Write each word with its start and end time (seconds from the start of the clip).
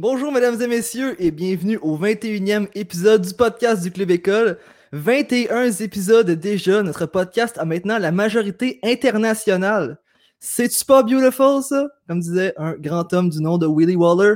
Bonjour 0.00 0.32
mesdames 0.32 0.60
et 0.60 0.66
messieurs 0.66 1.14
et 1.22 1.30
bienvenue 1.30 1.78
au 1.80 1.96
21e 1.96 2.66
épisode 2.74 3.22
du 3.22 3.32
podcast 3.32 3.80
du 3.80 3.92
Club 3.92 4.10
École. 4.10 4.58
21 4.90 5.70
épisodes 5.70 6.28
déjà, 6.32 6.82
notre 6.82 7.06
podcast 7.06 7.58
a 7.58 7.64
maintenant 7.64 7.98
la 7.98 8.10
majorité 8.10 8.80
internationale. 8.82 10.00
C'est-tu 10.40 10.84
pas 10.84 11.04
beautiful 11.04 11.62
ça? 11.62 11.86
Comme 12.08 12.18
disait 12.18 12.54
un 12.56 12.72
grand 12.72 13.12
homme 13.12 13.30
du 13.30 13.40
nom 13.40 13.56
de 13.56 13.68
Willie 13.68 13.94
Waller. 13.94 14.34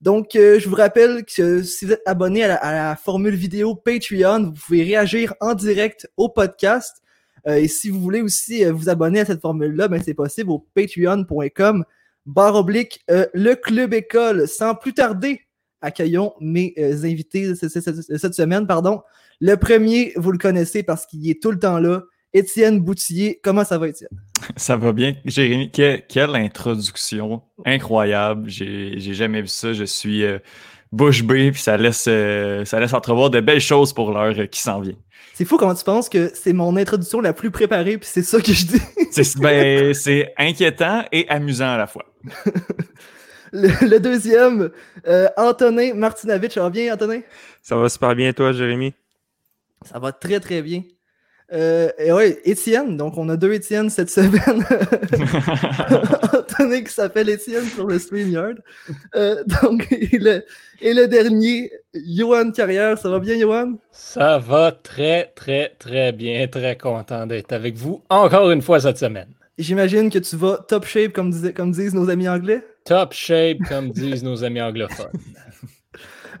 Donc, 0.00 0.34
euh, 0.34 0.58
je 0.58 0.66
vous 0.66 0.76
rappelle 0.76 1.26
que 1.26 1.62
si 1.62 1.84
vous 1.84 1.92
êtes 1.92 2.02
abonné 2.06 2.44
à 2.44 2.48
la, 2.48 2.54
à 2.54 2.72
la 2.72 2.96
formule 2.96 3.34
vidéo 3.34 3.74
Patreon, 3.74 4.44
vous 4.44 4.52
pouvez 4.52 4.82
réagir 4.82 5.34
en 5.42 5.52
direct 5.52 6.08
au 6.16 6.30
podcast. 6.30 7.02
Euh, 7.46 7.56
et 7.56 7.68
si 7.68 7.90
vous 7.90 8.00
voulez 8.00 8.22
aussi 8.22 8.64
euh, 8.64 8.72
vous 8.72 8.88
abonner 8.88 9.20
à 9.20 9.24
cette 9.26 9.42
formule-là, 9.42 9.88
ben 9.88 10.00
c'est 10.02 10.14
possible 10.14 10.52
au 10.52 10.66
patreon.com 10.74 11.84
barre 12.26 12.56
oblique 12.56 13.00
euh, 13.10 13.26
le 13.32 13.54
club 13.54 13.94
école. 13.94 14.46
Sans 14.46 14.74
plus 14.74 14.92
tarder, 14.92 15.40
accueillons 15.80 16.34
mes 16.40 16.74
euh, 16.78 17.04
invités 17.04 17.54
cette 17.54 18.34
semaine. 18.34 18.66
Pardon. 18.66 19.00
Le 19.40 19.54
premier, 19.56 20.12
vous 20.16 20.32
le 20.32 20.38
connaissez 20.38 20.82
parce 20.82 21.06
qu'il 21.06 21.28
est 21.30 21.40
tout 21.42 21.50
le 21.50 21.58
temps 21.58 21.78
là. 21.78 22.02
Étienne 22.32 22.80
Boutillier. 22.80 23.40
Comment 23.42 23.64
ça 23.64 23.78
va, 23.78 23.88
Étienne? 23.88 24.10
Ça 24.56 24.76
va 24.76 24.92
bien. 24.92 25.14
Jérémy, 25.24 25.70
que- 25.70 25.96
quelle 26.08 26.34
introduction 26.36 27.42
incroyable. 27.64 28.48
J'ai 28.48 28.98
jamais 29.14 29.40
vu 29.40 29.48
ça. 29.48 29.72
Je 29.72 29.84
suis 29.84 30.22
euh, 30.24 30.38
bouche 30.92 31.22
bée, 31.22 31.50
puis 31.52 31.60
ça 31.62 31.76
laisse, 31.76 32.04
euh, 32.08 32.64
ça 32.64 32.78
laisse 32.78 32.92
entrevoir 32.92 33.30
de 33.30 33.40
belles 33.40 33.60
choses 33.60 33.92
pour 33.92 34.12
l'heure 34.12 34.34
qui 34.50 34.60
s'en 34.60 34.80
vient. 34.80 34.96
C'est 35.36 35.44
fou 35.44 35.58
comment 35.58 35.74
tu 35.74 35.84
penses 35.84 36.08
que 36.08 36.32
c'est 36.32 36.54
mon 36.54 36.78
introduction 36.78 37.20
la 37.20 37.34
plus 37.34 37.50
préparée, 37.50 37.98
puis 37.98 38.08
c'est 38.10 38.22
ça 38.22 38.40
que 38.40 38.54
je 38.54 38.64
dis. 38.64 38.80
C'est 39.10 39.38
ben, 39.38 39.92
c'est 39.92 40.32
inquiétant 40.38 41.04
et 41.12 41.28
amusant 41.28 41.74
à 41.74 41.76
la 41.76 41.86
fois. 41.86 42.06
Le, 43.52 43.68
le 43.86 44.00
deuxième, 44.00 44.70
euh, 45.06 45.28
Antonin 45.36 45.94
Martinovitch. 45.94 46.54
Ça 46.54 46.62
va 46.62 46.70
bien, 46.70 46.92
Antonin? 46.92 47.20
Ça 47.62 47.76
va 47.76 47.88
super 47.88 48.14
bien, 48.14 48.32
toi, 48.32 48.52
Jérémy? 48.52 48.92
Ça 49.82 49.98
va 49.98 50.10
très, 50.10 50.40
très 50.40 50.62
bien. 50.62 50.82
Euh, 51.52 51.90
et 51.98 52.12
ouais, 52.12 52.38
Étienne. 52.44 52.96
Donc, 52.96 53.16
on 53.16 53.28
a 53.28 53.36
deux 53.36 53.52
Étienne 53.52 53.88
cette 53.90 54.10
semaine. 54.18 54.64
Antonin 56.32 56.82
qui 56.82 56.92
s'appelle 56.92 57.28
Étienne 57.28 57.64
sur 57.64 57.86
le 57.86 57.98
StreamYard. 57.98 58.56
Euh, 59.14 59.42
donc, 59.62 59.86
et 59.90 60.18
le, 60.18 60.44
et 60.80 60.94
le 60.94 61.06
dernier, 61.06 61.70
Johan 61.94 62.50
Carrière. 62.50 62.98
Ça 62.98 63.08
va 63.08 63.18
bien, 63.20 63.38
Johan? 63.38 63.74
Ça 63.92 64.38
va 64.38 64.72
très, 64.72 65.32
très, 65.34 65.74
très 65.78 66.12
bien. 66.12 66.46
Très 66.48 66.76
content 66.76 67.26
d'être 67.26 67.52
avec 67.52 67.76
vous 67.76 68.02
encore 68.10 68.50
une 68.50 68.62
fois 68.62 68.80
cette 68.80 68.98
semaine. 68.98 69.28
J'imagine 69.58 70.10
que 70.10 70.18
tu 70.18 70.36
vas 70.36 70.58
top 70.68 70.84
shape, 70.84 71.12
comme, 71.12 71.32
comme 71.54 71.70
disent 71.70 71.94
nos 71.94 72.10
amis 72.10 72.28
anglais. 72.28 72.62
Top 72.84 73.14
shape, 73.14 73.58
comme 73.66 73.90
disent 73.90 74.22
nos 74.22 74.44
amis 74.44 74.60
anglophones. 74.60 75.10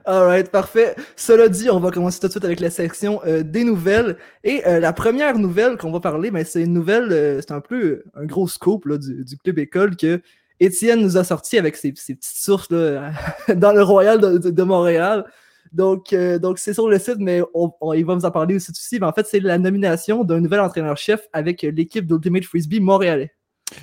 Alright, 0.08 0.50
parfait. 0.52 0.94
Cela 1.16 1.48
dit, 1.48 1.68
on 1.68 1.80
va 1.80 1.90
commencer 1.90 2.20
tout 2.20 2.28
de 2.28 2.32
suite 2.32 2.44
avec 2.44 2.60
la 2.60 2.70
section 2.70 3.20
euh, 3.26 3.42
des 3.42 3.64
nouvelles. 3.64 4.16
Et 4.44 4.64
euh, 4.64 4.78
la 4.78 4.92
première 4.92 5.36
nouvelle 5.36 5.76
qu'on 5.76 5.90
va 5.90 5.98
parler, 5.98 6.30
ben, 6.30 6.44
c'est 6.44 6.62
une 6.62 6.72
nouvelle, 6.74 7.08
euh, 7.10 7.40
c'est 7.40 7.50
un 7.52 7.60
peu 7.60 7.82
euh, 7.84 8.04
un 8.14 8.24
gros 8.24 8.46
scoop 8.46 8.84
là, 8.86 8.98
du, 8.98 9.24
du 9.24 9.36
Club 9.36 9.58
École 9.58 9.96
que 9.96 10.20
Étienne 10.60 11.00
nous 11.02 11.16
a 11.16 11.24
sorti 11.24 11.58
avec 11.58 11.74
ses, 11.76 11.92
ses 11.96 12.14
petites 12.14 12.24
sources 12.36 12.70
là, 12.70 13.10
dans 13.56 13.72
le 13.72 13.82
Royal 13.82 14.20
de, 14.20 14.38
de- 14.50 14.62
Montréal. 14.62 15.24
Donc, 15.72 16.12
euh, 16.12 16.38
donc 16.38 16.60
c'est 16.60 16.72
sur 16.72 16.88
le 16.88 17.00
site, 17.00 17.18
mais 17.18 17.42
on, 17.52 17.72
on- 17.80 17.92
il 17.92 18.06
va 18.06 18.14
vous 18.14 18.24
en 18.24 18.30
parler 18.30 18.54
aussi. 18.54 18.70
aussi. 18.70 19.00
Mais 19.00 19.06
en 19.06 19.12
fait, 19.12 19.26
c'est 19.26 19.40
la 19.40 19.58
nomination 19.58 20.22
d'un 20.22 20.40
nouvel 20.40 20.60
entraîneur-chef 20.60 21.26
avec 21.32 21.64
euh, 21.64 21.72
l'équipe 21.72 22.06
d'Ultimate 22.06 22.44
Frisbee 22.44 22.78
montréalais. 22.78 23.32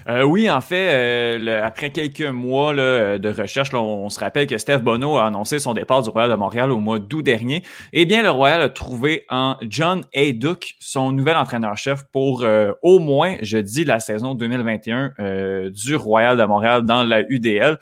Euh, 0.08 0.23
oui, 0.23 0.50
en 0.50 0.62
fait, 0.62 0.94
euh, 0.94 1.62
après 1.64 1.89
quelques 1.89 2.22
mois 2.22 2.73
euh, 2.73 3.17
de 3.17 3.30
recherche, 3.30 3.73
on, 3.73 4.09
se 4.09 4.20
rappelle 4.20 4.48
que 4.48 4.58
Steph 4.58 4.80
Bono 4.80 5.17
a 5.17 5.28
annoncé 5.28 5.59
son 5.59 5.73
départ 5.73 6.02
du 6.02 6.09
Royal 6.09 6.30
de 6.30 6.36
Montréal 6.36 6.72
au 6.72 6.80
mois 6.80 7.00
d'août 7.00 7.22
dernier. 7.22 7.64
Eh 7.92 8.06
bien, 8.06 8.23
le 8.23 8.30
Royal 8.30 8.62
a 8.62 8.70
trouvé 8.70 9.25
en 9.30 9.58
John 9.62 10.03
Hayduck 10.14 10.75
son 10.80 11.12
nouvel 11.12 11.36
entraîneur-chef 11.36 12.03
pour 12.12 12.46
au 12.81 13.00
moins, 13.00 13.35
je 13.41 13.57
dis, 13.57 13.85
la 13.85 14.00
saison 14.00 14.35
2021 14.35 15.13
euh, 15.19 15.69
du 15.69 15.96
Royal 15.96 16.38
de 16.38 16.44
Montréal 16.44 16.84
dans 16.84 17.03
la 17.03 17.22
UDL. 17.30 17.78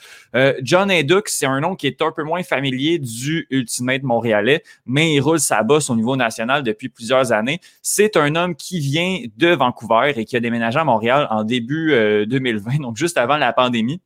John 0.61 0.89
Hayduck, 0.89 1.27
c'est 1.27 1.45
un 1.45 1.59
nom 1.59 1.75
qui 1.75 1.87
est 1.87 2.01
un 2.01 2.11
peu 2.11 2.23
moins 2.23 2.43
familier 2.43 2.99
du 2.99 3.47
Ultimate 3.49 4.03
montréalais, 4.03 4.63
mais 4.85 5.13
il 5.13 5.19
roule 5.19 5.39
sa 5.39 5.63
bosse 5.63 5.89
au 5.89 5.95
niveau 5.95 6.15
national 6.15 6.63
depuis 6.63 6.89
plusieurs 6.89 7.31
années. 7.31 7.59
C'est 7.81 8.17
un 8.17 8.35
homme 8.35 8.55
qui 8.55 8.79
vient 8.79 9.19
de 9.37 9.49
Vancouver 9.49 10.13
et 10.15 10.25
qui 10.25 10.35
a 10.37 10.39
déménagé 10.39 10.79
à 10.79 10.83
Montréal 10.83 11.27
en 11.29 11.43
début 11.43 11.90
euh, 11.91 12.25
2020, 12.25 12.81
donc 12.81 12.97
juste 12.97 13.17
avant 13.17 13.37
la 13.37 13.53
pandémie. 13.53 14.01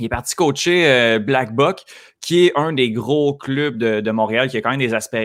Il 0.00 0.06
est 0.06 0.08
parti 0.08 0.34
coacher 0.34 0.86
euh, 0.86 1.18
Black 1.20 1.54
Buck, 1.54 1.84
qui 2.20 2.46
est 2.46 2.52
un 2.56 2.72
des 2.72 2.90
gros 2.90 3.34
clubs 3.34 3.76
de, 3.76 4.10
Montréal, 4.10 4.48
qui 4.48 4.56
a 4.56 4.60
quand 4.60 4.74
même 4.74 4.80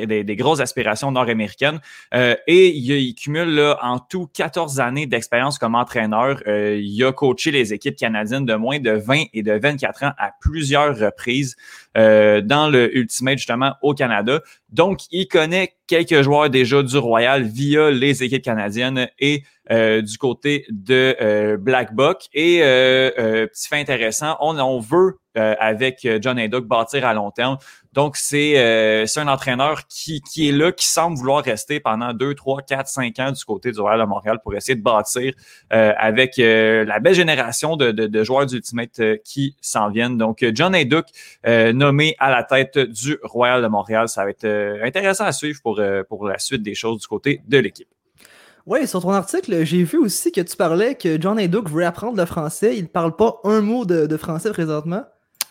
des, 0.06 0.23
des, 0.23 0.35
grosses 0.35 0.59
aspirations 0.59 1.12
nord-américaines. 1.12 1.79
Euh, 2.13 2.35
et 2.45 2.75
il, 2.75 3.16
cumule 3.16 3.75
en 3.81 4.00
tout 4.00 4.28
14 4.34 4.79
années 4.79 5.07
d'expérience 5.07 5.57
comme 5.57 5.75
entraîneur. 5.75 6.44
Euh, 6.45 6.78
il 6.79 7.03
a 7.03 7.13
coaché 7.13 7.51
les 7.51 7.73
équipes 7.73 7.95
canadiennes 7.95 8.45
de 8.45 8.53
moins 8.53 8.79
de 8.79 8.91
20 8.91 9.23
et 9.34 9.41
de 9.44 9.53
24 9.53 10.03
ans 10.03 10.12
à 10.18 10.31
plusieurs 10.41 10.97
reprises 10.97 11.56
euh, 11.97 12.41
dans 12.41 12.69
le 12.69 12.95
Ultimate, 12.95 13.38
justement, 13.38 13.73
au 13.81 13.94
Canada. 13.94 14.41
Donc, 14.69 15.00
il 15.09 15.28
connaît 15.28 15.73
quelques 15.88 16.22
joueurs 16.22 16.50
déjà 16.50 16.84
du 16.84 16.97
Royal 16.97 17.44
via 17.44 17.89
les 17.89 18.23
équipes 18.23 18.44
canadiennes 18.44 19.09
et 19.19 19.38
euh, 19.38 19.59
du 19.69 20.18
côté 20.18 20.66
de 20.69 21.16
euh, 21.22 21.57
Black 21.57 21.94
Buck. 21.94 22.28
Et 22.34 22.62
euh, 22.62 23.12
euh, 23.19 23.47
petit 23.47 23.68
fait 23.68 23.80
intéressant, 23.80 24.38
on, 24.40 24.57
on 24.59 24.80
veut 24.80 25.18
euh, 25.38 25.56
avec 25.59 26.07
John 26.22 26.40
Haydock 26.40 26.66
bâtir 26.66 27.06
à 27.06 27.13
long 27.13 27.31
terme. 27.31 27.57
Donc, 27.94 28.18
c'est 28.18 28.53
euh, 28.57 29.06
un 29.16 29.28
entraîneur 29.28 29.88
qui, 29.88 30.22
qui 30.22 30.50
est 30.50 30.52
là, 30.52 30.72
qui 30.72 30.88
semble 30.88 31.18
vouloir 31.18 31.44
rester 31.44 31.80
pendant 31.80 32.13
2, 32.13 32.35
3, 32.35 32.62
4, 32.62 32.88
5 32.88 33.19
ans 33.19 33.31
du 33.31 33.44
côté 33.44 33.72
du 33.72 33.80
Royal 33.80 34.00
de 34.00 34.06
Montréal 34.06 34.40
pour 34.44 34.56
essayer 34.56 34.75
de 34.75 34.84
bâtir 34.84 35.34
euh, 35.74 35.94
avec 35.97 36.38
euh, 36.38 36.86
la 36.86 37.00
belle 37.00 37.16
génération 37.16 37.78
de, 37.78 37.91
de, 37.91 38.06
de 38.06 38.24
joueurs 38.24 38.46
d'Ultimate 38.46 39.00
euh, 39.00 39.18
qui 39.24 39.56
s'en 39.59 39.90
viennent. 39.90 40.18
Donc, 40.18 40.44
euh, 40.44 40.51
John 40.53 40.75
Haydock, 40.75 41.07
euh, 41.47 41.74
nommé 41.74 42.16
à 42.19 42.30
la 42.30 42.44
tête 42.44 42.78
du 42.78 43.18
Royal 43.24 43.63
de 43.63 43.68
Montréal, 43.68 44.07
ça 44.07 44.24
va 44.24 44.30
être 44.30 44.46
euh, 44.46 44.84
intéressant 44.84 45.25
à 45.25 45.31
suivre 45.31 45.59
pour, 45.63 45.80
euh, 45.80 46.03
pour 46.03 46.28
la 46.28 46.38
suite 46.38 46.62
des 46.62 46.75
choses 46.75 47.01
du 47.01 47.07
côté 47.07 47.41
de 47.47 47.57
l'équipe. 47.57 47.90
Oui, 48.69 48.88
sur 48.88 49.02
ton 49.02 49.09
article, 49.09 49.66
j'ai 49.66 49.84
vu 49.84 49.97
aussi 49.97 50.31
que 50.31 50.41
tu 50.41 50.56
parlais 50.56 50.94
que 50.94 51.19
John 51.19 51.40
Haydock 51.40 51.68
voulait 51.68 51.85
apprendre 51.88 52.16
le 52.18 52.25
français. 52.25 52.75
Il 52.78 52.84
ne 52.84 52.88
parle 52.88 53.16
pas 53.16 53.40
un 53.44 53.62
mot 53.62 53.84
de, 53.84 54.06
de 54.06 54.16
français 54.18 54.52
présentement. 54.52 55.03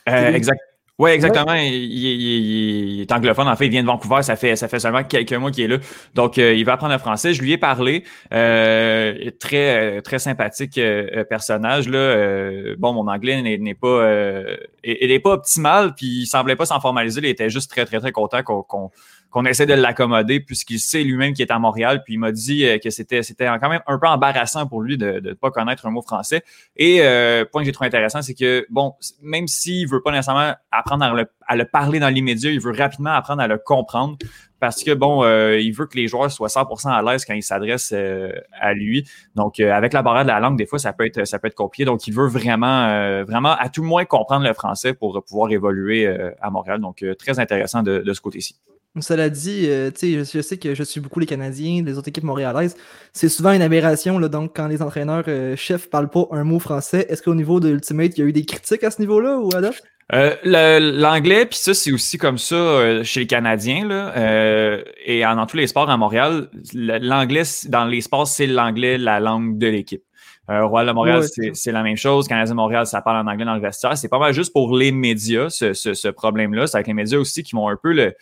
Euh, 0.09 0.29
Oui. 0.31 0.37
exact. 0.37 0.61
Oui, 1.01 1.11
exactement. 1.11 1.55
Il, 1.55 1.73
il- 1.75 2.21
il- 2.21 2.91
il 2.97 3.01
est 3.03 3.13
anglophone. 3.13 3.47
En 3.47 3.55
fait, 3.55 3.67
il 3.67 3.71
vient 3.71 3.83
de 3.83 3.87
Vancouver. 3.87 4.23
Ça 4.23 4.35
fait, 4.35 4.57
ça 4.57 4.67
fait 4.67 4.81
seulement 4.81 5.05
quelques 5.05 5.33
mois 5.33 5.53
qu'il 5.53 5.63
est 5.65 5.69
là. 5.69 5.79
Donc, 6.15 6.39
euh, 6.39 6.55
il 6.55 6.65
va 6.65 6.73
apprendre 6.73 6.93
le 6.93 6.99
français. 6.99 7.35
Je 7.35 7.41
lui 7.43 7.53
ai 7.53 7.59
parlé. 7.59 8.03
Euh, 8.33 9.31
très, 9.39 9.99
euh, 9.99 10.01
très 10.01 10.19
sympathique 10.19 10.77
euh, 10.79 11.23
personnage. 11.23 11.89
Là. 11.89 11.99
Euh, 11.99 12.75
bon, 12.79 12.93
mon 12.95 13.07
anglais 13.07 13.41
n'est 13.43 13.59
n'est 13.59 13.75
pas, 13.77 13.87
euh, 13.87 14.57
il 14.83 14.97
il 15.01 15.11
est 15.13 15.21
pas 15.21 15.35
optimal. 15.35 15.95
Puis, 15.95 16.07
il 16.23 16.27
semblait 16.27 16.57
pas 16.57 16.67
s'en 16.67 16.81
formaliser. 16.81 17.21
Il 17.21 17.27
était 17.27 17.51
juste 17.51 17.71
très, 17.71 17.85
très, 17.85 18.01
très 18.01 18.11
content 18.11 18.43
qu'on 18.43 18.63
qu'on 18.65 18.91
qu'on 19.31 19.45
essaie 19.45 19.67
de 19.67 19.75
l'accommoder 19.75 20.41
puisqu'il 20.41 20.79
sait 20.79 21.03
lui-même 21.03 21.35
qu'il 21.35 21.45
est 21.45 21.53
à 21.53 21.59
Montréal. 21.59 22.03
Puis, 22.05 22.15
il 22.15 22.19
m'a 22.19 22.33
dit 22.33 22.65
euh, 22.65 22.79
que 22.79 22.91
c'était 22.91 23.21
quand 23.61 23.69
même 23.69 23.83
un 23.87 23.99
peu 23.99 24.07
embarrassant 24.07 24.67
pour 24.67 24.81
lui 24.81 24.97
de 24.97 25.21
ne 25.21 25.33
pas 25.35 25.51
connaître 25.51 25.87
un 25.87 25.91
mot 25.91 26.03
français. 26.03 26.43
Et 26.77 27.03
euh, 27.03 27.45
point 27.45 27.63
que 27.63 27.67
j'ai 27.67 27.73
trouvé 27.73 27.89
intéressant, 27.89 28.23
c'est 28.23 28.35
que, 28.35 28.67
bon, 28.71 28.95
même 29.23 29.47
s'il 29.47 29.87
veut 29.89 30.03
pas 30.03 30.13
nécessairement 30.13 30.55
apprendre 30.71 31.05
à 31.47 31.57
le, 31.57 31.65
parler 31.65 32.01
dans 32.01 32.09
l'immédiat, 32.09 32.51
il 32.51 32.61
veut 32.61 32.73
rapidement 32.73 33.11
apprendre 33.11 33.43
à 33.43 33.47
le 33.47 33.59
comprendre 33.59 34.17
parce 34.61 34.83
que, 34.83 34.93
bon, 34.93 35.23
euh, 35.23 35.61
il 35.61 35.73
veut 35.73 35.87
que 35.87 35.97
les 35.97 36.09
joueurs 36.09 36.33
soient 36.33 36.49
100% 36.49 36.89
à 36.91 37.03
l'aise 37.03 37.25
quand 37.25 37.35
ils 37.35 37.43
s'adressent 37.43 37.93
euh, 37.95 38.33
à 38.59 38.73
lui. 38.73 39.09
Donc, 39.37 39.61
avec 39.61 39.93
la 39.93 40.03
barrière 40.03 40.25
de 40.25 40.31
la 40.31 40.41
langue, 40.41 40.57
des 40.57 40.67
fois, 40.67 40.79
ça 40.79 40.93
peut 40.93 41.07
être, 41.07 41.27
ça 41.27 41.39
peut 41.39 41.49
être 41.49 41.55
compliqué. 41.55 41.85
Donc, 41.85 42.07
il 42.09 42.15
veut 42.15 42.27
vraiment, 42.27 43.23
vraiment, 43.25 43.53
à 43.53 43.69
tout 43.69 43.83
le 43.83 43.89
moins, 43.89 44.05
comprendre 44.05 44.47
le 44.47 44.55
français 44.55 44.95
pour 44.95 45.23
pouvoir 45.23 45.53
évoluer 45.53 46.09
à 46.41 46.51
Montréal. 46.51 46.81
Donc, 46.81 47.05
très 47.19 47.39
intéressant 47.39 47.83
de, 47.83 47.99
de 47.99 48.13
ce 48.13 48.21
côté-ci. 48.21 48.57
Cela 49.01 49.29
dit, 49.29 49.67
euh, 49.69 49.91
tu 49.91 49.99
sais, 49.99 50.25
je, 50.25 50.39
je 50.39 50.43
sais 50.43 50.57
que 50.57 50.75
je 50.75 50.83
suis 50.83 51.01
beaucoup 51.01 51.21
les 51.21 51.27
Canadiens, 51.27 51.83
les 51.85 51.97
autres 51.99 52.09
équipes 52.09 52.25
montréalaises. 52.25 52.75
C'est 53.13 53.29
souvent 53.29 53.53
une 53.53 53.63
aberration, 53.63 54.19
là, 54.19 54.29
donc 54.29 54.57
quand 54.57 54.67
les 54.67 54.83
entraîneurs 54.83 55.25
euh, 55.29 55.55
chefs 55.57 55.89
parlent 55.89 56.11
pas 56.11 56.27
un 56.33 56.43
mot 56.43 56.59
français, 56.59 57.07
est-ce 57.09 57.23
qu'au 57.23 57.35
niveau 57.35 57.61
de 57.61 57.69
Ultimate, 57.69 58.13
il 58.17 58.21
y 58.21 58.25
a 58.25 58.27
eu 58.27 58.33
des 58.33 58.45
critiques 58.45 58.83
à 58.83 58.91
ce 58.91 59.01
niveau-là 59.01 59.39
ou 59.39 59.51
Adam? 59.55 59.71
Euh, 60.15 60.35
L'anglais, 60.81 61.45
puis 61.47 61.59
ça, 61.59 61.75
c'est 61.75 61.93
aussi 61.93 62.17
comme 62.19 62.39
ça 62.39 62.55
euh, 62.57 63.05
chez 63.05 63.21
les 63.21 63.27
Canadiens, 63.27 63.87
là, 63.87 64.17
euh, 64.17 64.83
et 65.05 65.25
en- 65.25 65.37
dans 65.37 65.47
tous 65.47 65.59
les 65.59 65.67
sports 65.67 65.91
à 65.91 65.97
Montréal, 65.97 66.49
l'anglais, 66.73 67.43
dans 67.69 67.85
les 67.85 68.01
sports, 68.01 68.27
c'est 68.27 68.47
l'anglais, 68.47 68.97
la 68.99 69.21
langue 69.21 69.59
de 69.59 69.67
l'équipe. 69.69 70.03
Royal 70.51 70.87
de 70.89 70.93
Montréal, 70.93 71.25
c'est- 71.25 71.51
c'est 71.53 71.73
la 71.73 71.83
même 71.83 71.99
chose. 71.99 72.27
Canadien 72.27 72.55
de 72.55 72.57
Montréal, 72.57 72.87
ça 72.87 73.03
parle 73.03 73.19
en 73.19 73.31
anglais 73.31 73.45
dans 73.45 73.55
le 73.55 73.61
vestiaire. 73.61 73.99
C'est 73.99 74.09
pas 74.09 74.19
mal 74.19 74.33
juste 74.33 74.51
pour 74.55 74.75
les 74.75 74.93
médias, 74.93 75.51
ce, 75.51 75.75
ce, 75.75 75.93
ce 75.93 76.09
problème-là. 76.09 76.67
C'est 76.67 76.79
avec 76.79 76.87
les 76.87 76.95
médias 76.95 77.19
aussi 77.19 77.43
qui 77.43 77.55
vont 77.55 77.69
un 77.69 77.77
peu 77.77 77.93
le, 77.93 78.15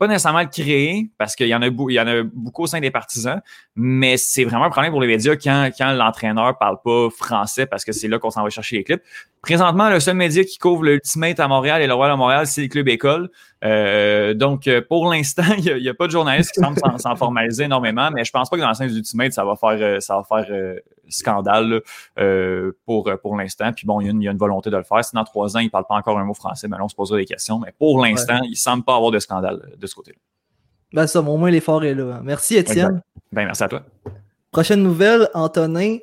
pas 0.00 0.06
nécessairement 0.06 0.40
le 0.40 0.46
créer, 0.46 1.10
parce 1.18 1.36
qu'il 1.36 1.48
y 1.48 1.54
en 1.54 1.60
a, 1.60 1.66
il 1.66 1.92
y 1.92 2.00
en 2.00 2.06
a 2.06 2.22
beaucoup 2.22 2.62
au 2.62 2.66
sein 2.66 2.80
des 2.80 2.90
partisans, 2.90 3.42
mais 3.76 4.16
c'est 4.16 4.44
vraiment 4.44 4.64
un 4.64 4.70
problème 4.70 4.92
pour 4.92 5.02
les 5.02 5.06
médias 5.06 5.36
quand, 5.36 5.70
quand 5.76 5.92
l'entraîneur 5.92 6.56
parle 6.56 6.78
pas 6.82 7.10
français, 7.10 7.66
parce 7.66 7.84
que 7.84 7.92
c'est 7.92 8.08
là 8.08 8.18
qu'on 8.18 8.30
s'en 8.30 8.42
va 8.42 8.48
chercher 8.48 8.78
les 8.78 8.84
clips. 8.84 9.02
Présentement, 9.42 9.88
le 9.88 10.00
seul 10.00 10.16
média 10.16 10.44
qui 10.44 10.58
couvre 10.58 10.84
l'Ultimate 10.84 11.40
à 11.40 11.48
Montréal 11.48 11.82
et 11.82 11.86
le 11.86 11.94
Royal 11.94 12.12
à 12.12 12.16
Montréal, 12.16 12.46
c'est 12.46 12.62
le 12.62 12.68
Club 12.68 12.88
École. 12.88 13.30
Euh, 13.64 14.34
donc, 14.34 14.66
euh, 14.66 14.82
pour 14.86 15.10
l'instant, 15.10 15.42
il 15.58 15.76
n'y 15.76 15.88
a, 15.88 15.94
pas 15.94 16.06
de 16.06 16.12
journalistes 16.12 16.52
qui 16.52 16.60
semblent 16.60 16.78
s'en 16.98 17.16
formaliser 17.16 17.64
énormément, 17.64 18.10
mais 18.10 18.24
je 18.24 18.32
pense 18.32 18.48
pas 18.48 18.56
que 18.56 18.62
dans 18.62 18.68
la 18.68 18.74
scène 18.74 18.88
d'Ultimate, 18.88 19.32
ça 19.32 19.44
va 19.44 19.56
faire, 19.56 19.76
euh, 19.80 20.00
ça 20.00 20.16
va 20.16 20.24
faire 20.24 20.76
scandale 21.08 21.80
pour, 22.86 23.10
pour 23.22 23.36
l'instant. 23.36 23.72
Puis 23.72 23.86
bon, 23.86 24.00
il 24.00 24.22
y, 24.22 24.28
a 24.28 24.30
une, 24.30 24.38
volonté 24.38 24.70
de 24.70 24.76
le 24.76 24.84
faire. 24.84 25.04
Si 25.04 25.14
dans 25.14 25.24
trois 25.24 25.56
ans, 25.56 25.60
il 25.60 25.66
ne 25.66 25.70
parle 25.70 25.86
pas 25.88 25.96
encore 25.96 26.18
un 26.18 26.24
mot 26.24 26.34
français, 26.34 26.68
mais 26.68 26.76
là, 26.76 26.84
on 26.84 26.88
se 26.88 26.94
posera 26.94 27.18
des 27.18 27.24
questions. 27.24 27.58
Mais 27.58 27.72
pour 27.78 28.04
l'instant, 28.04 28.38
il 28.44 28.50
ne 28.50 28.56
semble 28.56 28.84
pas 28.84 28.94
avoir 28.94 29.10
de 29.10 29.18
scandale 29.18 29.60
de 29.76 29.86
ce 29.86 29.94
côté-là. 29.94 30.18
Ben 30.92 31.06
ça, 31.06 31.20
au 31.20 31.36
moins 31.36 31.50
l'effort 31.50 31.84
est 31.84 31.94
là. 31.94 32.20
Merci 32.22 32.56
Étienne. 32.56 33.00
Ben, 33.32 33.44
merci 33.44 33.62
à 33.62 33.68
toi. 33.68 33.82
Prochaine 34.50 34.82
nouvelle, 34.82 35.28
Antonin. 35.34 35.98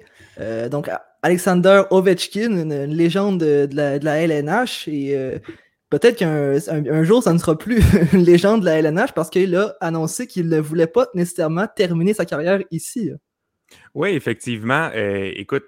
donc, 0.70 0.90
Alexander 1.22 1.84
Ovechkin, 1.90 2.52
une, 2.52 2.86
légende 2.86 3.40
de, 3.40 3.70
la, 3.74 4.22
LNH. 4.22 4.88
Et 4.88 5.18
euh, 5.18 5.40
peut-être 5.90 6.18
qu'un 6.18 7.04
jour, 7.04 7.24
ça 7.24 7.34
ne 7.34 7.38
sera 7.38 7.58
plus 7.58 7.82
une 8.14 8.24
légende 8.24 8.62
de 8.62 8.66
la 8.66 8.80
LNH 8.80 9.14
parce 9.14 9.30
qu'il 9.30 9.56
a 9.56 9.76
annoncé 9.82 10.28
qu'il 10.28 10.48
ne 10.50 10.60
voulait 10.60 10.88
pas 10.88 11.08
nécessairement 11.14 11.68
terminer 11.74 12.14
sa 12.14 12.26
carrière 12.26 12.62
ici. 12.72 13.12
Oui, 13.94 14.10
effectivement. 14.10 14.90
Euh, 14.96 15.32
écoute, 15.36 15.66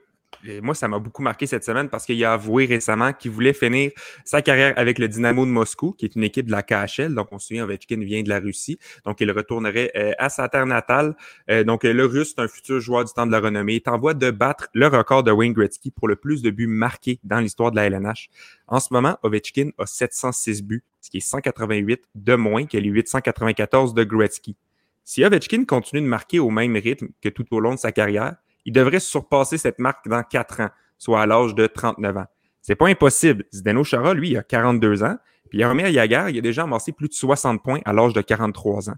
moi, 0.61 0.75
ça 0.75 0.87
m'a 0.87 0.99
beaucoup 0.99 1.21
marqué 1.21 1.45
cette 1.45 1.63
semaine 1.63 1.89
parce 1.89 2.05
qu'il 2.05 2.23
a 2.23 2.33
avoué 2.33 2.65
récemment 2.65 3.13
qu'il 3.13 3.31
voulait 3.31 3.53
finir 3.53 3.91
sa 4.23 4.41
carrière 4.41 4.73
avec 4.77 4.99
le 4.99 5.07
Dynamo 5.07 5.45
de 5.45 5.51
Moscou, 5.51 5.93
qui 5.93 6.05
est 6.05 6.15
une 6.15 6.23
équipe 6.23 6.45
de 6.47 6.51
la 6.51 6.63
KHL. 6.63 7.13
Donc, 7.13 7.27
on 7.31 7.39
se 7.39 7.47
souvient, 7.47 7.65
Ovechkin 7.65 7.99
vient 7.99 8.23
de 8.23 8.29
la 8.29 8.39
Russie. 8.39 8.79
Donc, 9.05 9.21
il 9.21 9.31
retournerait 9.31 9.91
euh, 9.95 10.11
à 10.17 10.29
sa 10.29 10.47
terre 10.49 10.65
natale. 10.65 11.15
Euh, 11.49 11.63
donc, 11.63 11.83
le 11.83 12.05
Russe, 12.05 12.33
est 12.37 12.41
un 12.41 12.47
futur 12.47 12.79
joueur 12.79 13.05
du 13.05 13.11
temps 13.13 13.25
de 13.25 13.31
la 13.31 13.39
renommée. 13.39 13.73
Il 13.73 13.77
est 13.77 13.87
en 13.87 13.97
voie 13.97 14.13
de 14.13 14.31
battre 14.31 14.67
le 14.73 14.87
record 14.87 15.23
de 15.23 15.31
Wayne 15.31 15.53
Gretzky 15.53 15.91
pour 15.91 16.07
le 16.07 16.15
plus 16.15 16.41
de 16.41 16.49
buts 16.49 16.67
marqués 16.67 17.19
dans 17.23 17.39
l'histoire 17.39 17.71
de 17.71 17.75
la 17.75 17.85
LNH. 17.85 18.29
En 18.67 18.79
ce 18.79 18.93
moment, 18.93 19.17
Ovechkin 19.23 19.69
a 19.77 19.85
706 19.85 20.63
buts, 20.63 20.83
ce 21.01 21.09
qui 21.09 21.17
est 21.17 21.21
188 21.21 22.03
de 22.15 22.35
moins 22.35 22.65
que 22.65 22.77
les 22.77 22.89
894 22.89 23.93
de 23.93 24.03
Gretzky. 24.03 24.55
Si 25.03 25.25
Ovechkin 25.25 25.65
continue 25.65 26.01
de 26.01 26.07
marquer 26.07 26.39
au 26.39 26.51
même 26.51 26.75
rythme 26.75 27.07
que 27.21 27.29
tout 27.29 27.45
au 27.51 27.59
long 27.59 27.73
de 27.73 27.79
sa 27.79 27.91
carrière, 27.91 28.35
il 28.69 28.71
devrait 28.71 28.99
surpasser 28.99 29.57
cette 29.57 29.79
marque 29.79 30.07
dans 30.07 30.21
quatre 30.21 30.61
ans, 30.61 30.69
soit 30.99 31.23
à 31.23 31.25
l'âge 31.25 31.55
de 31.55 31.65
39 31.65 32.17
ans. 32.17 32.25
C'est 32.61 32.75
pas 32.75 32.87
impossible. 32.87 33.45
Zdeno 33.51 33.83
Chara, 33.83 34.13
lui, 34.13 34.37
a 34.37 34.43
42 34.43 35.01
ans, 35.01 35.17
puis 35.49 35.57
Yaromir 35.57 35.87
Yagar, 35.87 36.29
il 36.29 36.37
a 36.37 36.41
déjà 36.41 36.63
amassé 36.63 36.91
plus 36.91 37.07
de 37.07 37.13
60 37.13 37.63
points 37.63 37.79
à 37.83 37.93
l'âge 37.93 38.13
de 38.13 38.21
43 38.21 38.91
ans. 38.91 38.95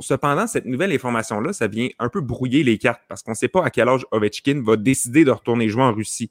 cependant, 0.00 0.46
cette 0.46 0.66
nouvelle 0.66 0.92
information-là, 0.92 1.54
ça 1.54 1.68
vient 1.68 1.88
un 1.98 2.10
peu 2.10 2.20
brouiller 2.20 2.62
les 2.64 2.76
cartes 2.76 3.00
parce 3.08 3.22
qu'on 3.22 3.30
ne 3.30 3.36
sait 3.36 3.48
pas 3.48 3.64
à 3.64 3.70
quel 3.70 3.88
âge 3.88 4.04
Ovechkin 4.10 4.60
va 4.62 4.76
décider 4.76 5.24
de 5.24 5.30
retourner 5.30 5.70
jouer 5.70 5.84
en 5.84 5.94
Russie. 5.94 6.30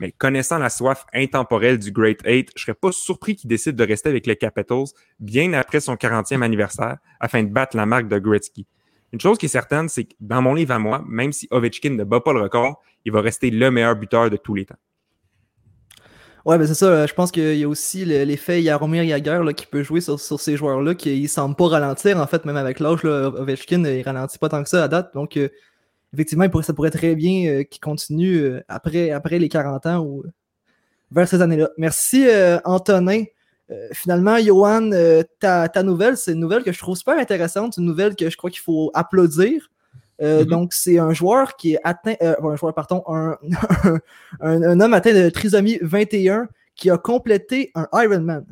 Mais 0.00 0.10
connaissant 0.10 0.56
la 0.56 0.70
soif 0.70 1.04
intemporelle 1.12 1.78
du 1.78 1.92
Great 1.92 2.20
Eight, 2.24 2.50
je 2.56 2.62
serais 2.62 2.72
pas 2.72 2.92
surpris 2.92 3.36
qu'il 3.36 3.48
décide 3.48 3.76
de 3.76 3.84
rester 3.84 4.08
avec 4.08 4.26
les 4.26 4.36
Capitals 4.36 4.86
bien 5.18 5.52
après 5.52 5.80
son 5.80 5.96
40e 5.96 6.40
anniversaire 6.40 6.96
afin 7.20 7.42
de 7.42 7.50
battre 7.50 7.76
la 7.76 7.84
marque 7.84 8.08
de 8.08 8.18
Gretzky. 8.18 8.66
Une 9.12 9.20
chose 9.20 9.38
qui 9.38 9.46
est 9.46 9.50
certaine, 9.50 9.88
c'est 9.88 10.04
que 10.04 10.14
dans 10.20 10.40
mon 10.40 10.54
livre 10.54 10.72
à 10.72 10.78
moi, 10.78 11.04
même 11.08 11.32
si 11.32 11.48
Ovechkin 11.50 11.90
ne 11.90 12.04
bat 12.04 12.20
pas 12.20 12.32
le 12.32 12.42
record, 12.42 12.80
il 13.04 13.12
va 13.12 13.20
rester 13.20 13.50
le 13.50 13.70
meilleur 13.70 13.96
buteur 13.96 14.30
de 14.30 14.36
tous 14.36 14.54
les 14.54 14.66
temps. 14.66 14.76
Ouais, 16.46 16.56
ben 16.56 16.66
c'est 16.66 16.74
ça. 16.74 17.06
Je 17.06 17.12
pense 17.12 17.30
qu'il 17.30 17.56
y 17.56 17.64
a 17.64 17.68
aussi 17.68 18.04
l'effet 18.04 18.62
Yaromir 18.62 19.02
Yager 19.04 19.42
qui 19.54 19.66
peut 19.66 19.82
jouer 19.82 20.00
sur, 20.00 20.18
ces 20.18 20.56
joueurs-là, 20.56 20.94
qui 20.94 21.20
ne 21.20 21.26
semble 21.26 21.54
pas 21.54 21.68
ralentir. 21.68 22.18
En 22.18 22.26
fait, 22.26 22.44
même 22.46 22.56
avec 22.56 22.80
l'âge, 22.80 23.04
Ovechkin, 23.04 23.84
il 23.84 24.02
ralentit 24.02 24.38
pas 24.38 24.48
tant 24.48 24.62
que 24.62 24.68
ça 24.68 24.84
à 24.84 24.88
date. 24.88 25.12
Donc, 25.12 25.36
euh, 25.36 25.48
effectivement, 26.14 26.46
ça 26.62 26.72
pourrait 26.72 26.90
très 26.90 27.14
bien 27.14 27.50
euh, 27.50 27.62
qu'il 27.64 27.80
continue 27.80 28.38
euh, 28.38 28.64
après, 28.68 29.10
après 29.10 29.38
les 29.38 29.50
40 29.50 29.86
ans 29.86 29.98
ou 30.00 30.24
vers 31.10 31.28
ces 31.28 31.42
années-là. 31.42 31.70
Merci, 31.76 32.26
Antonin. 32.64 33.24
Euh, 33.70 33.88
finalement, 33.92 34.38
Johan, 34.38 34.90
euh, 34.92 35.22
ta, 35.38 35.68
nouvelle, 35.82 36.16
c'est 36.16 36.32
une 36.32 36.40
nouvelle 36.40 36.64
que 36.64 36.72
je 36.72 36.78
trouve 36.78 36.96
super 36.96 37.18
intéressante, 37.18 37.76
une 37.76 37.84
nouvelle 37.84 38.16
que 38.16 38.28
je 38.28 38.36
crois 38.36 38.50
qu'il 38.50 38.60
faut 38.60 38.90
applaudir. 38.94 39.70
Euh, 40.20 40.42
mm-hmm. 40.42 40.48
Donc, 40.48 40.72
c'est 40.72 40.98
un 40.98 41.12
joueur 41.12 41.56
qui 41.56 41.74
est 41.74 41.80
atteint, 41.84 42.16
un 42.20 42.56
joueur, 42.56 42.74
pardon, 42.74 43.02
un, 43.06 43.36
un, 44.40 44.80
homme 44.80 44.94
atteint 44.94 45.14
de 45.14 45.30
trisomie 45.30 45.78
21 45.82 46.48
qui 46.74 46.90
a 46.90 46.98
complété 46.98 47.70
un 47.74 47.86
Ironman. 47.92 48.44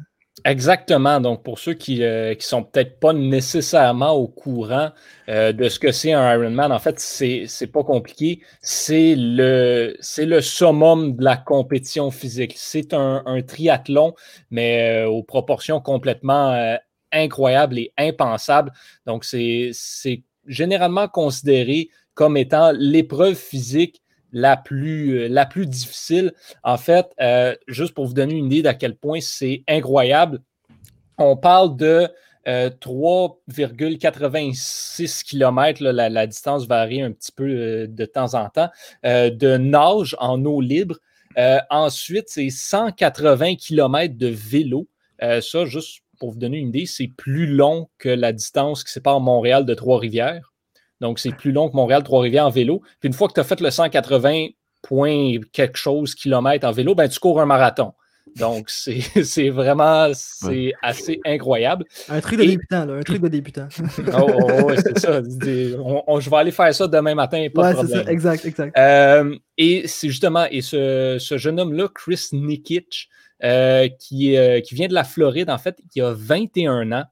Exactement. 0.45 1.21
Donc, 1.21 1.43
pour 1.43 1.59
ceux 1.59 1.75
qui 1.75 1.99
ne 1.99 2.05
euh, 2.05 2.35
sont 2.39 2.63
peut-être 2.63 3.01
pas 3.01 3.13
nécessairement 3.13 4.13
au 4.13 4.29
courant 4.29 4.91
euh, 5.29 5.53
de 5.53 5.69
ce 5.69 5.79
que 5.79 5.93
c'est 5.93 6.13
un 6.13 6.35
Ironman, 6.35 6.73
en 6.73 6.79
fait, 6.79 6.99
c'est 7.01 7.73
pas 7.73 7.83
compliqué. 7.83 8.41
C'est 8.61 9.15
le, 9.17 9.97
le 10.19 10.41
summum 10.41 11.17
de 11.17 11.25
la 11.25 11.37
compétition 11.37 12.11
physique. 12.11 12.55
C'est 12.57 12.95
un, 12.95 13.23
triathlon, 13.47 14.15
mais 14.51 15.03
euh, 15.05 15.09
aux 15.09 15.23
proportions 15.23 15.81
complètement 15.81 16.77
incroyables 17.13 17.79
et 17.79 17.93
impensables. 17.99 18.73
Donc, 19.07 19.25
c'est 19.25 19.73
généralement 20.47 21.09
considéré 21.09 21.89
comme 22.15 22.37
étant 22.37 22.73
l'épreuve 22.73 23.35
physique 23.35 24.03
la 24.33 24.57
plus, 24.57 25.19
euh, 25.19 25.29
la 25.29 25.45
plus 25.47 25.67
difficile. 25.67 26.33
En 26.63 26.77
fait, 26.77 27.07
euh, 27.21 27.55
juste 27.67 27.95
pour 27.95 28.07
vous 28.07 28.15
donner 28.15 28.35
une 28.35 28.47
idée 28.47 28.63
d'à 28.63 28.75
quel 28.75 28.97
point 28.97 29.21
c'est 29.21 29.63
incroyable, 29.69 30.41
on 31.19 31.37
parle 31.37 31.77
de 31.77 32.09
3,86 32.47 35.03
euh, 35.03 35.07
km, 35.27 35.83
la, 35.83 36.27
distance 36.27 36.67
varie 36.67 37.03
un 37.03 37.13
petit 37.13 37.33
peu 37.33 37.87
de 37.87 38.05
temps 38.07 38.33
en 38.35 38.49
temps, 38.49 38.71
de 39.05 39.57
nage 39.57 40.17
en 40.19 40.43
eau 40.45 40.63
libre. 40.63 40.97
ensuite, 41.69 42.29
c'est 42.29 42.49
180 42.49 43.57
km 43.57 44.17
de 44.17 44.29
vélo. 44.29 44.89
ça, 45.21 45.67
juste 45.67 46.01
pour 46.19 46.31
vous 46.31 46.39
donner 46.39 46.57
une 46.59 46.69
idée, 46.69 46.87
c'est 46.87 47.09
plus 47.09 47.47
long 47.47 47.91
que 47.99 48.09
la 48.09 48.33
distance 48.33 48.83
qui 48.83 48.93
sépare 48.93 49.21
Montréal 49.21 49.67
de 49.67 49.75
Trois-Rivières. 49.75 50.55
Donc, 51.01 51.19
c'est 51.19 51.33
plus 51.33 51.53
long 51.53 51.69
que 51.69 51.77
Montréal-Trois-Rivières 51.77 52.47
en 52.47 52.51
vélo. 52.51 52.83
Puis 53.01 53.09
une 53.09 53.13
fois 53.13 53.29
que 53.29 53.35
tu 53.35 53.41
as 53.41 53.45
fait 53.45 53.61
le 53.61 53.71
180 53.71 54.49
points 54.83 55.39
quelque 55.53 55.77
chose 55.77 56.15
kilomètres 56.15 56.67
en 56.67 56.73
vélo, 56.73 56.95
ben, 56.95 57.09
tu 57.09 57.19
cours 57.19 57.41
un 57.41 57.47
marathon. 57.47 57.93
Donc, 58.37 58.69
c'est 58.71 59.49
vraiment 59.51 60.11
c'est 60.13 60.73
assez 60.83 61.21
incroyable. 61.25 61.85
Un 62.09 62.21
truc 62.21 62.39
de 62.39 62.45
débutant, 62.45 62.85
là, 62.85 62.95
un 62.95 63.03
truc 63.03 63.23
de 63.23 63.29
débutant. 63.29 63.69
oh, 63.81 64.27
oh, 64.29 64.51
oh 64.65 64.73
c'est 64.77 64.99
ça. 64.99 65.23
je 65.23 66.31
vais 66.31 66.37
aller 66.37 66.51
faire 66.51 66.75
ça 66.75 66.87
demain 66.87 67.15
matin, 67.15 67.47
pas 67.55 67.71
de 67.71 67.77
problème. 67.77 68.05
Ça, 68.05 68.11
exact, 68.11 68.45
exact. 68.45 68.79
Euh, 68.79 69.35
et 69.57 69.87
c'est 69.87 70.09
justement, 70.09 70.47
et 70.51 70.61
ce, 70.61 71.17
ce 71.19 71.39
jeune 71.39 71.59
homme-là, 71.59 71.89
Chris 71.95 72.29
Nikic, 72.33 73.09
euh, 73.45 73.89
qui, 74.01 74.37
euh, 74.37 74.61
qui 74.61 74.75
vient 74.75 74.89
de 74.89 74.95
la 74.95 75.05
Floride, 75.05 75.49
en 75.49 75.59
fait, 75.59 75.79
qui 75.93 76.01
a 76.01 76.13
21 76.13 76.91
ans, 76.93 77.05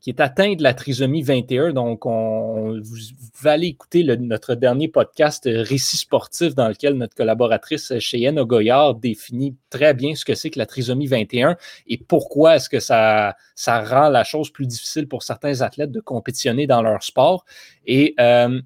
qui 0.00 0.10
est 0.10 0.20
atteint 0.20 0.54
de 0.54 0.62
la 0.62 0.74
trisomie 0.74 1.22
21. 1.22 1.72
Donc, 1.72 2.06
on, 2.06 2.80
vous, 2.80 2.96
pouvez 3.34 3.50
aller 3.50 3.66
écouter 3.68 4.04
notre 4.04 4.54
dernier 4.54 4.88
podcast 4.88 5.46
euh, 5.46 5.62
Récit 5.62 5.98
sportif 5.98 6.54
dans 6.54 6.68
lequel 6.68 6.94
notre 6.94 7.14
collaboratrice 7.14 7.92
euh, 7.92 8.00
Cheyenne 8.00 8.42
Goyard 8.42 8.94
définit 8.94 9.56
très 9.68 9.94
bien 9.94 10.14
ce 10.14 10.24
que 10.24 10.34
c'est 10.34 10.50
que 10.50 10.58
la 10.58 10.66
trisomie 10.66 11.06
21 11.06 11.56
et 11.86 11.98
pourquoi 11.98 12.56
est-ce 12.56 12.68
que 12.68 12.80
ça, 12.80 13.36
ça 13.54 13.82
rend 13.82 14.08
la 14.08 14.24
chose 14.24 14.50
plus 14.50 14.66
difficile 14.66 15.06
pour 15.06 15.22
certains 15.22 15.60
athlètes 15.60 15.92
de 15.92 16.00
compétitionner 16.00 16.66
dans 16.66 16.82
leur 16.82 17.02
sport. 17.02 17.44
Et 17.86 18.14
euh, 18.18 18.60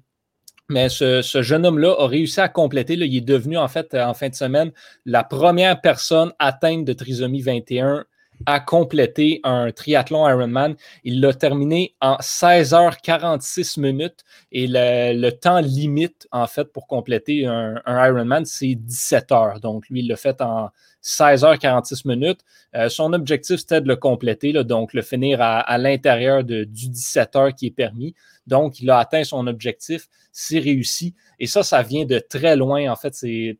mais 0.67 0.89
ce, 0.89 1.21
jeune 1.21 1.65
homme-là 1.65 1.95
a 1.99 2.07
réussi 2.07 2.39
à 2.41 2.49
compléter. 2.49 2.95
Là, 2.95 3.05
il 3.05 3.15
est 3.15 3.21
devenu, 3.21 3.55
en 3.57 3.67
fait, 3.67 3.93
en 3.93 4.15
fin 4.15 4.29
de 4.29 4.35
semaine, 4.35 4.71
la 5.05 5.23
première 5.23 5.79
personne 5.79 6.33
atteinte 6.39 6.85
de 6.85 6.93
trisomie 6.93 7.41
21 7.41 8.05
a 8.45 8.59
complété 8.59 9.39
un 9.43 9.71
triathlon 9.71 10.27
Ironman. 10.27 10.75
Il 11.03 11.21
l'a 11.21 11.33
terminé 11.33 11.95
en 12.01 12.17
16h46 12.17 13.79
minutes 13.79 14.23
et 14.51 14.67
le, 14.67 15.29
temps 15.31 15.59
limite, 15.59 16.27
en 16.31 16.47
fait, 16.47 16.65
pour 16.71 16.87
compléter 16.87 17.45
un, 17.45 17.81
Ironman, 17.87 18.45
c'est 18.45 18.75
17 18.75 19.31
heures. 19.31 19.59
Donc, 19.59 19.89
lui, 19.89 20.01
il 20.01 20.07
l'a 20.07 20.15
fait 20.15 20.41
en 20.41 20.69
16h46 21.05 22.07
minutes. 22.07 22.41
Euh, 22.75 22.89
son 22.89 23.13
objectif, 23.13 23.57
c'était 23.57 23.79
de 23.79 23.87
le 23.87 23.95
compléter, 23.95 24.51
donc 24.63 24.93
le 24.93 25.03
finir 25.03 25.39
à, 25.41 25.77
l'intérieur 25.77 26.43
du 26.43 26.65
17 26.65 27.35
heures 27.35 27.53
qui 27.53 27.67
est 27.67 27.71
permis. 27.71 28.15
Donc, 28.47 28.79
il 28.79 28.89
a 28.89 28.99
atteint 28.99 29.23
son 29.23 29.47
objectif, 29.47 30.07
c'est 30.31 30.59
réussi. 30.59 31.15
Et 31.39 31.47
ça, 31.47 31.63
ça 31.63 31.81
vient 31.81 32.05
de 32.05 32.19
très 32.19 32.55
loin, 32.55 32.91
en 32.91 32.95
fait, 32.95 33.13
c'est 33.15 33.57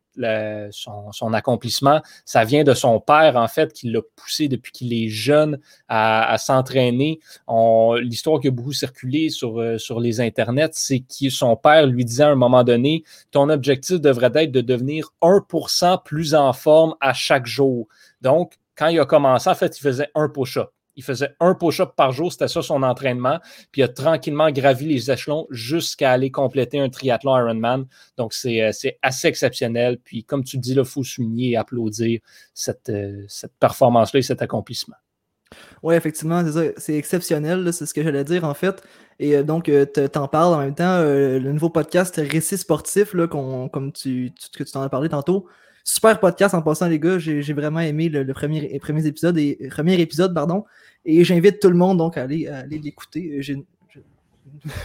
son, 0.71 1.33
accomplissement. 1.33 2.01
Ça 2.23 2.43
vient 2.43 2.63
de 2.63 2.73
son 2.73 2.99
père, 2.99 3.35
en 3.35 3.47
fait, 3.47 3.73
qui 3.73 3.89
l'a 3.89 4.01
poussé 4.15 4.47
depuis 4.47 4.71
qu'il 4.71 4.93
est 4.93 5.09
jeune 5.09 5.59
à, 5.87 6.37
s'entraîner. 6.37 7.19
L'histoire 7.99 8.39
qui 8.39 8.47
a 8.47 8.51
beaucoup 8.51 8.73
circulé 8.73 9.29
sur, 9.29 9.59
euh, 9.59 9.77
sur 9.77 9.99
les 9.99 10.21
internets, 10.21 10.69
c'est 10.73 10.99
que 10.99 11.29
son 11.29 11.55
père 11.55 11.87
lui 11.87 12.05
disait 12.05 12.23
à 12.23 12.29
un 12.29 12.35
moment 12.35 12.63
donné, 12.63 13.03
ton 13.31 13.49
objectif 13.49 13.99
devrait 13.99 14.31
être 14.35 14.51
de 14.51 14.61
devenir 14.61 15.09
1% 15.21 16.03
plus 16.03 16.35
en 16.35 16.53
forme 16.53 16.95
à 17.01 17.13
chaque 17.13 17.34
jour. 17.43 17.87
Donc, 18.21 18.53
quand 18.75 18.87
il 18.87 18.99
a 18.99 19.05
commencé, 19.05 19.49
en 19.49 19.55
fait, 19.55 19.77
il 19.77 19.81
faisait 19.81 20.09
un 20.15 20.29
push-up 20.29 20.69
il 20.95 21.03
faisait 21.03 21.35
un 21.39 21.55
push-up 21.55 21.91
par 21.95 22.11
jour, 22.11 22.31
c'était 22.31 22.47
ça 22.47 22.61
son 22.61 22.81
entraînement. 22.83 23.39
Puis 23.71 23.81
il 23.81 23.83
a 23.83 23.87
tranquillement 23.87 24.49
gravi 24.51 24.85
les 24.85 25.11
échelons 25.11 25.45
jusqu'à 25.49 26.11
aller 26.11 26.31
compléter 26.31 26.79
un 26.79 26.89
triathlon 26.89 27.37
Ironman. 27.37 27.85
Donc 28.17 28.33
c'est 28.33 28.61
assez 29.01 29.27
exceptionnel. 29.27 29.97
Puis 30.03 30.23
comme 30.23 30.43
tu 30.43 30.57
dis, 30.57 30.73
il 30.73 30.85
faut 30.85 31.03
souligner 31.03 31.51
et 31.51 31.57
applaudir 31.57 32.21
cette, 32.53 32.91
cette 33.27 33.53
performance-là 33.59 34.19
et 34.19 34.23
cet 34.23 34.41
accomplissement. 34.41 34.95
Oui, 35.83 35.95
effectivement, 35.95 36.43
c'est 36.77 36.95
exceptionnel, 36.95 37.71
c'est 37.71 37.85
ce 37.85 37.93
que 37.93 38.03
j'allais 38.03 38.23
dire 38.23 38.43
en 38.43 38.53
fait. 38.53 38.81
Et 39.19 39.35
euh, 39.35 39.43
donc, 39.43 39.69
euh, 39.69 39.85
tu 39.85 40.17
en 40.17 40.27
parles 40.27 40.53
en 40.53 40.59
même 40.59 40.75
temps, 40.75 40.97
euh, 40.99 41.39
le 41.39 41.53
nouveau 41.53 41.69
podcast 41.69 42.15
Récit 42.17 42.57
sportif, 42.57 43.13
là, 43.13 43.27
comme 43.27 43.91
tu, 43.93 44.33
que 44.57 44.63
tu 44.63 44.71
t'en 44.71 44.81
as 44.81 44.89
parlé 44.89 45.07
tantôt. 45.07 45.47
Super 45.87 46.19
podcast 46.19 46.53
en 46.53 46.61
passant, 46.61 46.87
les 46.89 46.99
gars. 46.99 47.19
J'ai 47.19 47.53
vraiment 47.53 47.79
aimé 47.79 48.09
le, 48.09 48.25
premier, 48.33 48.77
premier, 48.79 49.05
épisode 49.05 49.37
et 49.37 49.69
premier 49.69 49.99
épisode, 50.01 50.33
pardon. 50.33 50.65
Et 51.05 51.23
j'invite 51.23 51.61
tout 51.61 51.69
le 51.69 51.77
monde 51.77 51.99
donc 51.99 52.17
à 52.17 52.23
aller, 52.23 52.47
aller 52.47 52.79
l'écouter. 52.79 53.37
J'ai 53.39 53.63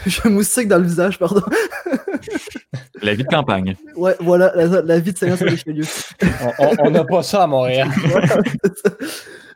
je 0.07 0.28
moustique 0.28 0.69
dans 0.69 0.78
le 0.78 0.85
visage, 0.85 1.19
pardon. 1.19 1.42
la 3.02 3.14
vie 3.14 3.23
de 3.23 3.28
campagne. 3.28 3.76
Ouais, 3.97 4.14
voilà, 4.21 4.52
la, 4.54 4.99
vie 4.99 5.12
de 5.12 5.19
Seigneur 5.19 5.38
sur 5.38 5.47
les 5.47 5.57
On 6.59 6.90
n'a 6.90 7.04
pas 7.04 7.23
ça 7.23 7.45
à 7.45 7.47
Montréal. 7.47 7.88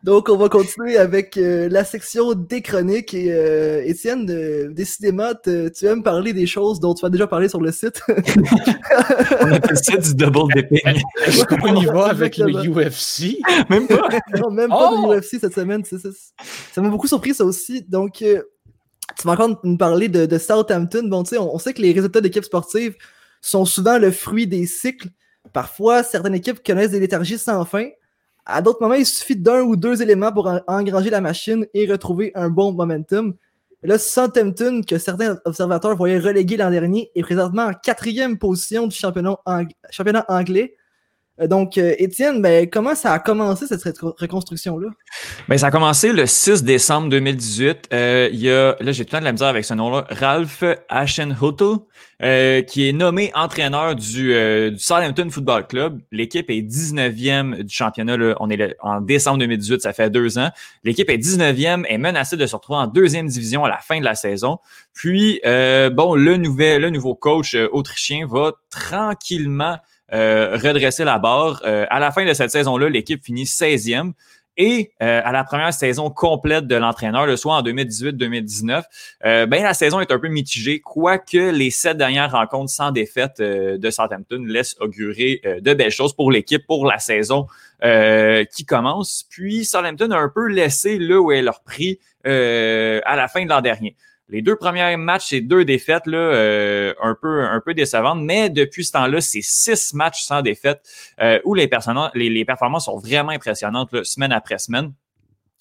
Donc, 0.05 0.29
on 0.29 0.37
va 0.37 0.51
continuer 0.51 0.99
avec 0.99 1.39
euh, 1.39 1.67
la 1.71 1.83
section 1.83 2.35
des 2.35 2.61
chroniques. 2.61 3.15
Et 3.15 3.33
euh, 3.33 3.83
Étienne, 3.87 4.27
euh, 4.29 4.69
décidément, 4.69 5.31
tu 5.43 5.87
aimes 5.87 6.03
parler 6.03 6.35
des 6.35 6.45
choses 6.47 6.79
dont 6.79 6.93
tu 6.93 7.07
as 7.07 7.09
déjà 7.09 7.27
parlé 7.27 7.49
sur 7.49 7.59
le 7.59 7.73
site. 7.73 8.03
on 8.09 9.51
appelle 9.51 9.79
ça 9.79 9.97
du 9.97 10.15
double 10.15 10.53
dipping. 10.57 11.03
Est-ce 11.25 11.45
qu'on 11.47 11.77
y 11.77 11.87
va 11.87 12.09
avec 12.09 12.37
le 12.37 12.53
UFC? 12.53 13.39
Même 13.71 13.87
pas. 13.87 14.07
non, 14.39 14.51
même 14.51 14.69
pas 14.69 14.91
de 14.91 15.07
oh! 15.07 15.15
UFC 15.15 15.41
cette 15.41 15.55
semaine. 15.55 15.83
Ça 15.87 16.83
m'a 16.83 16.91
beaucoup 16.91 17.09
surpris, 17.09 17.33
ça 17.33 17.47
aussi. 17.47 17.81
Donc, 17.89 18.17
tu 18.17 18.37
vas 19.25 19.33
encore 19.33 19.59
nous 19.65 19.79
parler 19.79 20.11
de, 20.11 20.37
Southampton. 20.37 21.09
Bon, 21.09 21.23
tu 21.23 21.31
sais, 21.31 21.39
on, 21.39 21.55
on, 21.55 21.59
sait 21.59 21.73
que 21.73 21.81
les 21.81 21.93
résultats 21.93 22.21
d'équipes 22.21 22.45
sportives 22.45 22.95
sont 23.41 23.65
souvent 23.65 23.97
le 23.97 24.11
fruit 24.11 24.47
des 24.47 24.67
cycles. 24.67 25.09
Parfois, 25.55 26.03
certaines 26.03 26.35
équipes 26.35 26.63
connaissent 26.63 26.91
des 26.91 27.01
léthargies 27.01 27.39
sans 27.39 27.65
fin. 27.65 27.89
À 28.47 28.61
d'autres 28.61 28.83
moments, 28.83 28.95
il 28.95 29.07
suffit 29.07 29.37
d'un 29.37 29.63
ou 29.63 29.77
deux 29.77 30.03
éléments 30.03 30.33
pour 30.33 30.51
engranger 30.67 31.11
la 31.11 31.21
machine 31.21 31.67
et 31.73 31.91
retrouver 31.91 32.33
un 32.35 32.51
bon 32.51 32.73
momentum. 32.73 33.35
Là, 33.83 33.99
Southampton, 33.99 34.83
que 34.87 34.99
certains 34.99 35.39
observateurs 35.45 35.97
voyaient 35.97 36.19
reléguer 36.19 36.57
l'an 36.57 36.71
dernier, 36.71 37.11
est 37.15 37.23
présentement 37.23 37.65
en 37.65 37.73
quatrième 37.73 38.39
position 38.39 38.87
du 38.87 38.97
championnat, 38.97 40.25
anglais. 40.29 40.77
Euh, 41.41 41.49
donc, 41.49 41.79
euh, 41.79 41.95
Étienne, 41.99 42.41
ben, 42.41 42.69
comment 42.71 42.95
ça 42.95 43.13
a 43.13 43.19
commencé 43.19 43.67
cette 43.67 43.99
reconstruction-là? 43.99 44.89
Ben, 45.49 45.59
ça 45.59 45.67
a 45.67 45.71
commencé 45.73 46.13
le 46.13 46.27
6 46.27 46.63
décembre 46.63 47.09
2018. 47.09 47.89
Euh, 47.93 48.29
il 48.33 48.39
y 48.39 48.51
a, 48.51 48.77
là, 48.79 48.93
j'ai 48.93 49.05
tout 49.05 49.09
le 49.09 49.13
temps 49.13 49.21
de 49.21 49.25
la 49.25 49.33
misère 49.33 49.49
avec 49.49 49.65
ce 49.65 49.75
nom-là, 49.75 50.07
Ralph 50.11 50.63
Ashenhutel, 50.89 51.79
euh, 52.23 52.63
qui 52.63 52.89
est 52.89 52.93
nommé 52.93 53.33
entraîneur 53.35 53.97
du, 53.97 54.33
euh, 54.33 54.77
Southampton 54.77 55.29
Football 55.29 55.67
Club. 55.67 56.01
L'équipe 56.13 56.49
est 56.51 56.63
19e 56.63 57.65
du 57.65 57.75
championnat. 57.75 58.37
On 58.39 58.49
est 58.49 58.77
en 58.81 59.01
décembre 59.01 59.39
2018, 59.39 59.83
ça 59.83 59.93
fait 59.93 60.11
deux 60.11 60.39
ans. 60.39 60.51
L'équipe 60.85 61.11
est 61.11 61.19
19e, 61.19 61.85
est 61.89 61.99
menacée 61.99 62.37
de 62.37 62.47
se 62.47 62.55
retrouver 62.55 62.79
en 62.79 62.87
deuxième 62.87 63.27
division 63.27 63.65
à 63.65 63.69
la 63.69 63.79
fin 63.79 63.99
de 63.99 64.05
la 64.05 64.15
saison. 64.15 64.59
Puis, 64.93 65.41
bon, 65.45 66.15
le, 66.15 66.37
nouvel, 66.37 66.83
le 66.83 66.91
nouveau 66.91 67.17
coach 67.17 67.57
autrichien 67.73 68.25
va 68.29 68.53
tranquillement 68.71 69.79
redresser 70.13 71.05
la 71.05 71.19
barre. 71.19 71.63
à 71.65 72.01
la 72.01 72.13
fin 72.13 72.25
de 72.25 72.33
cette 72.33 72.51
saison-là, 72.51 72.89
l'équipe 72.89 73.25
finit 73.25 73.45
16e. 73.45 74.13
Et 74.57 74.93
euh, 75.03 75.21
à 75.25 75.33
la 75.33 75.43
première 75.43 75.73
saison 75.73 76.11
complète 76.11 76.67
de 76.67 76.77
l'entraîneur, 76.77 77.27
le 77.27 77.37
soit 77.37 77.57
en 77.57 77.63
2018-2019, 77.63 78.83
euh, 79.25 79.47
ben 79.47 79.63
la 79.63 79.75
saison 79.75 80.01
est 80.01 80.13
un 80.13 80.19
peu 80.19 80.29
mitigée, 80.29 80.81
quoique 80.81 81.51
les 81.51 81.71
sept 81.71 81.97
dernières 81.97 82.31
rencontres 82.31 82.71
sans 82.71 82.93
défaite 82.93 83.41
euh, 83.41 83.79
de 83.79 83.91
Southampton 83.91 84.45
laissent 84.47 84.77
augurer 84.81 85.41
de 85.61 85.75
belles 85.75 85.91
choses 85.91 86.15
pour 86.15 86.31
l'équipe 86.31 86.65
pour 86.67 86.87
la 86.87 86.99
saison 86.99 87.47
qui 87.83 88.65
commence. 88.65 89.27
Puis 89.29 89.65
Southampton 89.65 90.11
a 90.13 90.17
un 90.17 90.31
peu 90.31 90.49
laissé 90.49 90.99
là 90.99 91.21
où 91.21 91.33
elle 91.33 91.45
leur 91.45 91.63
pris 91.63 91.99
à 92.25 93.17
la 93.17 93.29
fin 93.29 93.45
de 93.45 93.51
l'an 93.51 93.61
dernier. 93.61 93.95
Les 94.31 94.41
deux 94.41 94.57
premiers 94.57 94.97
matchs, 94.97 95.27
c'est 95.29 95.43
deux 95.43 95.67
défaites 95.67 96.07
là, 96.07 96.17
euh, 96.17 96.95
un 97.03 97.15
peu 97.15 97.43
un 97.45 97.61
peu 97.61 97.75
décevantes, 97.75 98.21
mais 98.23 98.49
depuis 98.49 98.85
ce 98.85 98.93
temps-là, 98.93 99.21
c'est 99.21 99.43
six 99.43 99.93
matchs 99.93 100.23
sans 100.23 100.41
défaite 100.41 100.81
euh, 101.21 101.39
où 101.45 101.55
les, 101.55 101.69
les, 102.15 102.31
les, 102.31 102.45
performances 102.47 102.87
sont 102.87 102.99
vraiment 102.99 103.31
impressionnantes 103.31 104.03
semaine 104.03 104.33
après 104.33 104.59
semaine. 104.59 104.93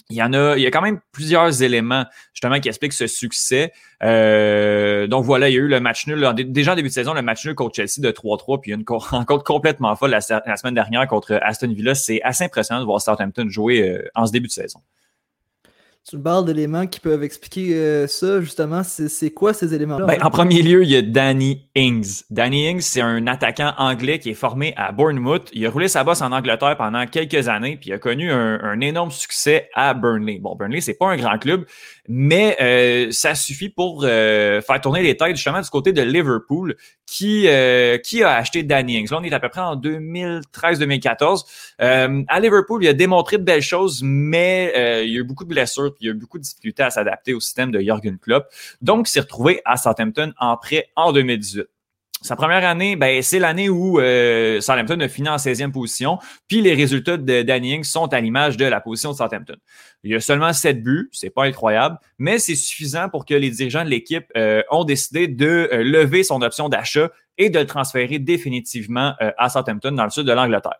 Il 0.09 0.15
y 0.15 0.23
en 0.23 0.31
a, 0.33 0.55
il 0.55 0.61
y 0.61 0.65
a 0.65 0.71
quand 0.71 0.81
même 0.81 1.01
plusieurs 1.11 1.61
éléments 1.61 2.05
justement 2.33 2.59
qui 2.59 2.69
expliquent 2.69 2.93
ce 2.93 3.07
succès. 3.07 3.73
Euh, 4.01 5.07
donc 5.07 5.25
voilà, 5.25 5.49
il 5.49 5.53
y 5.53 5.57
a 5.57 5.59
eu 5.59 5.67
le 5.67 5.79
match 5.81 6.07
nul. 6.07 6.25
déjà 6.47 6.73
en 6.73 6.75
début 6.75 6.89
de 6.89 6.93
saison, 6.93 7.13
le 7.13 7.21
match 7.21 7.45
nul 7.45 7.55
contre 7.55 7.75
Chelsea 7.75 7.99
de 7.99 8.11
3-3, 8.11 8.61
puis 8.61 8.71
il 8.71 8.73
y 8.73 8.77
a 8.77 8.79
une 8.79 8.85
rencontre 8.87 9.43
complètement 9.43 9.93
folle 9.97 10.11
la, 10.11 10.21
semaine 10.21 10.75
dernière 10.75 11.05
contre 11.07 11.37
Aston 11.41 11.73
Villa. 11.73 11.95
C'est 11.95 12.21
assez 12.21 12.45
impressionnant 12.45 12.79
de 12.79 12.85
voir 12.85 13.01
Southampton 13.01 13.49
jouer 13.49 14.01
en 14.15 14.25
ce 14.25 14.31
début 14.31 14.47
de 14.47 14.53
saison. 14.53 14.79
Tu 16.09 16.19
parles 16.19 16.43
d'éléments 16.43 16.85
qui 16.85 16.99
peuvent 16.99 17.23
expliquer 17.23 17.75
euh, 17.75 18.07
ça, 18.07 18.41
justement. 18.41 18.83
C'est 18.83 19.31
quoi 19.31 19.53
ces 19.53 19.73
éléments-là? 19.73 20.05
Ben, 20.05 20.21
en 20.21 20.29
premier 20.29 20.61
lieu, 20.61 20.83
il 20.83 20.89
y 20.89 20.97
a 20.97 21.01
Danny 21.01 21.65
Ings. 21.75 22.23
Danny 22.29 22.69
Ings, 22.69 22.81
c'est 22.81 22.99
un 22.99 23.25
attaquant 23.25 23.73
anglais 23.77 24.19
qui 24.19 24.29
est 24.31 24.33
formé 24.33 24.73
à 24.75 24.91
Bournemouth. 24.91 25.49
Il 25.53 25.65
a 25.65 25.69
roulé 25.69 25.87
sa 25.87 26.03
bosse 26.03 26.21
en 26.21 26.33
Angleterre 26.33 26.75
pendant 26.77 27.05
quelques 27.07 27.47
années, 27.47 27.77
puis 27.77 27.91
il 27.91 27.93
a 27.93 27.99
connu 27.99 28.29
un, 28.33 28.59
un 28.61 28.81
énorme 28.81 29.11
succès 29.11 29.69
à 29.75 29.93
Burnley. 29.93 30.39
Bon, 30.39 30.55
Burnley, 30.55 30.81
c'est 30.81 30.95
pas 30.95 31.07
un 31.07 31.15
grand 31.15 31.37
club, 31.37 31.65
mais 32.09 32.57
euh, 32.59 33.07
ça 33.11 33.33
suffit 33.33 33.69
pour 33.69 34.03
euh, 34.03 34.59
faire 34.59 34.81
tourner 34.81 35.03
les 35.03 35.15
têtes 35.15 35.37
justement 35.37 35.61
du 35.61 35.69
côté 35.69 35.93
de 35.93 36.01
Liverpool, 36.01 36.75
qui, 37.05 37.47
qui 38.03 38.23
a 38.23 38.35
acheté 38.35 38.63
Danny 38.63 38.97
Ings. 38.97 39.11
Là, 39.11 39.19
on 39.19 39.23
est 39.23 39.33
à 39.33 39.39
peu 39.39 39.49
près 39.49 39.61
en 39.61 39.75
2013-2014. 39.75 41.43
à 41.79 42.39
Liverpool, 42.39 42.83
il 42.83 42.87
a 42.87 42.93
démontré 42.93 43.37
de 43.37 43.43
belles 43.43 43.61
choses, 43.61 44.01
mais 44.03 44.71
il 45.05 45.11
y 45.11 45.17
a 45.17 45.19
eu 45.19 45.23
beaucoup 45.23 45.43
de 45.43 45.49
blessures 45.49 45.93
il 45.99 46.07
y 46.07 46.09
a 46.09 46.11
eu 46.11 46.15
beaucoup 46.15 46.37
de 46.37 46.43
difficultés 46.43 46.83
à 46.83 46.89
s'adapter 46.89 47.33
au 47.33 47.39
système 47.39 47.71
de 47.71 47.79
Jürgen 47.79 48.17
Klopp. 48.17 48.47
Donc, 48.81 49.07
il 49.07 49.11
s'est 49.11 49.21
retrouvé 49.21 49.61
à 49.65 49.77
Southampton 49.77 50.33
en 50.39 50.57
prêt 50.57 50.89
en 50.95 51.11
2018. 51.11 51.67
Sa 52.23 52.37
première 52.37 52.65
année, 52.65 52.95
ben, 52.95 53.21
c'est 53.21 53.37
l'année 53.37 53.67
où 53.67 53.99
euh, 53.99 54.61
Southampton 54.61 54.97
a 55.01 55.09
fini 55.09 55.27
en 55.27 55.35
16e 55.35 55.71
position, 55.71 56.19
puis 56.47 56.61
les 56.61 56.73
résultats 56.73 57.17
de 57.17 57.41
Danny 57.41 57.73
Ings 57.73 57.83
sont 57.83 58.07
à 58.13 58.21
l'image 58.21 58.55
de 58.55 58.63
la 58.63 58.79
position 58.79 59.11
de 59.11 59.17
Southampton. 59.17 59.57
Il 60.05 60.11
y 60.11 60.15
a 60.15 60.21
seulement 60.21 60.53
7 60.53 60.81
buts, 60.81 61.09
c'est 61.11 61.29
pas 61.29 61.43
incroyable, 61.43 61.97
mais 62.17 62.39
c'est 62.39 62.55
suffisant 62.55 63.09
pour 63.09 63.25
que 63.25 63.33
les 63.33 63.49
dirigeants 63.49 63.83
de 63.83 63.89
l'équipe 63.89 64.25
euh, 64.37 64.63
ont 64.71 64.85
décidé 64.85 65.27
de 65.27 65.69
euh, 65.73 65.83
lever 65.83 66.23
son 66.23 66.41
option 66.41 66.69
d'achat 66.69 67.11
et 67.37 67.49
de 67.49 67.59
le 67.59 67.65
transférer 67.65 68.19
définitivement 68.19 69.15
euh, 69.21 69.31
à 69.37 69.49
Southampton 69.49 69.91
dans 69.91 70.05
le 70.05 70.09
sud 70.09 70.25
de 70.25 70.31
l'Angleterre. 70.31 70.79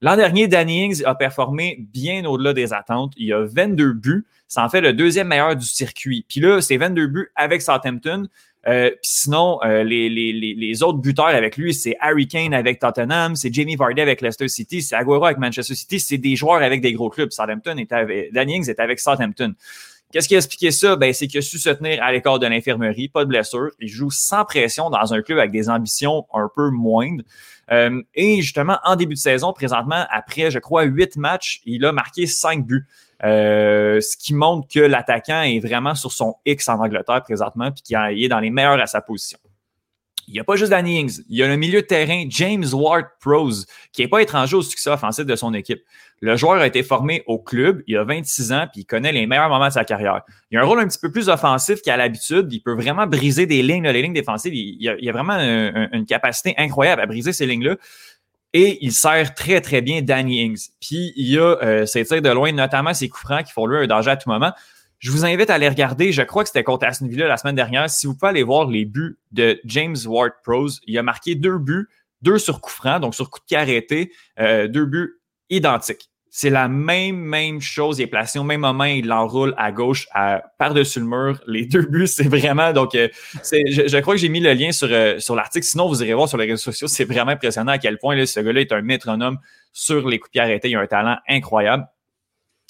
L'an 0.00 0.16
dernier, 0.16 0.48
Danny 0.48 0.84
Ings 0.84 1.02
a 1.04 1.14
performé 1.14 1.76
bien 1.92 2.24
au-delà 2.24 2.52
des 2.52 2.72
attentes. 2.72 3.12
Il 3.16 3.32
a 3.32 3.44
22 3.44 3.92
buts. 3.94 4.26
Ça 4.46 4.64
en 4.64 4.68
fait 4.68 4.80
le 4.80 4.92
deuxième 4.92 5.28
meilleur 5.28 5.56
du 5.56 5.66
circuit. 5.66 6.24
Puis 6.28 6.40
là, 6.40 6.60
c'est 6.60 6.76
22 6.76 7.06
buts 7.08 7.28
avec 7.34 7.62
Southampton. 7.62 8.28
Euh, 8.68 8.90
sinon, 9.02 9.58
euh, 9.64 9.82
les, 9.82 10.82
autres 10.82 10.98
buteurs 10.98 11.26
avec 11.26 11.56
lui, 11.56 11.72
c'est 11.72 11.96
Harry 12.00 12.28
Kane 12.28 12.52
avec 12.52 12.78
Tottenham, 12.78 13.34
c'est 13.34 13.52
Jamie 13.52 13.76
Vardy 13.76 14.00
avec 14.00 14.20
Leicester 14.20 14.48
City, 14.48 14.82
c'est 14.82 14.94
Aguero 14.94 15.24
avec 15.24 15.38
Manchester 15.38 15.74
City. 15.74 15.98
C'est 15.98 16.18
des 16.18 16.36
joueurs 16.36 16.62
avec 16.62 16.82
des 16.82 16.92
gros 16.92 17.08
clubs. 17.08 17.30
Southampton 17.32 17.76
est 17.78 17.92
avec, 17.92 18.32
Danny 18.32 18.56
Ings 18.56 18.68
est 18.68 18.80
avec 18.80 19.00
Southampton. 19.00 19.54
Qu'est-ce 20.10 20.26
qui 20.26 20.34
a 20.34 20.38
expliqué 20.38 20.70
ça? 20.70 20.96
Ben, 20.96 21.12
c'est 21.12 21.26
qu'il 21.26 21.38
a 21.38 21.42
su 21.42 21.58
se 21.58 21.68
tenir 21.68 22.02
à 22.02 22.10
l'écart 22.12 22.38
de 22.38 22.46
l'infirmerie, 22.46 23.08
pas 23.08 23.24
de 23.24 23.28
blessure. 23.28 23.70
Il 23.78 23.88
joue 23.88 24.10
sans 24.10 24.46
pression 24.46 24.88
dans 24.88 25.12
un 25.12 25.20
club 25.20 25.38
avec 25.38 25.50
des 25.50 25.68
ambitions 25.68 26.26
un 26.32 26.48
peu 26.54 26.70
moindres. 26.70 27.24
Euh, 27.70 28.02
et 28.14 28.40
justement, 28.40 28.78
en 28.84 28.96
début 28.96 29.14
de 29.14 29.18
saison, 29.18 29.52
présentement, 29.52 30.06
après, 30.10 30.50
je 30.50 30.58
crois, 30.58 30.84
huit 30.84 31.16
matchs, 31.16 31.60
il 31.66 31.84
a 31.84 31.92
marqué 31.92 32.26
cinq 32.26 32.66
buts. 32.66 32.86
Euh, 33.24 34.00
ce 34.00 34.16
qui 34.16 34.32
montre 34.32 34.66
que 34.72 34.80
l'attaquant 34.80 35.42
est 35.42 35.58
vraiment 35.58 35.94
sur 35.94 36.12
son 36.12 36.36
X 36.46 36.68
en 36.68 36.78
Angleterre 36.78 37.22
présentement, 37.22 37.70
puis 37.70 37.82
qu'il 37.82 38.24
est 38.24 38.28
dans 38.28 38.40
les 38.40 38.50
meilleurs 38.50 38.80
à 38.80 38.86
sa 38.86 39.02
position. 39.02 39.38
Il 40.28 40.34
n'y 40.34 40.40
a 40.40 40.44
pas 40.44 40.56
juste 40.56 40.70
Danny 40.70 41.00
Ings. 41.00 41.22
Il 41.28 41.36
y 41.36 41.42
a 41.42 41.48
le 41.48 41.56
milieu 41.56 41.80
de 41.80 41.86
terrain 41.86 42.24
James 42.28 42.66
Ward 42.72 43.06
Prose, 43.20 43.66
qui 43.92 44.02
n'est 44.02 44.08
pas 44.08 44.22
étranger 44.22 44.56
au 44.56 44.62
succès 44.62 44.90
offensif 44.90 45.24
de 45.24 45.34
son 45.34 45.54
équipe. 45.54 45.80
Le 46.20 46.36
joueur 46.36 46.60
a 46.60 46.66
été 46.66 46.82
formé 46.82 47.22
au 47.26 47.38
club, 47.38 47.82
il 47.86 47.96
a 47.96 48.04
26 48.04 48.52
ans, 48.52 48.66
puis 48.70 48.82
il 48.82 48.84
connaît 48.84 49.12
les 49.12 49.26
meilleurs 49.26 49.48
moments 49.48 49.68
de 49.68 49.72
sa 49.72 49.84
carrière. 49.84 50.22
Il 50.50 50.58
a 50.58 50.62
un 50.62 50.64
rôle 50.64 50.80
un 50.80 50.86
petit 50.86 50.98
peu 50.98 51.10
plus 51.10 51.28
offensif 51.28 51.80
qu'à 51.80 51.96
l'habitude. 51.96 52.52
Il 52.52 52.60
peut 52.60 52.74
vraiment 52.74 53.06
briser 53.06 53.46
des 53.46 53.62
lignes, 53.62 53.88
les 53.88 54.02
lignes 54.02 54.12
défensives. 54.12 54.54
Il, 54.54 54.88
a, 54.88 54.92
a, 54.92 55.12
vraiment 55.12 55.38
une 55.38 56.06
capacité 56.06 56.54
incroyable 56.58 57.02
à 57.02 57.06
briser 57.06 57.32
ces 57.32 57.46
lignes-là. 57.46 57.76
Et 58.54 58.78
il 58.80 58.92
sert 58.92 59.34
très, 59.34 59.60
très 59.60 59.82
bien 59.82 60.02
Danny 60.02 60.42
Ings. 60.42 60.70
Puis 60.80 61.12
il 61.16 61.30
y 61.30 61.38
a 61.38 61.58
euh, 61.62 61.86
ses 61.86 62.04
tirs 62.04 62.22
de 62.22 62.30
loin, 62.30 62.50
notamment 62.52 62.94
ses 62.94 63.08
coups 63.08 63.22
francs 63.22 63.44
qui 63.44 63.52
font 63.52 63.66
lui 63.66 63.76
un 63.76 63.86
danger 63.86 64.10
à 64.10 64.16
tout 64.16 64.30
moment. 64.30 64.52
Je 64.98 65.12
vous 65.12 65.24
invite 65.24 65.48
à 65.48 65.58
les 65.58 65.68
regarder. 65.68 66.10
Je 66.10 66.22
crois 66.22 66.42
que 66.42 66.48
c'était 66.48 66.64
contre 66.64 66.84
Aston 66.86 67.06
Villa 67.06 67.28
la 67.28 67.36
semaine 67.36 67.54
dernière. 67.54 67.88
Si 67.88 68.06
vous 68.06 68.14
pouvez 68.14 68.30
aller 68.30 68.42
voir 68.42 68.66
les 68.66 68.84
buts 68.84 69.18
de 69.30 69.60
James 69.64 69.96
Ward 70.06 70.32
Prose, 70.42 70.80
il 70.86 70.98
a 70.98 71.02
marqué 71.04 71.36
deux 71.36 71.58
buts, 71.58 71.88
deux 72.22 72.38
sur 72.38 72.60
coup 72.60 72.70
franc, 72.70 72.98
donc 72.98 73.14
sur 73.14 73.30
coup 73.30 73.38
de 73.38 73.44
pied 73.44 73.56
arrêté, 73.56 74.12
euh, 74.40 74.66
deux 74.66 74.86
buts 74.86 75.20
identiques. 75.50 76.10
c'est 76.30 76.50
la 76.50 76.68
même, 76.68 77.16
même 77.16 77.60
chose. 77.60 78.00
Il 78.00 78.02
est 78.02 78.06
placé 78.08 78.40
au 78.40 78.42
même 78.42 78.60
moment, 78.60 78.84
il 78.84 79.06
l'enroule 79.06 79.54
à 79.56 79.70
gauche, 79.70 80.08
par-dessus 80.58 80.98
le 80.98 81.06
mur. 81.06 81.40
Les 81.46 81.64
deux 81.64 81.82
buts, 81.88 82.08
c'est 82.08 82.28
vraiment. 82.28 82.72
Donc, 82.72 82.96
euh, 82.96 83.08
je, 83.44 83.86
je, 83.86 83.98
crois 83.98 84.14
que 84.14 84.20
j'ai 84.20 84.28
mis 84.28 84.40
le 84.40 84.52
lien 84.52 84.72
sur, 84.72 84.88
euh, 84.90 85.20
sur 85.20 85.36
l'article. 85.36 85.64
Sinon, 85.64 85.86
vous 85.86 86.02
irez 86.02 86.14
voir 86.14 86.28
sur 86.28 86.38
les 86.38 86.46
réseaux 86.46 86.56
sociaux. 86.72 86.88
C'est 86.88 87.04
vraiment 87.04 87.30
impressionnant 87.30 87.72
à 87.72 87.78
quel 87.78 87.98
point 87.98 88.16
là, 88.16 88.26
ce 88.26 88.40
gars-là 88.40 88.60
est 88.62 88.72
un 88.72 88.82
métronome 88.82 89.38
sur 89.72 90.08
les 90.08 90.18
coups 90.18 90.30
de 90.30 90.32
pied 90.32 90.40
arrêtés. 90.40 90.70
Il 90.70 90.76
a 90.76 90.80
un 90.80 90.86
talent 90.88 91.18
incroyable. 91.28 91.86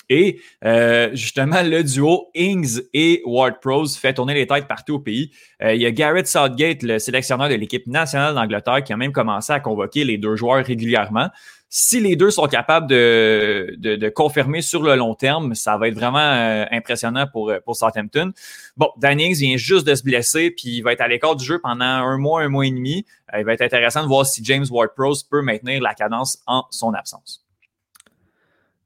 Et 0.09 0.41
euh, 0.65 1.11
justement, 1.13 1.63
le 1.63 1.83
duo 1.83 2.31
Ings 2.35 2.81
et 2.95 3.23
Ward 3.27 3.61
Pros 3.61 3.87
fait 3.89 4.15
tourner 4.15 4.35
les 4.35 4.47
têtes 4.47 4.67
partout 4.67 4.95
au 4.95 4.99
pays. 4.99 5.31
Euh, 5.63 5.75
il 5.75 5.83
y 5.83 5.87
a 5.87 5.91
Garrett 5.91 6.27
Southgate, 6.27 6.83
le 6.83 6.99
sélectionneur 6.99 7.49
de 7.49 7.55
l'équipe 7.55 7.87
nationale 7.87 8.35
d'Angleterre, 8.35 8.83
qui 8.83 8.93
a 8.93 8.97
même 8.97 9.13
commencé 9.13 9.53
à 9.53 9.61
convoquer 9.61 10.05
les 10.05 10.17
deux 10.17 10.37
joueurs 10.37 10.65
régulièrement. 10.65 11.29
Si 11.71 12.01
les 12.01 12.17
deux 12.17 12.31
sont 12.31 12.47
capables 12.47 12.87
de, 12.87 13.75
de, 13.77 14.09
confirmer 14.09 14.63
sur 14.63 14.83
le 14.83 14.97
long 14.97 15.15
terme, 15.15 15.55
ça 15.55 15.77
va 15.77 15.89
être 15.89 15.95
vraiment 15.95 16.19
euh, 16.19 16.65
impressionnant 16.71 17.27
pour, 17.31 17.53
pour 17.63 17.77
Southampton. 17.77 18.33
Bon, 18.79 18.89
Dan 18.97 19.21
Ings 19.21 19.41
vient 19.41 19.59
juste 19.59 19.87
de 19.87 19.95
se 19.95 20.03
blesser, 20.03 20.51
puis 20.51 20.77
il 20.77 20.81
va 20.81 20.95
être 20.95 21.03
à 21.03 21.09
l'écart 21.09 21.37
du 21.37 21.45
jeu 21.45 21.59
pendant 21.59 21.85
un 21.85 22.17
mois, 22.17 22.41
un 22.41 22.49
mois 22.49 22.65
et 22.65 22.71
demi. 22.71 23.05
il 23.37 23.45
va 23.45 23.53
être 23.53 23.61
intéressant 23.61 24.03
de 24.03 24.09
voir 24.09 24.25
si 24.25 24.43
James 24.45 24.65
Ward 24.71 24.93
Pros 24.97 25.13
peut 25.31 25.43
maintenir 25.43 25.83
la 25.83 25.93
cadence 25.93 26.39
en 26.47 26.65
son 26.71 26.95
absence. 26.95 27.45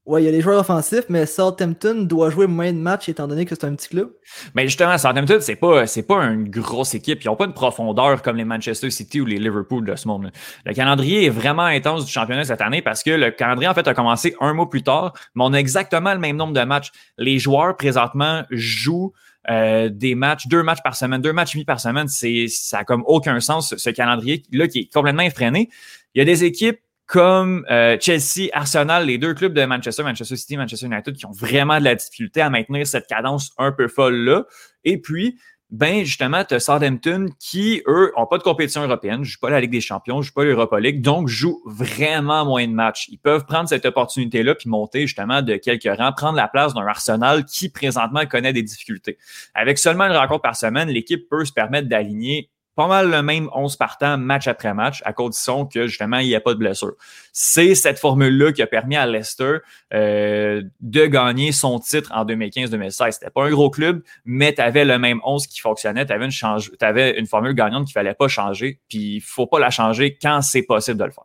Ouais, 0.04 0.20
il 0.20 0.24
y 0.24 0.28
a 0.28 0.32
les 0.32 0.40
joueurs 0.40 0.58
offensifs, 0.58 1.04
mais 1.08 1.26
Southampton 1.26 2.02
doit 2.02 2.28
jouer 2.28 2.48
moins 2.48 2.72
de 2.72 2.78
matchs 2.78 3.08
étant 3.08 3.28
donné 3.28 3.44
que 3.44 3.54
c'est 3.54 3.64
un 3.64 3.76
petit 3.76 3.88
club. 3.88 4.10
Mais 4.52 4.64
justement, 4.66 4.98
Southampton, 4.98 5.38
c'est 5.40 5.54
pas, 5.54 5.86
c'est 5.86 6.02
pas 6.02 6.24
une 6.24 6.48
grosse 6.48 6.94
équipe. 6.94 7.22
Ils 7.22 7.28
n'ont 7.28 7.36
pas 7.36 7.46
de 7.46 7.52
profondeur 7.52 8.20
comme 8.20 8.36
les 8.36 8.44
Manchester 8.44 8.90
City 8.90 9.20
ou 9.20 9.26
les 9.26 9.38
Liverpool 9.38 9.84
de 9.84 9.94
ce 9.94 10.08
monde. 10.08 10.32
Le 10.66 10.74
calendrier 10.74 11.26
est 11.26 11.30
vraiment 11.30 11.62
intense 11.62 12.04
du 12.04 12.10
championnat 12.10 12.44
cette 12.44 12.60
année 12.60 12.82
parce 12.82 13.04
que 13.04 13.10
le 13.10 13.30
calendrier, 13.30 13.68
en 13.68 13.74
fait, 13.74 13.86
a 13.86 13.94
commencé 13.94 14.34
un 14.40 14.52
mois 14.54 14.68
plus 14.68 14.82
tard, 14.82 15.12
mais 15.36 15.44
on 15.44 15.52
a 15.52 15.58
exactement 15.58 16.12
le 16.12 16.18
même 16.18 16.36
nombre 16.36 16.52
de 16.52 16.64
matchs. 16.64 16.90
Les 17.16 17.38
joueurs, 17.38 17.76
présentement, 17.76 18.42
jouent 18.50 19.12
euh, 19.50 19.88
des 19.88 20.16
matchs, 20.16 20.48
deux 20.48 20.64
matchs 20.64 20.82
par 20.82 20.96
semaine, 20.96 21.22
deux 21.22 21.32
matchs 21.32 21.54
et 21.54 21.58
demi 21.58 21.64
par 21.64 21.78
semaine. 21.78 22.08
C'est, 22.08 22.46
ça 22.48 22.78
n'a 22.78 22.84
comme 22.84 23.04
aucun 23.06 23.38
sens, 23.38 23.76
ce 23.76 23.90
calendrier-là 23.90 24.66
qui 24.66 24.80
est 24.80 24.92
complètement 24.92 25.22
effréné. 25.22 25.68
Il 26.16 26.18
y 26.18 26.22
a 26.22 26.24
des 26.24 26.42
équipes 26.42 26.80
comme 27.12 27.66
euh, 27.70 27.98
Chelsea, 28.00 28.48
Arsenal, 28.54 29.04
les 29.04 29.18
deux 29.18 29.34
clubs 29.34 29.52
de 29.52 29.62
Manchester, 29.66 30.02
Manchester 30.02 30.34
City, 30.34 30.56
Manchester 30.56 30.86
United, 30.86 31.14
qui 31.14 31.26
ont 31.26 31.32
vraiment 31.32 31.78
de 31.78 31.84
la 31.84 31.94
difficulté 31.94 32.40
à 32.40 32.48
maintenir 32.48 32.86
cette 32.86 33.06
cadence 33.06 33.52
un 33.58 33.70
peu 33.70 33.86
folle-là. 33.86 34.46
Et 34.84 34.96
puis, 34.96 35.38
ben 35.68 36.06
justement, 36.06 36.42
tu 36.42 36.54
as 36.54 36.60
Southampton 36.60 37.26
qui, 37.38 37.82
eux, 37.86 38.12
n'ont 38.16 38.24
pas 38.24 38.38
de 38.38 38.42
compétition 38.42 38.82
européenne, 38.82 39.20
ne 39.20 39.24
jouent 39.24 39.40
pas 39.42 39.50
la 39.50 39.60
Ligue 39.60 39.72
des 39.72 39.82
Champions, 39.82 40.16
ne 40.18 40.22
jouent 40.22 40.32
pas 40.32 40.44
l'Europa 40.44 40.80
League, 40.80 41.02
donc 41.02 41.28
jouent 41.28 41.60
vraiment 41.66 42.46
moins 42.46 42.66
de 42.66 42.72
matchs. 42.72 43.08
Ils 43.10 43.18
peuvent 43.18 43.44
prendre 43.44 43.68
cette 43.68 43.84
opportunité-là 43.84 44.54
puis 44.54 44.70
monter 44.70 45.02
justement 45.06 45.42
de 45.42 45.56
quelques 45.56 45.94
rangs, 45.94 46.12
prendre 46.12 46.38
la 46.38 46.48
place 46.48 46.72
d'un 46.72 46.86
Arsenal 46.86 47.44
qui 47.44 47.68
présentement 47.68 48.24
connaît 48.24 48.54
des 48.54 48.62
difficultés. 48.62 49.18
Avec 49.52 49.76
seulement 49.76 50.04
une 50.04 50.16
rencontre 50.16 50.40
par 50.40 50.56
semaine, 50.56 50.88
l'équipe 50.88 51.28
peut 51.28 51.44
se 51.44 51.52
permettre 51.52 51.90
d'aligner 51.90 52.48
pas 52.82 52.88
mal 52.88 53.10
le 53.10 53.22
même 53.22 53.48
11 53.54 53.76
partants 53.76 54.18
match 54.18 54.48
après 54.48 54.74
match, 54.74 55.02
à 55.04 55.12
condition 55.12 55.66
que 55.66 55.86
justement 55.86 56.18
il 56.18 56.26
n'y 56.26 56.32
ait 56.32 56.40
pas 56.40 56.52
de 56.52 56.58
blessure. 56.58 56.94
C'est 57.32 57.76
cette 57.76 57.98
formule-là 57.98 58.52
qui 58.52 58.60
a 58.60 58.66
permis 58.66 58.96
à 58.96 59.06
Leicester 59.06 59.58
euh, 59.94 60.62
de 60.80 61.06
gagner 61.06 61.52
son 61.52 61.78
titre 61.78 62.10
en 62.12 62.24
2015-2016. 62.24 63.12
C'était 63.12 63.30
pas 63.30 63.44
un 63.44 63.50
gros 63.50 63.70
club, 63.70 64.02
mais 64.24 64.52
tu 64.52 64.60
avais 64.60 64.84
le 64.84 64.98
même 64.98 65.20
11 65.24 65.46
qui 65.46 65.60
fonctionnait, 65.60 66.06
tu 66.06 66.12
avais, 66.12 67.18
une 67.18 67.26
formule 67.26 67.54
gagnante 67.54 67.84
qu'il 67.84 67.92
fallait 67.92 68.14
pas 68.14 68.26
changer, 68.26 68.80
puis 68.88 69.16
il 69.16 69.20
faut 69.20 69.46
pas 69.46 69.60
la 69.60 69.70
changer 69.70 70.18
quand 70.20 70.42
c'est 70.42 70.62
possible 70.62 70.98
de 70.98 71.04
le 71.04 71.12
faire. 71.12 71.24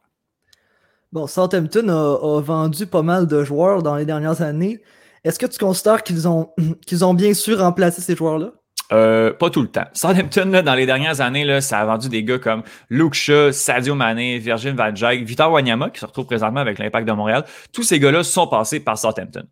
Bon, 1.11 1.25
Southampton 1.25 1.87
a, 1.87 2.37
a, 2.37 2.41
vendu 2.41 2.85
pas 2.85 3.01
mal 3.01 3.25
de 3.25 3.43
joueurs 3.43 3.81
dans 3.81 3.95
les 3.95 4.05
dernières 4.05 4.43
années. 4.43 4.79
Est-ce 5.23 5.39
que 5.39 5.47
tu 5.47 5.57
considères 5.57 6.03
qu'ils 6.03 6.27
ont, 6.27 6.51
qu'ils 6.85 7.03
ont 7.03 7.15
bien 7.15 7.33
su 7.33 7.55
remplacer 7.55 8.01
ces 8.01 8.15
joueurs-là? 8.15 8.51
Euh, 8.93 9.33
pas 9.33 9.49
tout 9.49 9.61
le 9.61 9.67
temps. 9.67 9.85
Southampton, 9.93 10.49
là, 10.49 10.61
dans 10.61 10.75
les 10.75 10.85
dernières 10.85 11.19
années, 11.19 11.43
là, 11.43 11.59
ça 11.59 11.79
a 11.79 11.85
vendu 11.85 12.07
des 12.07 12.23
gars 12.23 12.39
comme 12.39 12.63
Luke 12.89 13.15
Sadio 13.51 13.95
Mané, 13.95 14.39
Virgin 14.39 14.75
van 14.75 14.91
Dijk, 14.91 15.25
Victor 15.25 15.51
Wanyama, 15.51 15.89
qui 15.89 15.99
se 15.99 16.05
retrouve 16.05 16.25
présentement 16.25 16.61
avec 16.61 16.79
l'Impact 16.79 17.05
de 17.05 17.11
Montréal. 17.11 17.43
Tous 17.73 17.83
ces 17.83 17.99
gars-là 17.99 18.23
sont 18.23 18.47
passés 18.47 18.79
par 18.79 18.97
Southampton. 18.97 19.43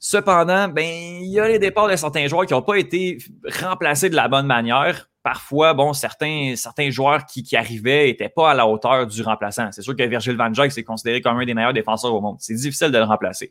Cependant, 0.00 0.68
ben, 0.68 0.84
il 0.84 1.30
y 1.30 1.38
a 1.38 1.46
les 1.46 1.58
départs 1.58 1.88
de 1.88 1.94
certains 1.94 2.26
joueurs 2.26 2.46
qui 2.46 2.54
n'ont 2.54 2.62
pas 2.62 2.78
été 2.78 3.18
remplacés 3.62 4.10
de 4.10 4.16
la 4.16 4.26
bonne 4.26 4.46
manière. 4.46 5.08
Parfois, 5.22 5.74
bon, 5.74 5.92
certains, 5.92 6.54
certains 6.56 6.90
joueurs 6.90 7.26
qui, 7.26 7.42
qui 7.42 7.54
arrivaient 7.56 8.06
n'étaient 8.06 8.30
pas 8.30 8.50
à 8.50 8.54
la 8.54 8.66
hauteur 8.66 9.06
du 9.06 9.22
remplaçant. 9.22 9.68
C'est 9.70 9.82
sûr 9.82 9.94
que 9.94 10.02
Virgil 10.02 10.36
van 10.36 10.50
Dijk, 10.50 10.72
c'est 10.72 10.82
considéré 10.82 11.20
comme 11.20 11.38
un 11.38 11.44
des 11.44 11.54
meilleurs 11.54 11.74
défenseurs 11.74 12.14
au 12.14 12.20
monde. 12.20 12.36
C'est 12.40 12.54
difficile 12.54 12.90
de 12.90 12.98
le 12.98 13.04
remplacer. 13.04 13.50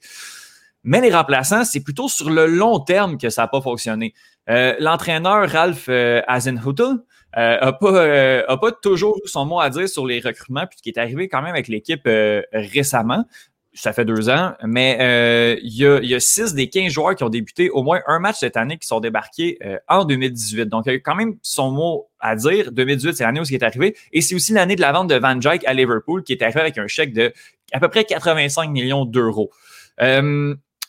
Mais 0.84 1.02
les 1.02 1.12
remplaçants, 1.12 1.66
c'est 1.66 1.82
plutôt 1.82 2.08
sur 2.08 2.30
le 2.30 2.46
long 2.46 2.80
terme 2.80 3.18
que 3.18 3.30
ça 3.30 3.44
n'a 3.44 3.48
pas 3.48 3.62
fonctionné. 3.62 4.14
Euh, 4.50 4.76
l'entraîneur 4.80 5.50
Ralph 5.50 5.88
euh, 5.90 6.22
euh, 6.28 7.60
n'a 7.62 7.74
pas, 7.74 7.94
euh, 7.94 8.44
a 8.48 8.58
pas 8.58 8.72
toujours 8.72 9.16
son 9.26 9.46
mot 9.46 9.60
à 9.60 9.70
dire 9.70 9.88
sur 9.88 10.06
les 10.06 10.20
recrutements, 10.20 10.66
puisqu'il 10.66 10.90
est 10.90 11.00
arrivé 11.00 11.28
quand 11.28 11.42
même 11.42 11.54
avec 11.54 11.68
l'équipe 11.68 12.08
récemment. 12.54 13.26
Ça 13.74 13.94
fait 13.94 14.04
deux 14.04 14.30
ans, 14.30 14.54
mais 14.64 14.98
il 15.62 15.76
y, 15.76 15.86
a, 15.86 16.00
y 16.02 16.20
six 16.20 16.56
des 16.56 16.70
15 16.70 16.92
joueurs 16.92 17.16
qui 17.16 17.24
ont 17.24 17.30
débuté 17.30 17.70
au 17.70 17.84
moins 17.84 18.02
un 18.08 18.18
match 18.18 18.38
cette 18.40 18.58
année 18.58 18.78
qui 18.78 18.88
sont 18.88 19.00
débarqués 19.00 19.60
en 19.88 20.06
2018. 20.06 20.66
Donc, 20.66 20.86
il 20.88 20.94
a 20.94 20.96
quand 20.96 21.16
même 21.16 21.36
son 21.44 21.70
mot 21.70 22.10
à 22.20 22.36
dire. 22.36 22.72
2018, 22.72 23.14
c'est 23.14 23.24
l'année 23.26 23.40
où 23.40 23.44
il 23.44 23.54
est 23.54 23.64
arrivé. 23.64 23.96
Et 24.12 24.22
c'est 24.22 24.34
aussi 24.34 24.54
l'année 24.54 24.76
de 24.76 24.82
la 24.82 24.92
vente 24.92 25.08
de 25.08 25.16
Van 25.16 25.36
Dijk 25.36 25.66
à 25.66 25.74
Liverpool, 25.74 26.24
qui 26.24 26.34
est 26.34 26.42
arrivé 26.42 26.62
avec 26.62 26.80
un 26.80 26.88
chèque 26.88 27.14
de 27.14 27.32
à 27.72 27.80
peu 27.80 27.90
près 27.90 28.06
85 28.06 28.72
millions 28.72 29.06
d'euros 29.06 29.52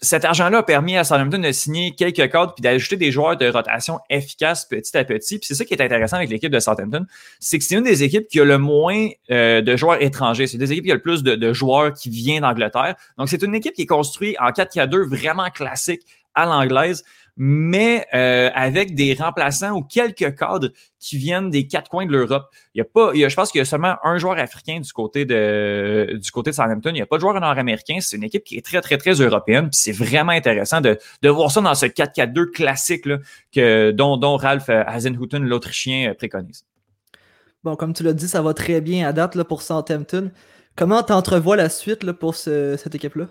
cet 0.03 0.25
argent-là 0.25 0.59
a 0.59 0.63
permis 0.63 0.97
à 0.97 1.05
Southampton 1.05 1.39
de 1.39 1.53
signer 1.53 1.95
quelques 1.95 2.33
cadres 2.33 2.55
puis 2.55 2.63
d'ajouter 2.63 2.97
des 2.97 3.13
joueurs 3.13 3.37
de 3.37 3.47
rotation 3.49 3.99
efficaces 4.09 4.65
petit 4.65 4.97
à 4.97 5.05
petit. 5.05 5.39
Puis 5.39 5.47
c'est 5.47 5.55
ça 5.55 5.65
qui 5.65 5.75
est 5.75 5.83
intéressant 5.83 6.17
avec 6.17 6.31
l'équipe 6.31 6.51
de 6.51 6.59
Southampton, 6.59 7.05
c'est 7.39 7.59
que 7.59 7.65
c'est 7.65 7.75
une 7.75 7.85
des 7.85 8.03
équipes 8.03 8.27
qui 8.27 8.41
a 8.41 8.45
le 8.45 8.57
moins 8.57 9.09
euh, 9.31 9.61
de 9.61 9.77
joueurs 9.77 10.03
étrangers. 10.03 10.47
C'est 10.47 10.55
une 10.55 10.61
des 10.61 10.73
équipes 10.73 10.87
qui 10.87 10.93
a 10.93 10.95
le 10.95 11.03
plus 11.03 11.23
de, 11.23 11.53
joueurs 11.53 11.93
qui 11.93 12.09
viennent 12.09 12.43
d'Angleterre. 12.43 12.95
Donc 13.19 13.29
c'est 13.29 13.43
une 13.43 13.55
équipe 13.55 13.75
qui 13.75 13.83
est 13.83 13.87
construite 13.87 14.37
en 14.41 14.51
4-4-2 14.51 15.07
vraiment 15.07 15.51
classique 15.51 16.03
à 16.35 16.47
l'anglaise 16.47 17.05
mais 17.37 18.07
euh, 18.15 18.51
avec 18.55 18.95
des 18.95 19.15
remplaçants 19.15 19.73
ou 19.73 19.83
quelques 19.83 20.37
cadres 20.37 20.71
qui 20.99 21.17
viennent 21.17 21.51
des 21.51 21.67
quatre 21.67 21.89
coins 21.89 22.07
de 22.07 22.13
l'Europe. 22.13 22.49
Il 22.75 22.79
y 22.79 22.81
a 22.81 22.85
pas, 22.85 23.13
je 23.15 23.35
pense 23.35 23.51
qu'il 23.51 23.59
y 23.59 23.63
a 23.63 23.65
seulement 23.65 23.97
un 24.05 24.19
joueur 24.19 24.39
africain 24.39 24.81
du 24.81 24.93
côté 24.93 25.25
de 25.25 26.19
du 26.21 26.31
côté 26.31 26.51
de 26.51 26.57
Southampton. 26.57 26.91
Il 26.91 26.95
n'y 26.95 27.03
a 27.03 27.07
pas 27.07 27.17
de 27.17 27.21
joueur 27.21 27.41
nord-américain. 27.41 27.99
C'est 28.01 28.17
une 28.17 28.25
équipe 28.25 28.45
qui 28.45 28.57
est 28.57 28.65
très, 28.65 28.81
très, 28.81 28.99
très 28.99 29.13
européenne. 29.13 29.71
Puis 29.71 29.81
c'est 29.83 29.93
vraiment 29.93 30.33
intéressant 30.33 30.81
de, 30.81 30.99
de 31.23 31.29
voir 31.29 31.51
ça 31.51 31.61
dans 31.61 31.75
ce 31.75 31.87
4-4-2 31.87 32.51
classique 32.51 33.09
que, 33.53 33.91
dont, 33.93 34.17
dont 34.17 34.37
Ralph 34.37 34.69
Hasenhutten, 34.69 35.45
l'Autrichien, 35.45 36.15
préconise. 36.15 36.65
Bon, 37.63 37.77
comme 37.77 37.93
tu 37.93 38.03
l'as 38.03 38.15
dit, 38.15 38.29
ça 38.29 38.43
va 38.43 38.55
très 38.55 38.81
bien 38.81 39.07
à 39.07 39.13
date 39.13 39.35
là, 39.35 39.45
pour 39.45 39.63
Southampton. 39.63 40.31
Comment 40.77 41.03
tu 41.03 41.13
entrevois 41.13 41.57
la 41.57 41.69
suite 41.69 42.03
là, 42.03 42.15
pour 42.15 42.35
cette 42.35 42.95
équipe-là? 42.95 43.27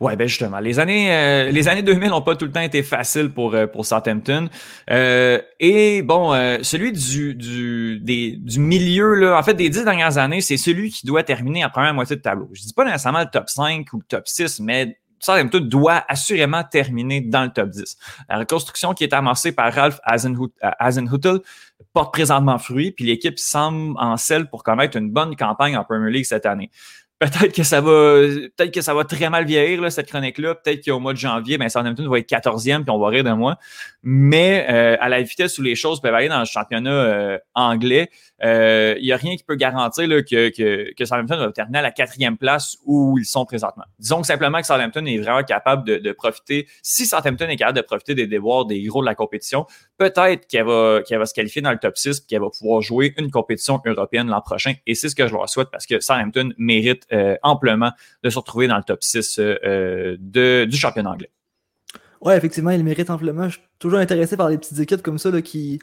Ouais, 0.00 0.16
ben 0.16 0.28
justement, 0.28 0.58
les 0.58 0.78
années, 0.78 1.12
euh, 1.12 1.50
les 1.50 1.68
années 1.68 1.82
2000 1.82 2.10
n'ont 2.10 2.22
pas 2.22 2.36
tout 2.36 2.44
le 2.44 2.52
temps 2.52 2.60
été 2.60 2.82
faciles 2.82 3.30
pour, 3.30 3.54
euh, 3.54 3.66
pour 3.66 3.84
Southampton. 3.84 4.48
Euh, 4.90 5.40
et 5.60 6.02
bon, 6.02 6.32
celui 6.62 6.92
du, 6.92 7.34
du, 7.34 8.00
du 8.00 8.60
milieu, 8.60 9.14
là, 9.14 9.38
en 9.38 9.42
fait, 9.42 9.54
des 9.54 9.68
dix 9.68 9.84
dernières 9.84 10.18
années, 10.18 10.40
c'est 10.40 10.56
celui 10.56 10.90
qui 10.90 11.06
doit 11.06 11.22
terminer 11.22 11.64
en 11.64 11.70
première 11.70 11.94
moitié 11.94 12.16
de 12.16 12.22
tableau. 12.22 12.48
Je 12.52 12.62
dis 12.62 12.72
pas 12.72 12.84
nécessairement 12.84 13.20
le 13.20 13.30
top 13.30 13.48
5 13.48 13.92
ou 13.92 13.98
le 13.98 14.04
top 14.04 14.28
6, 14.28 14.60
mais 14.60 14.98
Southampton 15.18 15.60
doit 15.60 16.04
assurément 16.08 16.62
terminer 16.62 17.20
dans 17.20 17.44
le 17.44 17.50
top 17.50 17.70
10. 17.70 17.96
La 18.28 18.38
reconstruction 18.38 18.92
qui 18.92 19.04
est 19.04 19.12
amorcée 19.12 19.52
par 19.52 19.72
Ralph 19.72 19.98
Hasenhutl 20.04 21.40
porte 21.92 22.12
présentement 22.12 22.58
fruit, 22.58 22.92
puis 22.92 23.06
l'équipe 23.06 23.38
semble 23.38 23.94
en 23.98 24.16
selle 24.16 24.48
pour 24.48 24.62
connaître 24.62 24.96
une 24.96 25.10
bonne 25.10 25.34
campagne 25.36 25.76
en 25.76 25.84
Premier 25.84 26.10
League 26.10 26.26
cette 26.26 26.46
année. 26.46 26.70
Peut-être 27.18 27.54
que 27.54 27.62
ça 27.62 27.80
va 27.80 27.90
peut-être 28.56 28.74
que 28.74 28.82
ça 28.82 28.92
va 28.92 29.04
très 29.04 29.30
mal 29.30 29.46
vieillir, 29.46 29.80
là, 29.80 29.88
cette 29.88 30.08
chronique-là. 30.08 30.54
Peut-être 30.54 30.84
qu'au 30.84 31.00
mois 31.00 31.14
de 31.14 31.18
janvier, 31.18 31.56
ben, 31.56 31.70
Southampton 31.70 32.06
va 32.10 32.18
être 32.18 32.28
14e, 32.28 32.82
puis 32.82 32.90
on 32.90 32.98
va 32.98 33.08
rire 33.08 33.24
de 33.24 33.32
moi. 33.32 33.56
Mais 34.02 34.66
euh, 34.68 34.96
à 35.00 35.08
la 35.08 35.22
vitesse 35.22 35.58
où 35.58 35.62
les 35.62 35.76
choses 35.76 36.00
peuvent 36.02 36.14
aller 36.14 36.28
dans 36.28 36.40
le 36.40 36.44
championnat 36.44 36.90
euh, 36.90 37.38
anglais, 37.54 38.10
il 38.42 38.46
euh, 38.46 39.00
n'y 39.00 39.12
a 39.12 39.16
rien 39.16 39.34
qui 39.34 39.44
peut 39.44 39.54
garantir 39.54 40.06
que, 40.06 40.92
Southampton 40.98 41.38
va 41.38 41.52
terminer 41.52 41.78
à 41.78 41.82
la 41.82 41.90
quatrième 41.90 42.36
place 42.36 42.76
où 42.84 43.18
ils 43.18 43.24
sont 43.24 43.46
présentement. 43.46 43.84
Disons 43.98 44.22
simplement 44.22 44.60
que 44.60 44.66
Southampton 44.66 45.06
est 45.06 45.18
vraiment 45.18 45.42
capable 45.42 45.84
de, 45.84 46.12
profiter. 46.12 46.68
Si 46.82 47.06
Southampton 47.06 47.48
est 47.48 47.56
capable 47.56 47.78
de 47.78 47.82
profiter 47.82 48.14
des 48.14 48.26
devoirs 48.26 48.66
des 48.66 48.82
gros 48.82 49.00
de 49.00 49.06
la 49.06 49.14
compétition, 49.14 49.66
peut-être 49.96 50.46
qu'elle 50.48 50.66
va, 50.66 51.02
se 51.02 51.34
qualifier 51.34 51.62
dans 51.62 51.72
le 51.72 51.78
top 51.78 51.96
6 51.96 52.18
et 52.18 52.20
qu'elle 52.28 52.40
va 52.40 52.50
pouvoir 52.50 52.82
jouer 52.82 53.14
une 53.16 53.30
compétition 53.30 53.80
européenne 53.84 54.28
l'an 54.28 54.42
prochain. 54.42 54.74
Et 54.86 54.94
c'est 54.94 55.08
ce 55.08 55.14
que 55.14 55.26
je 55.26 55.32
leur 55.32 55.48
souhaite 55.48 55.68
parce 55.70 55.86
que 55.86 55.98
Southampton 56.00 56.50
mérite 56.58 57.06
euh, 57.12 57.36
amplement 57.42 57.92
de 58.22 58.28
se 58.28 58.38
retrouver 58.38 58.66
dans 58.66 58.76
le 58.76 58.84
top 58.84 59.02
6 59.02 59.38
euh, 59.38 60.16
du 60.18 60.76
championnat 60.76 61.10
anglais. 61.10 61.30
Ouais, 62.20 62.36
effectivement, 62.36 62.70
il 62.70 62.84
mérite 62.84 63.08
amplement. 63.08 63.48
Je 63.48 63.54
suis 63.54 63.68
toujours 63.78 63.98
intéressé 63.98 64.36
par 64.36 64.48
les 64.48 64.58
petites 64.58 64.78
équipes 64.78 65.02
comme 65.02 65.18
ça 65.18 65.30
qui, 65.42 65.78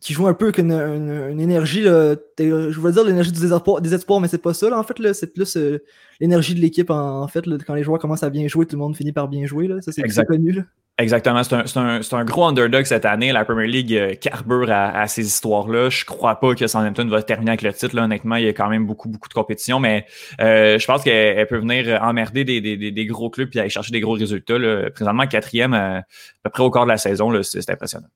qui 0.00 0.12
joue 0.12 0.26
un 0.26 0.34
peu 0.34 0.46
avec 0.46 0.58
une, 0.58 1.40
énergie, 1.40 1.82
je 1.82 2.80
veux 2.80 2.92
dire 2.92 3.04
l'énergie 3.04 3.32
des 3.32 3.52
espoirs, 3.52 3.80
des 3.80 3.94
espoirs 3.94 4.20
mais 4.20 4.28
c'est 4.28 4.38
pas 4.38 4.54
ça, 4.54 4.76
en 4.76 4.82
fait, 4.82 4.96
c'est 5.14 5.32
plus 5.32 5.56
euh, 5.56 5.82
l'énergie 6.20 6.54
de 6.54 6.60
l'équipe, 6.60 6.90
en, 6.90 7.26
fait, 7.28 7.44
quand 7.66 7.74
les 7.74 7.82
joueurs 7.82 7.98
commencent 7.98 8.22
à 8.22 8.30
bien 8.30 8.46
jouer, 8.48 8.66
tout 8.66 8.76
le 8.76 8.80
monde 8.80 8.96
finit 8.96 9.12
par 9.12 9.28
bien 9.28 9.46
jouer, 9.46 9.68
là. 9.68 9.80
ça 9.80 9.92
c'est 9.92 10.26
connu. 10.26 10.64
Exactement, 10.98 11.42
c'est 11.44 12.14
un, 12.14 12.24
gros 12.24 12.46
underdog 12.46 12.84
cette 12.86 13.04
année. 13.04 13.30
La 13.30 13.44
Premier 13.44 13.66
League 13.66 13.92
euh, 13.92 14.14
carbure 14.14 14.70
à, 14.70 15.06
ces 15.08 15.26
histoires-là. 15.26 15.90
Je 15.90 16.06
crois 16.06 16.40
pas 16.40 16.54
que 16.54 16.66
Southampton 16.66 17.06
va 17.08 17.22
terminer 17.22 17.50
avec 17.50 17.60
le 17.60 17.72
titre. 17.74 17.98
Honnêtement, 17.98 18.36
il 18.36 18.46
y 18.46 18.48
a 18.48 18.54
quand 18.54 18.70
même 18.70 18.86
beaucoup, 18.86 19.10
beaucoup 19.10 19.28
de 19.28 19.34
compétition, 19.34 19.78
mais 19.78 20.06
euh, 20.40 20.78
je 20.78 20.86
pense 20.86 21.02
qu'elle 21.02 21.46
peut 21.48 21.58
venir 21.58 22.02
emmerder 22.02 22.44
des, 22.44 23.06
gros 23.06 23.28
clubs 23.28 23.50
et 23.54 23.60
aller 23.60 23.68
chercher 23.68 23.92
des 23.92 24.00
gros 24.00 24.14
résultats. 24.14 24.58
Là. 24.58 24.88
Présentement, 24.88 25.26
quatrième, 25.26 25.74
à 25.74 26.04
peu 26.44 26.48
près 26.48 26.62
au 26.62 26.70
quart 26.70 26.84
de 26.84 26.92
la 26.92 26.96
saison, 26.96 27.30
c'est 27.42 27.68
impressionnant. 27.68 28.08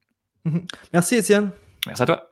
Merci, 0.95 1.17
Étienne. 1.17 1.51
Merci 1.87 2.03
à 2.03 2.07
toi. 2.07 2.31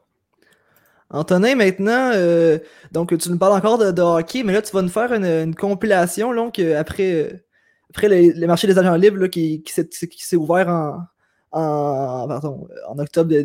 Antonin, 1.10 1.54
maintenant, 1.54 2.10
euh, 2.14 2.58
donc 2.92 3.16
tu 3.16 3.30
nous 3.30 3.38
parles 3.38 3.54
encore 3.54 3.78
de, 3.78 4.02
hockey, 4.02 4.42
mais 4.42 4.52
là, 4.52 4.60
tu 4.60 4.72
vas 4.72 4.82
nous 4.82 4.90
faire 4.90 5.12
une, 5.12 5.54
compilation 5.54 6.32
après, 6.76 7.42
après 7.88 8.08
le, 8.08 8.46
marché 8.46 8.66
des 8.66 8.78
agents 8.78 8.94
libres 8.94 9.26
qui, 9.28 9.64
s'est 9.66 10.36
ouvert 10.36 10.68
en, 10.68 10.98
en, 11.52 12.30
octobre, 12.98 13.36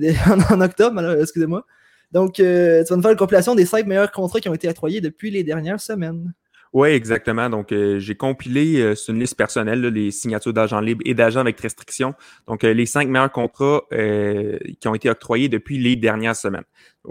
en, 0.49 0.61
octobre 0.61 1.09
excusez-moi. 1.21 1.65
Donc, 2.11 2.39
euh, 2.39 2.83
tu 2.83 2.89
vas 2.89 2.95
nous 2.97 3.01
faire 3.01 3.11
une 3.11 3.17
compilation 3.17 3.55
des 3.55 3.65
cinq 3.65 3.87
meilleurs 3.87 4.11
contrats 4.11 4.39
qui 4.39 4.49
ont 4.49 4.53
été 4.53 4.69
octroyés 4.69 5.01
depuis 5.01 5.31
les 5.31 5.43
dernières 5.43 5.81
semaines. 5.81 6.33
Oui, 6.73 6.89
exactement. 6.89 7.51
Donc, 7.51 7.71
euh, 7.71 7.99
j'ai 7.99 8.15
compilé 8.15 8.81
euh, 8.81 8.95
sur 8.95 9.13
une 9.13 9.19
liste 9.19 9.37
personnelle 9.37 9.81
les 9.81 10.09
signatures 10.09 10.53
d'agents 10.53 10.79
libres 10.79 11.03
et 11.05 11.13
d'agents 11.13 11.41
avec 11.41 11.59
restriction. 11.59 12.15
Donc, 12.47 12.63
euh, 12.63 12.73
les 12.73 12.87
cinq 12.87 13.07
meilleurs 13.07 13.31
contrats 13.31 13.83
qui 13.91 14.87
ont 14.87 14.95
été 14.95 15.09
octroyés 15.09 15.49
depuis 15.49 15.77
les 15.77 15.95
dernières 15.95 16.35
semaines. 16.35 16.63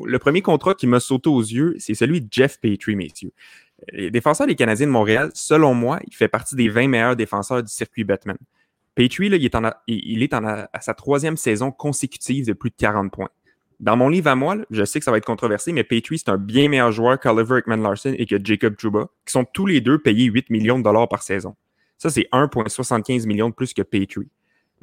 le 0.05 0.19
premier 0.19 0.43
contrat 0.43 0.75
qui 0.75 0.89
m'a 0.89 0.99
sauté 0.99 1.29
aux 1.29 1.41
yeux, 1.41 1.77
c'est 1.79 1.95
celui 1.95 2.21
de 2.21 2.27
Jeff 2.31 2.59
Petrie, 2.61 2.97
messieurs. 2.97 3.33
Les 3.93 4.11
défenseurs 4.11 4.47
des 4.49 4.57
Canadiens 4.57 4.87
de 4.87 4.93
Montréal, 4.93 5.31
selon 5.35 5.75
moi, 5.75 6.01
il 6.07 6.15
fait 6.15 6.29
partie 6.29 6.57
des 6.57 6.69
20 6.69 6.89
meilleurs 6.89 7.17
défenseurs 7.17 7.63
du 7.63 7.73
circuit 7.73 8.05
Batman. 8.05 8.37
Petrie, 8.97 9.27
il 9.27 9.35
est, 9.35 9.55
en 9.55 9.71
il 9.87 10.23
est 10.23 10.35
en 10.35 10.45
à 10.45 10.81
sa 10.81 10.95
troisième 10.95 11.37
saison 11.37 11.71
consécutive 11.71 12.47
de 12.47 12.53
plus 12.53 12.71
de 12.71 12.77
40 12.77 13.13
points. 13.13 13.31
Dans 13.83 13.97
mon 13.97 14.09
livre 14.09 14.29
à 14.29 14.37
moi, 14.37 14.59
je 14.71 14.85
sais 14.85 15.01
que 15.01 15.05
ça 15.05 15.11
va 15.11 15.17
être 15.17 15.27
controversé, 15.27 15.73
mais 15.73 15.83
Petrie, 15.83 16.17
c'est 16.17 16.29
un 16.29 16.39
bien 16.39 16.69
meilleur 16.69 16.93
joueur 16.93 17.19
qu'Oliver 17.19 17.59
Ekman 17.59 17.83
Larson 17.83 18.15
et 18.17 18.27
que 18.27 18.37
Jacob 18.43 18.77
Chuba, 18.79 19.09
qui 19.27 19.33
sont 19.33 19.45
tous 19.45 19.67
les 19.67 19.81
deux 19.81 19.99
payés 19.99 20.27
8 20.27 20.51
millions 20.51 20.79
de 20.79 20.85
dollars 20.85 21.09
par 21.09 21.25
saison. 21.25 21.57
Ça, 21.99 22.09
c'est 22.09 22.29
1,75 22.33 23.27
millions 23.27 23.49
de 23.49 23.55
plus 23.55 23.75
que 23.75 23.83
Petrie. 23.83 24.31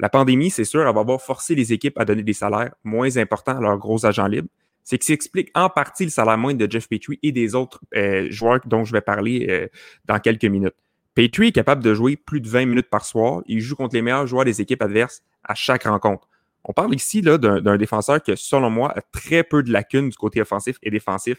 La 0.00 0.10
pandémie, 0.10 0.50
c'est 0.50 0.64
sûr, 0.64 0.86
elle 0.86 0.94
va 0.94 1.00
avoir 1.00 1.22
forcé 1.22 1.54
les 1.54 1.72
équipes 1.72 1.98
à 1.98 2.04
donner 2.04 2.22
des 2.22 2.34
salaires 2.34 2.74
moins 2.84 3.16
importants 3.16 3.56
à 3.56 3.60
leurs 3.62 3.78
gros 3.78 4.04
agents 4.04 4.26
libres. 4.26 4.48
C'est 4.82 5.02
ce 5.02 5.06
qui 5.06 5.12
explique 5.14 5.50
en 5.54 5.70
partie 5.70 6.04
le 6.04 6.10
salaire 6.10 6.36
moindre 6.36 6.58
de 6.58 6.70
Jeff 6.70 6.86
Petrie 6.86 7.18
et 7.22 7.32
des 7.32 7.54
autres 7.54 7.80
euh, 7.96 8.26
joueurs 8.30 8.60
dont 8.66 8.84
je 8.84 8.92
vais 8.92 9.00
parler 9.00 9.46
euh, 9.48 9.66
dans 10.04 10.18
quelques 10.18 10.44
minutes. 10.44 10.76
Petrie 11.14 11.48
est 11.48 11.52
capable 11.52 11.82
de 11.82 11.94
jouer 11.94 12.16
plus 12.16 12.42
de 12.42 12.48
20 12.48 12.66
minutes 12.66 12.90
par 12.90 13.06
soir. 13.06 13.42
Il 13.46 13.60
joue 13.60 13.76
contre 13.76 13.94
les 13.94 14.02
meilleurs 14.02 14.26
joueurs 14.26 14.44
des 14.44 14.60
équipes 14.60 14.82
adverses 14.82 15.22
à 15.42 15.54
chaque 15.54 15.84
rencontre. 15.84 16.29
On 16.64 16.72
parle 16.72 16.94
ici 16.94 17.22
d'un 17.22 17.76
défenseur 17.76 18.22
qui, 18.22 18.32
selon 18.36 18.70
moi, 18.70 18.92
a 18.96 19.00
très 19.00 19.42
peu 19.42 19.62
de 19.62 19.72
lacunes 19.72 20.10
du 20.10 20.16
côté 20.16 20.42
offensif 20.42 20.76
et 20.82 20.90
défensif. 20.90 21.38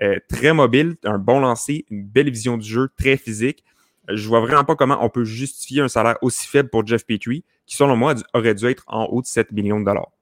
Euh, 0.00 0.18
très 0.28 0.52
mobile, 0.52 0.96
un 1.04 1.18
bon 1.18 1.40
lancer, 1.40 1.84
une 1.90 2.04
belle 2.04 2.30
vision 2.30 2.56
du 2.56 2.68
jeu, 2.68 2.88
très 2.96 3.16
physique. 3.16 3.64
Je 4.08 4.28
vois 4.28 4.40
vraiment 4.40 4.64
pas 4.64 4.76
comment 4.76 4.98
on 5.04 5.08
peut 5.08 5.24
justifier 5.24 5.82
un 5.82 5.88
salaire 5.88 6.16
aussi 6.22 6.46
faible 6.46 6.68
pour 6.70 6.86
Jeff 6.86 7.04
Petrie, 7.04 7.44
qui, 7.66 7.76
selon 7.76 7.96
moi, 7.96 8.14
aurait 8.32 8.54
dû 8.54 8.66
être 8.66 8.84
en 8.86 9.06
haut 9.06 9.22
de 9.22 9.26
7 9.26 9.52
millions 9.52 9.80
de 9.80 9.84
dollars. 9.84 10.12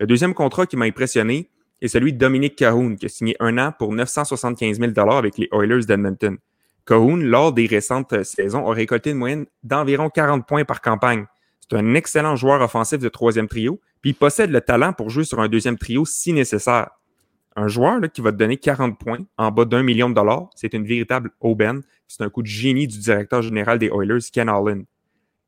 Le 0.00 0.06
deuxième 0.06 0.34
contrat 0.34 0.66
qui 0.66 0.76
m'a 0.76 0.86
impressionné 0.86 1.50
est 1.80 1.88
celui 1.88 2.12
de 2.12 2.18
Dominique 2.18 2.56
Cahoon, 2.56 2.96
qui 2.96 3.06
a 3.06 3.08
signé 3.08 3.36
un 3.40 3.58
an 3.58 3.72
pour 3.78 3.92
975 3.92 4.78
000 4.78 4.92
dollars 4.92 5.16
avec 5.16 5.36
les 5.38 5.48
Oilers 5.52 5.84
d'Edmonton. 5.86 6.38
Cahoon, 6.86 7.16
lors 7.16 7.52
des 7.52 7.66
récentes 7.66 8.22
saisons, 8.22 8.68
a 8.70 8.74
récolté 8.74 9.10
une 9.10 9.18
moyenne 9.18 9.46
d'environ 9.62 10.08
40 10.08 10.46
points 10.46 10.64
par 10.64 10.80
campagne. 10.80 11.26
C'est 11.70 11.76
un 11.78 11.94
excellent 11.94 12.36
joueur 12.36 12.60
offensif 12.60 12.98
de 12.98 13.08
troisième 13.08 13.48
trio, 13.48 13.80
puis 14.00 14.10
il 14.10 14.14
possède 14.14 14.50
le 14.50 14.60
talent 14.60 14.92
pour 14.92 15.10
jouer 15.10 15.24
sur 15.24 15.40
un 15.40 15.48
deuxième 15.48 15.78
trio 15.78 16.04
si 16.04 16.32
nécessaire. 16.32 16.90
Un 17.56 17.68
joueur 17.68 18.00
qui 18.12 18.20
va 18.20 18.32
te 18.32 18.36
donner 18.36 18.56
40 18.56 18.98
points 18.98 19.24
en 19.38 19.50
bas 19.50 19.64
d'un 19.64 19.82
million 19.82 20.10
de 20.10 20.14
dollars, 20.14 20.50
c'est 20.54 20.74
une 20.74 20.86
véritable 20.86 21.30
aubaine. 21.40 21.82
C'est 22.06 22.22
un 22.22 22.30
coup 22.30 22.42
de 22.42 22.46
génie 22.46 22.86
du 22.86 22.98
directeur 22.98 23.42
général 23.42 23.78
des 23.78 23.88
Oilers, 23.88 24.20
Ken 24.32 24.48
Allen. 24.48 24.84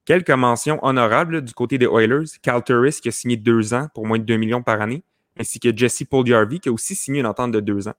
Quelques 0.04 0.30
mentions 0.30 0.82
honorables 0.82 1.42
du 1.42 1.52
côté 1.52 1.76
des 1.76 1.84
Oilers. 1.84 2.24
Cal 2.42 2.64
Turris 2.64 2.98
qui 3.02 3.08
a 3.08 3.12
signé 3.12 3.36
deux 3.36 3.74
ans 3.74 3.88
pour 3.94 4.06
moins 4.06 4.18
de 4.18 4.24
2 4.24 4.36
millions 4.38 4.62
par 4.62 4.80
année, 4.80 5.04
ainsi 5.38 5.60
que 5.60 5.76
Jesse 5.76 6.04
Puljuarvi 6.10 6.60
qui 6.60 6.70
a 6.70 6.72
aussi 6.72 6.94
signé 6.94 7.20
une 7.20 7.26
entente 7.26 7.52
de 7.52 7.60
deux 7.60 7.88
ans. 7.88 7.94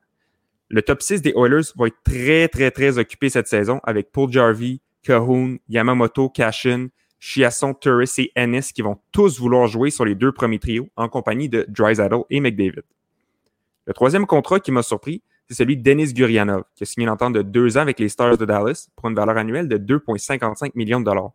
Le 0.70 0.82
top 0.82 1.04
6 1.04 1.22
des 1.22 1.34
Oilers 1.36 1.72
va 1.78 1.86
être 1.88 2.02
très, 2.04 2.48
très, 2.48 2.72
très 2.72 2.98
occupé 2.98 3.30
cette 3.30 3.48
saison 3.48 3.80
avec 3.84 4.12
Puljuarvi, 4.12 4.82
Cahoon, 5.04 5.60
Yamamoto, 5.70 6.30
Cashin, 6.30 6.88
Chiasson, 7.20 7.74
Turris 7.74 8.14
et 8.18 8.32
Ennis 8.36 8.72
qui 8.74 8.82
vont 8.82 8.98
tous 9.12 9.40
vouloir 9.40 9.68
jouer 9.68 9.90
sur 9.90 10.06
les 10.06 10.16
deux 10.16 10.32
premiers 10.32 10.60
trios 10.60 10.90
en 10.96 11.10
compagnie 11.10 11.50
de 11.50 11.66
Drysaddle 11.68 12.24
et 12.30 12.40
McDavid. 12.40 12.84
Le 13.86 13.94
troisième 13.94 14.26
contrat 14.26 14.60
qui 14.60 14.72
m'a 14.72 14.84
surpris, 14.84 15.22
c'est 15.48 15.56
celui 15.56 15.78
de 15.78 15.84
Denis 15.84 16.14
Gurianov, 16.14 16.64
qui 16.76 16.84
a 16.84 16.86
signé 16.86 17.06
une 17.06 17.12
entente 17.12 17.34
de 17.34 17.42
deux 17.42 17.78
ans 17.78 17.82
avec 17.82 18.00
les 18.00 18.08
Stars 18.08 18.38
de 18.38 18.46
Dallas 18.46 18.88
pour 18.96 19.10
une 19.10 19.16
valeur 19.16 19.38
annuelle 19.38 19.68
de 19.68 19.78
2,55 19.78 20.72
millions 20.76 21.00
de 21.00 21.06
dollars. 21.06 21.32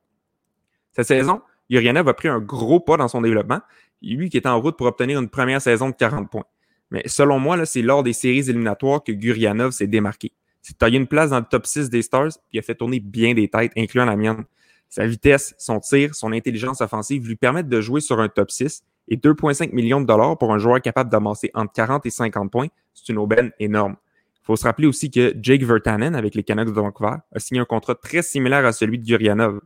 Cette 0.93 1.07
saison, 1.07 1.43
Gurianov 1.69 2.09
a 2.09 2.15
pris 2.15 2.29
un 2.29 2.39
gros 2.39 2.79
pas 2.79 2.97
dans 2.97 3.09
son 3.09 3.23
développement, 3.23 3.61
lui 4.03 4.31
qui 4.31 4.37
est 4.37 4.47
en 4.47 4.61
route 4.61 4.77
pour 4.77 4.87
obtenir 4.87 5.21
une 5.21 5.29
première 5.29 5.61
saison 5.61 5.89
de 5.89 5.95
40 5.95 6.31
points. 6.31 6.45
Mais 6.91 7.03
selon 7.07 7.41
moi, 7.41 7.65
c'est 7.67 7.83
lors 7.83 8.05
des 8.05 8.13
séries 8.13 8.49
éliminatoires 8.49 9.03
que 9.03 9.11
Gurianov 9.11 9.73
s'est 9.73 9.89
démarqué. 9.89 10.33
C'est 10.63 10.79
taillé 10.79 10.99
une 10.99 11.09
place 11.09 11.31
dans 11.31 11.41
le 11.41 11.45
top 11.45 11.67
6 11.67 11.91
des 11.91 12.03
Stars, 12.03 12.31
puis 12.49 12.59
a 12.59 12.63
fait 12.63 12.75
tourner 12.75 13.01
bien 13.01 13.35
des 13.35 13.49
têtes, 13.49 13.73
incluant 13.77 14.05
la 14.05 14.17
mienne. 14.17 14.45
Sa 14.89 15.07
vitesse, 15.07 15.55
son 15.59 15.81
tir, 15.81 16.15
son 16.15 16.33
intelligence 16.33 16.81
offensive 16.81 17.27
lui 17.27 17.37
permettent 17.37 17.69
de 17.69 17.81
jouer 17.81 18.01
sur 18.01 18.21
un 18.21 18.29
top 18.29 18.51
6 18.51 18.85
et 19.09 19.17
2,5 19.17 19.73
millions 19.73 20.01
de 20.01 20.07
dollars 20.07 20.39
pour 20.39 20.53
un 20.53 20.59
joueur 20.59 20.81
capable 20.81 21.11
d'amasser 21.11 21.51
entre 21.55 21.73
40 21.73 22.07
et 22.07 22.11
50 22.11 22.51
points, 22.51 22.69
c'est 22.95 23.11
une 23.11 23.19
aubaine 23.19 23.51
énorme. 23.59 23.97
Il 24.43 24.47
faut 24.47 24.57
se 24.57 24.65
rappeler 24.65 24.87
aussi 24.87 25.11
que 25.11 25.35
Jake 25.41 25.63
Vertanen, 25.63 26.15
avec 26.15 26.35
les 26.35 26.43
Canucks 26.43 26.69
de 26.69 26.73
Vancouver, 26.73 27.17
a 27.35 27.39
signé 27.41 27.61
un 27.61 27.65
contrat 27.65 27.95
très 27.95 28.23
similaire 28.23 28.65
à 28.67 28.73
celui 28.73 28.99
de 28.99 29.05
Gurianov. 29.05 29.61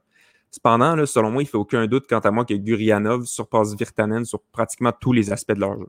Cependant, 0.51 1.05
selon 1.05 1.31
moi, 1.31 1.43
il 1.43 1.47
ne 1.47 1.51
fait 1.51 1.59
aucun 1.59 1.87
doute 1.87 2.07
quant 2.09 2.21
à 2.21 2.31
moi 2.31 2.45
que 2.45 2.55
Gurianov 2.55 3.27
surpasse 3.27 3.75
Virtanen 3.75 4.25
sur 4.25 4.41
pratiquement 4.53 4.93
tous 4.93 5.13
les 5.13 5.31
aspects 5.33 5.53
de 5.53 5.61
leur 5.61 5.79
jeu. 5.79 5.89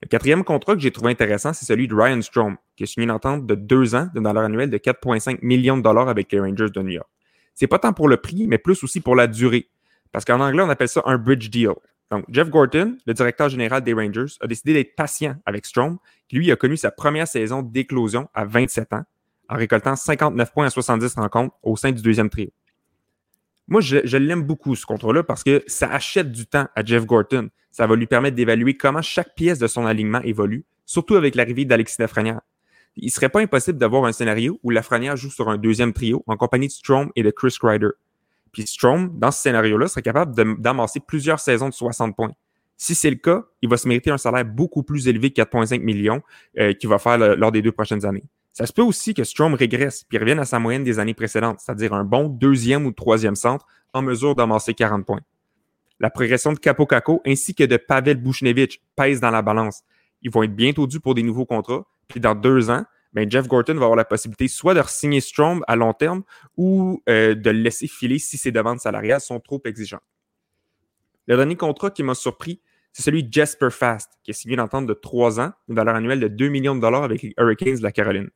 Le 0.00 0.08
quatrième 0.08 0.42
contrat 0.42 0.74
que 0.74 0.80
j'ai 0.80 0.90
trouvé 0.90 1.10
intéressant, 1.10 1.52
c'est 1.52 1.66
celui 1.66 1.86
de 1.86 1.94
Ryan 1.94 2.22
Strom, 2.22 2.56
qui 2.76 2.84
a 2.84 2.86
signé 2.86 3.04
une 3.04 3.10
entente 3.10 3.46
de 3.46 3.54
deux 3.54 3.94
ans 3.94 4.08
de 4.14 4.20
valeur 4.20 4.44
annuelle 4.44 4.70
de 4.70 4.78
4,5 4.78 5.38
millions 5.42 5.76
de 5.76 5.82
dollars 5.82 6.08
avec 6.08 6.32
les 6.32 6.40
Rangers 6.40 6.70
de 6.70 6.82
New 6.82 6.88
York 6.88 7.08
c'est 7.54 7.66
pas 7.66 7.78
tant 7.78 7.92
pour 7.92 8.08
le 8.08 8.16
prix, 8.16 8.46
mais 8.46 8.58
plus 8.58 8.82
aussi 8.84 9.00
pour 9.00 9.16
la 9.16 9.26
durée. 9.26 9.68
Parce 10.12 10.24
qu'en 10.24 10.40
anglais, 10.40 10.62
on 10.62 10.68
appelle 10.68 10.88
ça 10.88 11.02
un 11.06 11.18
bridge 11.18 11.48
deal. 11.50 11.72
Donc, 12.10 12.24
Jeff 12.28 12.50
Gorton, 12.50 12.98
le 13.06 13.14
directeur 13.14 13.48
général 13.48 13.82
des 13.82 13.94
Rangers, 13.94 14.34
a 14.40 14.46
décidé 14.46 14.74
d'être 14.74 14.94
patient 14.94 15.36
avec 15.46 15.64
Strom, 15.64 15.98
qui 16.28 16.36
lui 16.36 16.52
a 16.52 16.56
connu 16.56 16.76
sa 16.76 16.90
première 16.90 17.26
saison 17.26 17.62
d'éclosion 17.62 18.28
à 18.34 18.44
27 18.44 18.92
ans, 18.92 19.04
en 19.48 19.56
récoltant 19.56 19.96
59 19.96 20.52
points 20.52 20.66
à 20.66 20.70
70 20.70 21.14
rencontres 21.14 21.56
au 21.62 21.76
sein 21.76 21.90
du 21.90 22.02
deuxième 22.02 22.28
trio. 22.28 22.50
Moi, 23.68 23.80
je, 23.80 24.16
l'aime 24.18 24.42
beaucoup, 24.42 24.74
ce 24.76 24.84
contrat-là, 24.84 25.22
parce 25.22 25.42
que 25.42 25.64
ça 25.66 25.90
achète 25.90 26.30
du 26.30 26.46
temps 26.46 26.66
à 26.74 26.84
Jeff 26.84 27.06
Gorton. 27.06 27.48
Ça 27.70 27.86
va 27.86 27.96
lui 27.96 28.06
permettre 28.06 28.36
d'évaluer 28.36 28.76
comment 28.76 29.00
chaque 29.00 29.34
pièce 29.34 29.58
de 29.58 29.66
son 29.66 29.86
alignement 29.86 30.20
évolue, 30.20 30.66
surtout 30.84 31.14
avec 31.14 31.34
l'arrivée 31.34 31.64
d'Alexis 31.64 31.96
Lafrenière 31.98 32.42
il 32.96 33.10
serait 33.10 33.28
pas 33.28 33.40
impossible 33.40 33.78
d'avoir 33.78 34.04
un 34.04 34.12
scénario 34.12 34.60
où 34.62 34.70
Lafrenière 34.70 35.16
joue 35.16 35.30
sur 35.30 35.48
un 35.48 35.56
deuxième 35.56 35.92
trio 35.92 36.22
en 36.26 36.36
compagnie 36.36 36.66
de 36.66 36.72
Strom 36.72 37.10
et 37.16 37.22
de 37.22 37.30
Chris 37.30 37.56
Kreider. 37.58 37.90
Puis 38.52 38.66
Strom, 38.66 39.10
dans 39.18 39.30
ce 39.30 39.40
scénario-là, 39.42 39.88
serait 39.88 40.02
capable 40.02 40.34
d'amasser 40.60 41.00
plusieurs 41.00 41.40
saisons 41.40 41.68
de 41.68 41.74
60 41.74 42.14
points. 42.14 42.32
Si 42.76 42.94
c'est 42.94 43.10
le 43.10 43.16
cas, 43.16 43.44
il 43.62 43.68
va 43.68 43.76
se 43.76 43.88
mériter 43.88 44.10
un 44.10 44.18
salaire 44.18 44.44
beaucoup 44.44 44.82
plus 44.82 45.08
élevé 45.08 45.30
que 45.30 45.40
4,5 45.40 45.80
millions 45.80 46.20
euh, 46.58 46.74
qu'il 46.74 46.88
va 46.88 46.98
faire 46.98 47.16
lors 47.16 47.52
des 47.52 47.62
deux 47.62 47.72
prochaines 47.72 48.04
années. 48.04 48.24
Ça 48.52 48.66
se 48.66 48.72
peut 48.72 48.82
aussi 48.82 49.14
que 49.14 49.24
Strom 49.24 49.54
régresse 49.54 50.04
puis 50.04 50.18
revienne 50.18 50.38
à 50.38 50.44
sa 50.44 50.58
moyenne 50.58 50.84
des 50.84 50.98
années 50.98 51.14
précédentes, 51.14 51.60
c'est-à-dire 51.60 51.94
un 51.94 52.04
bon 52.04 52.28
deuxième 52.28 52.84
ou 52.84 52.92
troisième 52.92 53.36
centre 53.36 53.66
en 53.94 54.02
mesure 54.02 54.34
d'amasser 54.34 54.74
40 54.74 55.06
points. 55.06 55.20
La 56.00 56.10
progression 56.10 56.52
de 56.52 56.58
Capo 56.58 56.84
Caco 56.84 57.22
ainsi 57.24 57.54
que 57.54 57.64
de 57.64 57.76
Pavel 57.76 58.16
Bushnevich 58.16 58.82
pèse 58.96 59.20
dans 59.20 59.30
la 59.30 59.40
balance. 59.40 59.82
Ils 60.20 60.30
vont 60.30 60.42
être 60.42 60.54
bientôt 60.54 60.86
dus 60.86 61.00
pour 61.00 61.14
des 61.14 61.22
nouveaux 61.22 61.46
contrats, 61.46 61.86
puis 62.12 62.20
dans 62.20 62.34
deux 62.34 62.70
ans, 62.70 62.84
ben 63.12 63.30
Jeff 63.30 63.48
Gorton 63.48 63.74
va 63.74 63.82
avoir 63.82 63.96
la 63.96 64.04
possibilité 64.04 64.48
soit 64.48 64.74
de 64.74 64.82
signer 64.86 65.20
Strom 65.20 65.64
à 65.66 65.76
long 65.76 65.92
terme 65.92 66.22
ou 66.56 67.02
euh, 67.08 67.34
de 67.34 67.50
le 67.50 67.58
laisser 67.58 67.86
filer 67.86 68.18
si 68.18 68.38
ses 68.38 68.52
demandes 68.52 68.80
salariales 68.80 69.20
sont 69.20 69.40
trop 69.40 69.60
exigeantes. 69.64 70.02
Le 71.26 71.36
dernier 71.36 71.56
contrat 71.56 71.90
qui 71.90 72.02
m'a 72.02 72.14
surpris, 72.14 72.60
c'est 72.92 73.02
celui 73.02 73.24
de 73.24 73.32
Jasper 73.32 73.70
Fast, 73.70 74.12
qui 74.22 74.32
a 74.32 74.34
signé 74.34 74.54
une 74.54 74.60
entente 74.60 74.86
de 74.86 74.94
trois 74.94 75.40
ans, 75.40 75.52
une 75.68 75.74
valeur 75.74 75.94
annuelle 75.94 76.20
de 76.20 76.28
2 76.28 76.48
millions 76.48 76.74
de 76.74 76.80
dollars 76.80 77.04
avec 77.04 77.22
les 77.22 77.34
Hurricanes 77.38 77.76
de 77.76 77.82
la 77.82 77.92
Caroline. 77.92 78.28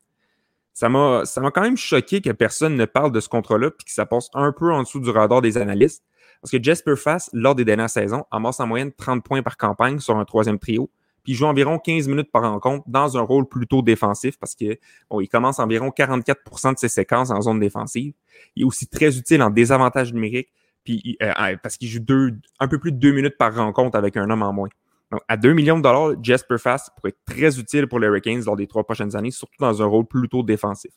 Ça 0.73 0.89
m'a, 0.89 1.25
ça 1.25 1.41
m'a 1.41 1.51
quand 1.51 1.61
même 1.61 1.77
choqué 1.77 2.21
que 2.21 2.31
personne 2.31 2.75
ne 2.75 2.85
parle 2.85 3.11
de 3.11 3.19
ce 3.19 3.29
contrat-là 3.29 3.71
puis 3.71 3.85
que 3.85 3.91
ça 3.91 4.05
passe 4.05 4.29
un 4.33 4.51
peu 4.51 4.71
en 4.71 4.83
dessous 4.83 4.99
du 4.99 5.09
radar 5.09 5.41
des 5.41 5.57
analystes. 5.57 6.03
Parce 6.41 6.51
que 6.51 6.61
Jasper 6.61 6.95
Fast, 6.95 7.29
lors 7.33 7.55
des 7.55 7.65
dernières 7.65 7.89
saisons, 7.89 8.25
amasse 8.29 8.59
en 8.59 8.67
moyenne 8.67 8.91
30 8.91 9.23
points 9.23 9.41
par 9.41 9.57
campagne 9.57 9.99
sur 9.99 10.17
un 10.17 10.25
troisième 10.25 10.59
trio, 10.59 10.91
puis 11.27 11.33
il 11.33 11.35
joue 11.35 11.45
environ 11.45 11.77
15 11.77 12.07
minutes 12.07 12.31
par 12.31 12.43
rencontre 12.43 12.85
dans 12.87 13.17
un 13.17 13.21
rôle 13.21 13.49
plutôt 13.49 13.81
défensif 13.81 14.39
parce 14.39 14.55
que 14.55 14.79
bon, 15.09 15.19
il 15.19 15.27
commence 15.27 15.59
environ 15.59 15.89
44% 15.89 16.75
de 16.75 16.79
ses 16.79 16.87
séquences 16.87 17.31
en 17.31 17.41
zone 17.41 17.59
défensive. 17.59 18.13
Il 18.55 18.61
est 18.61 18.65
aussi 18.65 18.87
très 18.87 19.17
utile 19.17 19.41
en 19.41 19.49
désavantage 19.49 20.13
numérique, 20.13 20.47
puis 20.85 21.17
euh, 21.21 21.57
parce 21.61 21.75
qu'il 21.75 21.89
joue 21.89 21.99
deux, 21.99 22.37
un 22.61 22.69
peu 22.69 22.79
plus 22.79 22.93
de 22.93 22.97
deux 22.97 23.11
minutes 23.11 23.37
par 23.37 23.53
rencontre 23.53 23.97
avec 23.97 24.15
un 24.15 24.29
homme 24.29 24.41
en 24.41 24.53
moins. 24.53 24.69
Donc, 25.11 25.19
à 25.27 25.35
2 25.35 25.51
millions 25.51 25.77
de 25.77 25.83
dollars, 25.83 26.15
Jasper 26.23 26.57
Fast 26.59 26.91
pourrait 26.95 27.09
être 27.09 27.25
très 27.25 27.59
utile 27.59 27.87
pour 27.87 27.99
les 27.99 28.07
Hurricanes 28.07 28.45
lors 28.45 28.55
des 28.55 28.67
trois 28.67 28.85
prochaines 28.85 29.13
années, 29.17 29.31
surtout 29.31 29.57
dans 29.59 29.81
un 29.81 29.85
rôle 29.85 30.05
plutôt 30.05 30.43
défensif. 30.43 30.93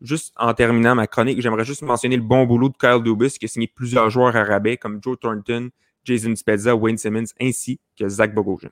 Juste 0.00 0.32
en 0.36 0.54
terminant 0.54 0.94
ma 0.94 1.08
chronique, 1.08 1.40
j'aimerais 1.40 1.64
juste 1.64 1.82
mentionner 1.82 2.16
le 2.16 2.22
bon 2.22 2.44
boulot 2.46 2.68
de 2.68 2.76
Kyle 2.76 3.02
Dubus 3.02 3.30
qui 3.40 3.46
a 3.46 3.48
signé 3.48 3.66
plusieurs 3.66 4.08
joueurs 4.08 4.36
à 4.36 4.44
rabais 4.44 4.76
comme 4.76 5.00
Joe 5.02 5.18
Thornton, 5.18 5.70
Jason 6.04 6.36
Spezza, 6.36 6.76
Wayne 6.76 6.98
Simmons 6.98 7.32
ainsi 7.40 7.80
que 7.98 8.08
Zach 8.08 8.32
Bogosian. 8.34 8.70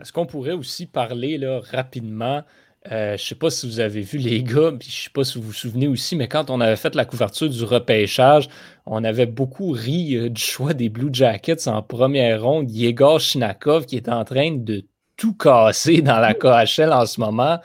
Est-ce 0.00 0.12
qu'on 0.12 0.26
pourrait 0.26 0.52
aussi 0.52 0.86
parler 0.86 1.38
là, 1.38 1.60
rapidement 1.70 2.42
euh, 2.90 3.16
je 3.16 3.22
ne 3.22 3.26
sais 3.28 3.34
pas 3.36 3.48
si 3.48 3.66
vous 3.66 3.78
avez 3.78 4.00
vu 4.00 4.18
les 4.18 4.42
gars, 4.42 4.72
puis 4.76 4.90
je 4.90 4.96
ne 4.96 5.02
sais 5.04 5.10
pas 5.14 5.22
si 5.22 5.38
vous 5.38 5.44
vous 5.44 5.52
souvenez 5.52 5.86
aussi, 5.86 6.16
mais 6.16 6.26
quand 6.26 6.50
on 6.50 6.60
avait 6.60 6.76
fait 6.76 6.96
la 6.96 7.04
couverture 7.04 7.48
du 7.48 7.62
repêchage, 7.62 8.48
on 8.86 9.04
avait 9.04 9.26
beaucoup 9.26 9.70
ri 9.70 10.16
euh, 10.16 10.28
du 10.28 10.42
choix 10.42 10.74
des 10.74 10.88
Blue 10.88 11.10
Jackets 11.12 11.68
en 11.68 11.80
première 11.82 12.42
ronde. 12.42 12.70
Yegor 12.72 13.20
Shinakov 13.20 13.86
qui 13.86 13.96
est 13.96 14.08
en 14.08 14.24
train 14.24 14.50
de 14.56 14.84
tout 15.16 15.34
casser 15.34 16.02
dans 16.02 16.18
la 16.18 16.34
KHL 16.34 16.92
en 16.92 17.06
ce 17.06 17.20
moment. 17.20 17.60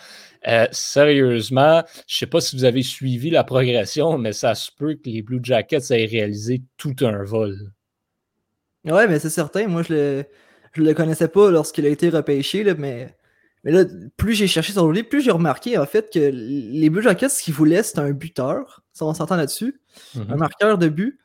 Euh, 0.47 0.67
sérieusement, 0.71 1.81
je 2.05 2.15
ne 2.15 2.19
sais 2.19 2.27
pas 2.27 2.39
si 2.39 2.55
vous 2.55 2.63
avez 2.63 2.83
suivi 2.83 3.31
la 3.31 3.43
progression, 3.43 4.19
mais 4.19 4.33
ça 4.33 4.53
se 4.53 4.69
peut 4.71 4.93
que 4.93 5.09
les 5.09 5.23
Blue 5.23 5.39
Jackets 5.41 5.89
aient 5.89 6.05
réalisé 6.05 6.61
tout 6.77 6.95
un 7.01 7.23
vol. 7.23 7.57
Ouais, 8.85 9.07
mais 9.07 9.17
c'est 9.17 9.31
certain. 9.31 9.67
Moi, 9.67 9.81
je 9.81 9.93
le, 9.93 10.25
je 10.77 10.83
le 10.83 10.93
connaissais 10.93 11.27
pas 11.27 11.49
lorsqu'il 11.51 11.85
a 11.85 11.89
été 11.89 12.09
repêché, 12.09 12.63
là, 12.63 12.73
mais, 12.77 13.15
mais 13.63 13.71
là, 13.71 13.85
plus 14.15 14.33
j'ai 14.33 14.47
cherché 14.47 14.73
sur 14.73 14.87
le 14.87 14.93
livre, 14.93 15.09
plus 15.09 15.21
j'ai 15.21 15.31
remarqué 15.31 15.77
en 15.77 15.85
fait 15.85 16.11
que 16.11 16.19
les 16.19 16.89
Blue 16.89 17.01
Jackets, 17.01 17.29
ce 17.29 17.43
qu'ils 17.43 17.53
voulaient, 17.53 17.83
c'était 17.83 17.99
un 17.99 18.11
buteur. 18.11 18.83
Ça, 18.93 19.05
on 19.05 19.13
s'entend 19.13 19.35
là-dessus. 19.35 19.79
Mhm. 20.15 20.25
Un 20.29 20.35
marqueur 20.35 20.77
de 20.77 20.87
but. 20.87 21.19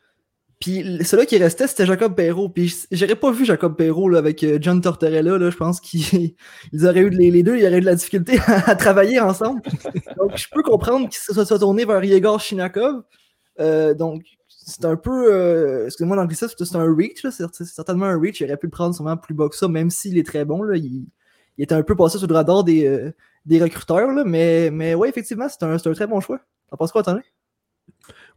Puis 0.63 0.85
celui 1.05 1.27
qui 1.27 1.39
restait, 1.39 1.67
c'était 1.67 1.87
Jacob 1.87 2.15
Perrault. 2.15 2.49
Puis 2.49 2.87
j'aurais 2.93 3.17
pas 3.17 3.33
vu 3.33 3.45
Jacob 3.45 3.77
Perrault 3.77 4.09
là, 4.09 4.19
avec 4.19 4.45
euh, 4.45 4.59
John 4.61 4.81
Tortorella. 4.81 5.37
Là, 5.37 5.51
je 5.51 5.57
pense 5.57 5.81
qu'ils 5.81 6.37
auraient 6.85 7.01
eu 7.01 7.11
les, 7.11 7.33
les 7.33 7.43
deux, 7.43 7.57
ils 7.57 7.67
auraient 7.67 7.79
eu 7.79 7.81
de 7.81 7.87
la 7.87 7.97
difficulté 7.97 8.39
à, 8.47 8.77
travailler 8.77 9.19
ensemble. 9.19 9.61
Donc 10.17 10.37
je 10.37 10.47
peux 10.53 10.63
comprendre 10.63 11.09
qu'ils 11.09 11.19
se 11.19 11.45
soient 11.45 11.59
tournés 11.59 11.85
vers 11.85 12.05
Yegor 12.05 12.41
Shinakov. 12.41 13.03
Euh, 13.59 13.93
donc 13.95 14.23
c'est 14.73 14.85
un 14.85 14.97
peu. 14.97 15.33
Euh, 15.33 15.87
Excusez-moi 15.87 16.17
l'anglicisme, 16.17 16.55
c'est 16.59 16.77
un 16.77 16.95
reach. 16.95 17.27
C'est 17.31 17.65
certainement 17.65 18.07
un 18.07 18.19
reach. 18.19 18.41
Il 18.41 18.47
aurait 18.47 18.57
pu 18.57 18.67
le 18.67 18.71
prendre 18.71 18.95
sûrement 18.95 19.17
plus 19.17 19.35
bas 19.35 19.49
que 19.49 19.57
ça, 19.57 19.69
même 19.69 19.91
s'il 19.91 20.19
est 20.19 20.27
très 20.27 20.45
bon. 20.45 20.65
Il, 20.73 21.07
il 21.59 21.65
était 21.65 21.75
un 21.75 21.83
peu 21.83 21.95
passé 21.95 22.19
sous 22.19 22.27
le 22.27 22.35
radar 22.35 22.65
des, 22.65 22.87
euh, 22.87 23.13
des 23.47 23.63
recruteurs. 23.63 24.11
Mais, 24.25 24.71
mais 24.71 24.95
ouais, 24.95 25.09
effectivement, 25.09 25.47
c'est 25.49 25.63
un, 25.65 25.77
très 25.77 26.07
bon 26.07 26.21
choix. 26.21 26.41
T'en 26.71 26.77
penses 26.77 26.93
quoi, 26.93 27.03
attendez? 27.03 27.23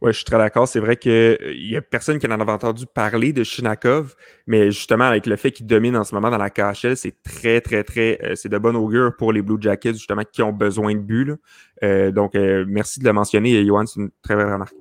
Oui, 0.02 0.12
je 0.12 0.16
suis 0.16 0.24
très 0.24 0.36
d'accord. 0.36 0.68
C'est 0.68 0.80
vrai 0.80 0.96
qu'il 0.96 1.38
n'y 1.68 1.76
a 1.76 1.82
personne 1.82 2.18
qui 2.18 2.26
en 2.26 2.30
avait 2.30 2.52
entendu 2.52 2.84
parler 2.86 3.32
de 3.32 3.42
Shinakov, 3.42 4.14
mais 4.46 4.70
justement, 4.70 5.04
avec 5.04 5.26
le 5.26 5.36
fait 5.36 5.52
qu'il 5.52 5.66
domine 5.66 5.96
en 5.96 6.04
ce 6.04 6.14
moment 6.14 6.30
dans 6.30 6.38
la 6.38 6.50
KHL, 6.50 6.96
c'est 6.96 7.22
très, 7.22 7.60
très, 7.62 7.82
très. 7.82 8.18
Euh, 8.22 8.34
c'est 8.34 8.50
de 8.50 8.58
bon 8.58 8.76
augure 8.76 9.16
pour 9.16 9.32
les 9.32 9.40
Blue 9.40 9.56
Jackets, 9.58 9.94
justement, 9.94 10.22
qui 10.30 10.42
ont 10.42 10.52
besoin 10.52 10.94
de 10.94 11.00
buts. 11.00 11.34
Euh, 11.82 12.10
donc, 12.10 12.34
euh, 12.34 12.64
merci 12.68 13.00
de 13.00 13.04
le 13.06 13.12
mentionner, 13.12 13.64
Johan. 13.64 13.86
C'est 13.86 14.00
une 14.00 14.10
très 14.22 14.36
belle 14.36 14.52
remarque. 14.52 14.74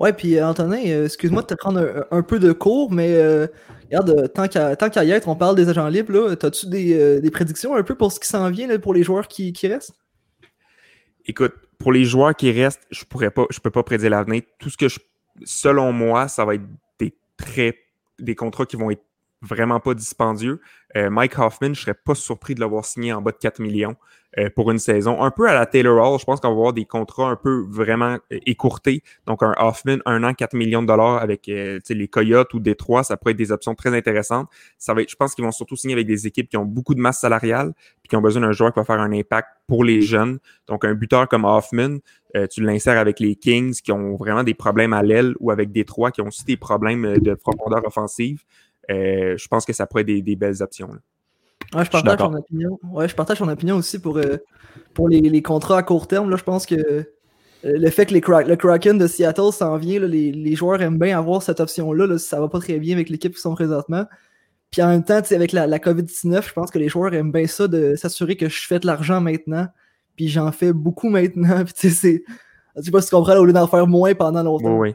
Ouais, 0.00 0.14
puis 0.14 0.40
Antonin, 0.42 0.82
euh, 0.86 1.04
excuse-moi 1.04 1.42
de 1.42 1.48
te 1.48 1.54
prendre 1.54 1.78
un, 1.78 2.16
un, 2.18 2.22
peu 2.22 2.38
de 2.38 2.52
cours, 2.52 2.90
mais 2.90 3.12
euh, 3.16 3.46
regarde, 3.84 4.32
tant 4.32 4.48
qu'à 4.48 4.74
qu 4.74 4.98
y 5.04 5.10
être, 5.10 5.28
on 5.28 5.36
parle 5.36 5.56
des 5.56 5.68
agents 5.68 5.88
libres. 5.88 6.34
As-tu 6.42 6.68
des, 6.68 6.98
euh, 6.98 7.20
des, 7.20 7.30
prédictions 7.30 7.76
un 7.76 7.82
peu 7.82 7.94
pour 7.94 8.10
ce 8.10 8.18
qui 8.18 8.26
s'en 8.26 8.48
vient 8.48 8.66
là, 8.66 8.78
pour 8.78 8.94
les 8.94 9.02
joueurs 9.02 9.28
qui, 9.28 9.52
qui, 9.52 9.68
restent? 9.68 9.92
Écoute, 11.26 11.52
pour 11.78 11.92
les 11.92 12.04
joueurs 12.04 12.34
qui 12.34 12.50
restent, 12.50 12.86
je 12.90 13.04
pourrais 13.04 13.30
pas, 13.30 13.44
je 13.50 13.60
peux 13.60 13.70
pas 13.70 13.82
prédire 13.82 14.08
l'avenir. 14.08 14.40
Tout 14.58 14.70
ce 14.70 14.78
que 14.78 14.88
je, 14.88 14.98
selon 15.44 15.92
moi, 15.92 16.28
ça 16.28 16.46
va 16.46 16.54
être 16.54 16.64
des 16.98 17.14
très 17.36 17.76
des 18.18 18.34
contrats 18.34 18.64
qui 18.64 18.76
vont 18.76 18.90
être 18.90 19.04
vraiment 19.42 19.80
pas 19.80 19.94
dispendieux. 19.94 20.60
Euh, 20.96 21.10
Mike 21.10 21.38
Hoffman, 21.38 21.74
je 21.74 21.82
serais 21.82 21.94
pas 21.94 22.14
surpris 22.14 22.54
de 22.54 22.60
l'avoir 22.60 22.84
signé 22.84 23.12
en 23.12 23.22
bas 23.22 23.32
de 23.32 23.38
4 23.38 23.60
millions 23.60 23.96
euh, 24.38 24.48
pour 24.54 24.70
une 24.70 24.78
saison. 24.78 25.22
Un 25.22 25.32
peu 25.32 25.48
à 25.48 25.54
la 25.54 25.66
Taylor 25.66 25.96
Hall, 25.96 26.20
je 26.20 26.24
pense 26.24 26.38
qu'on 26.40 26.48
va 26.48 26.54
avoir 26.54 26.72
des 26.72 26.84
contrats 26.84 27.30
un 27.30 27.36
peu 27.36 27.64
vraiment 27.68 28.18
euh, 28.32 28.38
écourtés. 28.46 29.02
Donc 29.26 29.42
un 29.42 29.54
Hoffman, 29.58 29.98
un 30.06 30.22
an, 30.22 30.34
4 30.34 30.54
millions 30.54 30.82
de 30.82 30.86
dollars 30.86 31.16
avec 31.20 31.48
euh, 31.48 31.80
les 31.88 32.06
Coyotes 32.06 32.54
ou 32.54 32.60
Détroit, 32.60 33.02
ça 33.02 33.16
pourrait 33.16 33.32
être 33.32 33.38
des 33.38 33.50
options 33.50 33.74
très 33.74 33.96
intéressantes. 33.96 34.48
Ça 34.78 34.94
va 34.94 35.02
être, 35.02 35.10
je 35.10 35.16
pense 35.16 35.34
qu'ils 35.34 35.44
vont 35.44 35.50
surtout 35.50 35.74
signer 35.74 35.94
avec 35.94 36.06
des 36.06 36.28
équipes 36.28 36.48
qui 36.48 36.56
ont 36.56 36.64
beaucoup 36.64 36.94
de 36.94 37.00
masse 37.00 37.20
salariale 37.20 37.72
puis 38.02 38.08
qui 38.08 38.16
ont 38.16 38.20
besoin 38.20 38.42
d'un 38.42 38.52
joueur 38.52 38.72
qui 38.72 38.78
va 38.78 38.84
faire 38.84 39.00
un 39.00 39.12
impact 39.12 39.48
pour 39.66 39.82
les 39.82 40.00
jeunes. 40.00 40.38
Donc 40.68 40.84
un 40.84 40.94
buteur 40.94 41.26
comme 41.26 41.44
Hoffman, 41.44 41.98
euh, 42.36 42.46
tu 42.46 42.62
l'insères 42.62 42.98
avec 42.98 43.18
les 43.18 43.34
Kings 43.34 43.80
qui 43.82 43.90
ont 43.90 44.14
vraiment 44.14 44.44
des 44.44 44.54
problèmes 44.54 44.92
à 44.92 45.02
l'aile 45.02 45.34
ou 45.40 45.50
avec 45.50 45.72
Détroit 45.72 46.12
qui 46.12 46.20
ont 46.20 46.28
aussi 46.28 46.44
des 46.44 46.56
problèmes 46.56 47.18
de 47.18 47.34
profondeur 47.34 47.84
offensive. 47.84 48.44
Euh, 48.90 49.36
je 49.36 49.48
pense 49.48 49.64
que 49.64 49.72
ça 49.72 49.86
pourrait 49.86 50.02
être 50.02 50.08
des, 50.08 50.22
des 50.22 50.36
belles 50.36 50.62
options. 50.62 50.88
Là. 50.88 50.98
Ouais, 51.74 51.84
je 51.84 51.90
partage 51.90 52.18
ton 52.18 52.34
opinion. 52.34 52.78
Ouais, 52.82 53.08
je 53.08 53.14
partage 53.14 53.40
opinion 53.42 53.76
aussi 53.76 54.00
pour, 54.00 54.18
euh, 54.18 54.38
pour 54.94 55.08
les, 55.08 55.20
les, 55.20 55.42
contrats 55.42 55.78
à 55.78 55.82
court 55.82 56.08
terme. 56.08 56.30
Là, 56.30 56.36
je 56.36 56.42
pense 56.42 56.66
que 56.66 56.74
euh, 56.74 57.04
le 57.64 57.90
fait 57.90 58.06
que 58.06 58.14
les 58.14 58.20
le 58.20 58.56
Kraken 58.56 58.98
de 58.98 59.06
Seattle 59.06 59.52
s'en 59.52 59.76
vient, 59.76 60.00
là, 60.00 60.08
les, 60.08 60.32
les, 60.32 60.56
joueurs 60.56 60.82
aiment 60.82 60.98
bien 60.98 61.16
avoir 61.16 61.42
cette 61.42 61.60
option-là. 61.60 62.06
Là, 62.06 62.18
ça 62.18 62.40
va 62.40 62.48
pas 62.48 62.58
très 62.58 62.78
bien 62.78 62.94
avec 62.94 63.08
l'équipe 63.08 63.34
qui 63.34 63.40
sont 63.40 63.54
présentement. 63.54 64.06
Puis 64.70 64.82
en 64.82 64.88
même 64.88 65.04
temps, 65.04 65.20
avec 65.30 65.52
la, 65.52 65.66
la 65.66 65.78
COVID-19, 65.78 66.48
je 66.48 66.52
pense 66.52 66.70
que 66.70 66.78
les 66.78 66.88
joueurs 66.88 67.12
aiment 67.14 67.32
bien 67.32 67.46
ça 67.46 67.68
de 67.68 67.94
s'assurer 67.96 68.36
que 68.36 68.48
je 68.48 68.66
fais 68.66 68.78
de 68.78 68.86
l'argent 68.86 69.20
maintenant. 69.20 69.68
Puis 70.16 70.28
j'en 70.28 70.50
fais 70.50 70.72
beaucoup 70.72 71.08
maintenant. 71.08 71.64
Puis 71.64 71.74
tu 71.74 71.90
sais, 71.90 72.24
je 72.76 72.82
sais 72.82 72.90
pas 72.90 73.00
si 73.00 73.10
tu 73.10 73.14
comprends, 73.14 73.34
là, 73.34 73.40
au 73.40 73.44
lieu 73.44 73.52
d'en 73.52 73.66
faire 73.68 73.86
moins 73.86 74.14
pendant 74.14 74.42
longtemps. 74.42 74.76
Oui, 74.76 74.90
oui. 74.90 74.94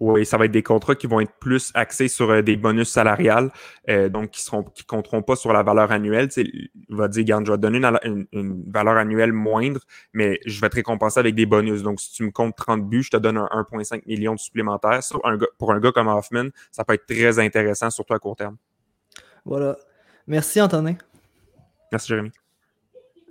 Oui, 0.00 0.24
ça 0.24 0.36
va 0.36 0.44
être 0.44 0.52
des 0.52 0.62
contrats 0.62 0.94
qui 0.94 1.08
vont 1.08 1.18
être 1.18 1.32
plus 1.40 1.72
axés 1.74 2.06
sur 2.06 2.30
euh, 2.30 2.40
des 2.40 2.56
bonus 2.56 2.88
salariales, 2.88 3.50
euh, 3.88 4.08
donc 4.08 4.30
qui 4.30 4.42
seront 4.42 4.62
qui 4.62 4.84
compteront 4.84 5.22
pas 5.22 5.34
sur 5.34 5.52
la 5.52 5.64
valeur 5.64 5.90
annuelle. 5.90 6.28
Tu 6.28 6.44
sais, 6.44 6.50
il 6.52 6.96
va 6.96 7.08
dire, 7.08 7.22
regarde, 7.22 7.46
je 7.46 7.50
vais 7.50 7.56
te 7.56 7.62
donner 7.62 7.78
une, 7.78 7.98
une, 8.04 8.26
une, 8.32 8.70
valeur 8.70 8.96
annuelle 8.96 9.32
moindre, 9.32 9.80
mais 10.12 10.38
je 10.46 10.60
vais 10.60 10.68
te 10.68 10.76
récompenser 10.76 11.18
avec 11.18 11.34
des 11.34 11.46
bonus. 11.46 11.82
Donc, 11.82 12.00
si 12.00 12.12
tu 12.12 12.22
me 12.22 12.30
comptes 12.30 12.56
30 12.56 12.88
buts, 12.88 13.02
je 13.02 13.10
te 13.10 13.16
donne 13.16 13.38
un 13.38 13.48
1,5 13.72 14.02
million 14.06 14.34
de 14.34 14.38
supplémentaires. 14.38 15.02
Sur 15.02 15.20
un 15.26 15.36
gars, 15.36 15.48
pour 15.58 15.72
un 15.72 15.80
gars 15.80 15.90
comme 15.90 16.06
Hoffman, 16.06 16.50
ça 16.70 16.84
peut 16.84 16.94
être 16.94 17.06
très 17.06 17.40
intéressant, 17.40 17.90
surtout 17.90 18.14
à 18.14 18.20
court 18.20 18.36
terme. 18.36 18.56
Voilà. 19.44 19.76
Merci, 20.28 20.60
Antonin. 20.60 20.94
Merci, 21.90 22.08
Jérémy. 22.08 22.30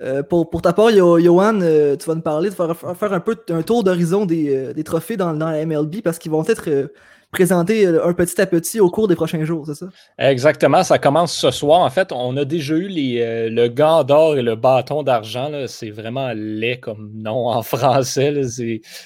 Euh, 0.01 0.21
pour, 0.21 0.49
pour, 0.49 0.61
ta 0.61 0.73
part, 0.73 0.91
Johan, 0.91 1.59
euh, 1.61 1.95
tu 1.95 2.05
vas 2.07 2.15
nous 2.15 2.21
parler 2.21 2.49
de 2.49 2.55
faire, 2.55 2.75
faire 2.77 3.13
un 3.13 3.19
peu 3.19 3.35
un 3.49 3.63
tour 3.63 3.83
d'horizon 3.83 4.25
des, 4.25 4.55
euh, 4.55 4.73
des, 4.73 4.83
trophées 4.83 5.17
dans, 5.17 5.31
la 5.31 5.65
MLB 5.65 6.01
parce 6.03 6.19
qu'ils 6.19 6.31
vont 6.31 6.45
être 6.45 6.91
présentés 7.31 7.85
un 7.87 8.13
petit 8.13 8.39
à 8.39 8.45
petit 8.45 8.79
au 8.79 8.89
cours 8.91 9.07
des 9.07 9.15
prochains 9.15 9.43
jours, 9.43 9.65
c'est 9.65 9.75
ça? 9.75 9.87
Exactement, 10.19 10.83
ça 10.83 10.99
commence 10.99 11.33
ce 11.35 11.51
soir. 11.51 11.81
En 11.81 11.89
fait, 11.89 12.11
on 12.11 12.37
a 12.37 12.45
déjà 12.45 12.75
eu 12.75 12.87
les, 12.87 13.49
le 13.49 13.67
gant 13.67 14.03
d'or 14.03 14.37
et 14.37 14.43
le 14.43 14.55
bâton 14.55 15.03
d'argent. 15.03 15.51
C'est 15.67 15.89
vraiment 15.89 16.31
laid 16.33 16.79
comme 16.79 17.11
nom 17.15 17.49
en 17.49 17.61
français. 17.63 18.33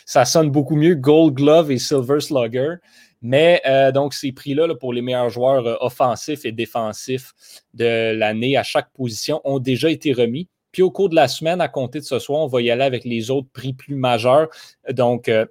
Ça 0.05 0.25
sonne 0.25 0.51
beaucoup 0.51 0.75
mieux 0.75 0.95
Gold 0.95 1.35
Glove 1.35 1.71
et 1.71 1.77
Silver 1.77 2.19
Slugger. 2.19 2.75
Mais 3.23 3.61
donc, 3.93 4.13
ces 4.13 4.31
prix-là 4.33 4.67
là, 4.67 4.75
pour 4.75 4.93
les 4.93 5.01
meilleurs 5.01 5.29
joueurs 5.29 5.81
offensifs 5.81 6.45
et 6.45 6.51
défensifs 6.51 7.33
de 7.73 8.13
l'année 8.13 8.57
à 8.57 8.63
chaque 8.63 8.91
position 8.91 9.41
ont 9.45 9.59
déjà 9.59 9.89
été 9.89 10.13
remis. 10.13 10.47
Puis 10.71 10.81
au 10.81 10.91
cours 10.91 11.09
de 11.09 11.15
la 11.15 11.27
semaine, 11.27 11.61
à 11.61 11.67
compter 11.67 11.99
de 11.99 12.05
ce 12.05 12.19
soir, 12.19 12.41
on 12.41 12.47
va 12.47 12.61
y 12.61 12.71
aller 12.71 12.83
avec 12.83 13.03
les 13.05 13.31
autres 13.31 13.49
prix 13.51 13.73
plus 13.73 13.95
majeurs. 13.95 14.49
Donc, 14.89 15.27
euh, 15.29 15.45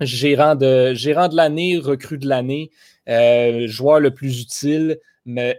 gérant 0.00 0.54
de, 0.54 1.36
l'année, 1.36 1.78
recrue 1.78 2.18
de 2.18 2.28
l'année, 2.28 2.70
euh, 3.08 3.66
joueur 3.68 4.00
le 4.00 4.12
plus 4.12 4.40
utile 4.42 4.98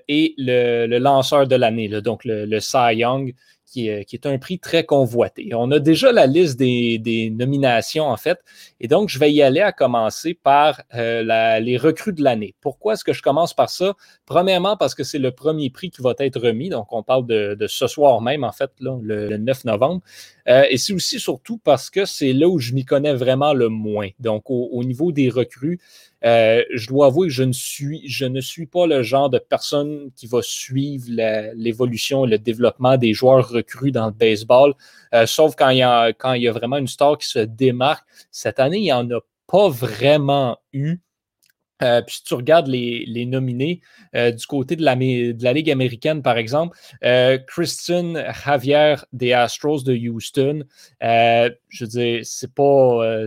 et 0.07 0.33
le, 0.37 0.87
le 0.87 0.97
lanceur 0.97 1.47
de 1.47 1.55
l'année, 1.55 1.89
donc 2.01 2.25
le, 2.25 2.45
le 2.45 2.59
Cy 2.59 2.95
Young. 2.95 3.33
Qui 3.71 3.87
est, 3.87 4.05
qui 4.05 4.15
est, 4.15 4.25
un 4.25 4.39
prix 4.39 4.57
très 4.57 4.83
convoité. 4.83 5.51
On 5.53 5.69
a 5.69 5.77
déjà 5.77 6.11
la 6.11 6.25
liste 6.25 6.57
des, 6.57 7.31
nominations, 7.35 8.05
en 8.05 8.17
fait, 8.17 8.39
et 8.79 8.87
donc 8.87 9.09
je 9.09 9.19
vais 9.19 9.31
y 9.31 9.43
aller 9.43 9.61
à 9.61 9.71
commencer 9.71 10.33
par 10.33 10.81
euh, 10.95 11.59
les 11.59 11.77
recrues 11.77 12.13
de 12.13 12.23
l'année. 12.23 12.55
Pourquoi 12.61 12.93
est-ce 12.93 13.03
que 13.03 13.13
je 13.13 13.21
commence 13.21 13.53
par 13.53 13.69
ça? 13.69 13.93
Premièrement, 14.25 14.75
parce 14.75 14.95
que 14.95 15.03
c'est 15.03 15.19
le 15.19 15.31
premier 15.31 15.69
prix 15.69 15.91
qui 15.91 16.01
va 16.01 16.13
être 16.17 16.39
remis, 16.39 16.69
donc 16.69 16.91
on 16.91 17.03
parle 17.03 17.27
de, 17.27 17.55
ce 17.67 17.85
soir 17.85 18.21
même, 18.21 18.43
en 18.43 18.51
fait, 18.51 18.71
le, 18.79 19.27
le 19.27 19.37
9 19.37 19.65
novembre. 19.65 20.01
Euh, 20.47 20.63
et 20.69 20.77
c'est 20.77 20.93
aussi 20.93 21.19
surtout 21.19 21.59
parce 21.59 21.91
que 21.91 22.05
c'est 22.05 22.33
là 22.33 22.47
où 22.47 22.57
je 22.57 22.73
m'y 22.73 22.85
connais 22.85 23.13
vraiment 23.13 23.53
le 23.53 23.69
moins. 23.69 24.09
Donc, 24.19 24.49
au 24.49 24.83
niveau 24.83 25.11
des 25.11 25.29
recrues, 25.29 25.79
euh, 26.25 26.63
je 26.73 26.87
dois 26.87 27.07
avouer 27.07 27.27
que 27.27 27.33
je 27.33 27.43
ne, 27.43 27.53
suis, 27.53 28.07
je 28.07 28.25
ne 28.25 28.41
suis 28.41 28.65
pas 28.65 28.85
le 28.87 29.03
genre 29.03 29.29
de 29.29 29.39
personne 29.39 30.11
qui 30.15 30.27
va 30.27 30.41
suivre 30.41 31.05
l'évolution 31.55 32.25
et 32.25 32.29
le 32.29 32.37
développement 32.37 32.97
des 32.97 33.13
joueurs 33.13 33.47
recrues 33.47 33.91
dans 33.91 34.07
le 34.07 34.11
baseball, 34.11 34.73
euh, 35.13 35.25
sauf 35.25 35.55
quand 35.55 35.69
il, 35.69 35.77
y 35.77 35.83
a, 35.83 36.11
quand 36.13 36.33
il 36.33 36.43
y 36.43 36.47
a 36.47 36.51
vraiment 36.51 36.77
une 36.77 36.87
star 36.87 37.17
qui 37.17 37.27
se 37.27 37.39
démarque. 37.39 38.05
Cette 38.31 38.59
année, 38.59 38.77
il 38.77 38.83
n'y 38.83 38.93
en 38.93 39.09
a 39.11 39.19
pas 39.47 39.69
vraiment 39.69 40.57
eu. 40.73 40.97
Euh, 41.81 42.01
puis 42.01 42.15
si 42.15 42.23
tu 42.23 42.33
regardes 42.33 42.67
les, 42.67 43.25
nominés 43.25 43.81
euh, 44.15 44.31
du 44.31 44.45
côté 44.45 44.75
de 44.75 44.83
la, 44.83 44.95
Ligue 45.53 45.71
américaine, 45.71 46.21
par 46.21 46.37
exemple, 46.37 46.77
euh, 47.03 47.37
Christian 47.47 48.13
Javier 48.45 48.95
des 49.13 49.33
Astros 49.33 49.83
de 49.83 49.93
Houston, 49.95 50.63
je 51.01 51.83
veux 51.83 51.87
dire, 51.87 52.21
c'est 52.23 52.53
pas 52.53 53.25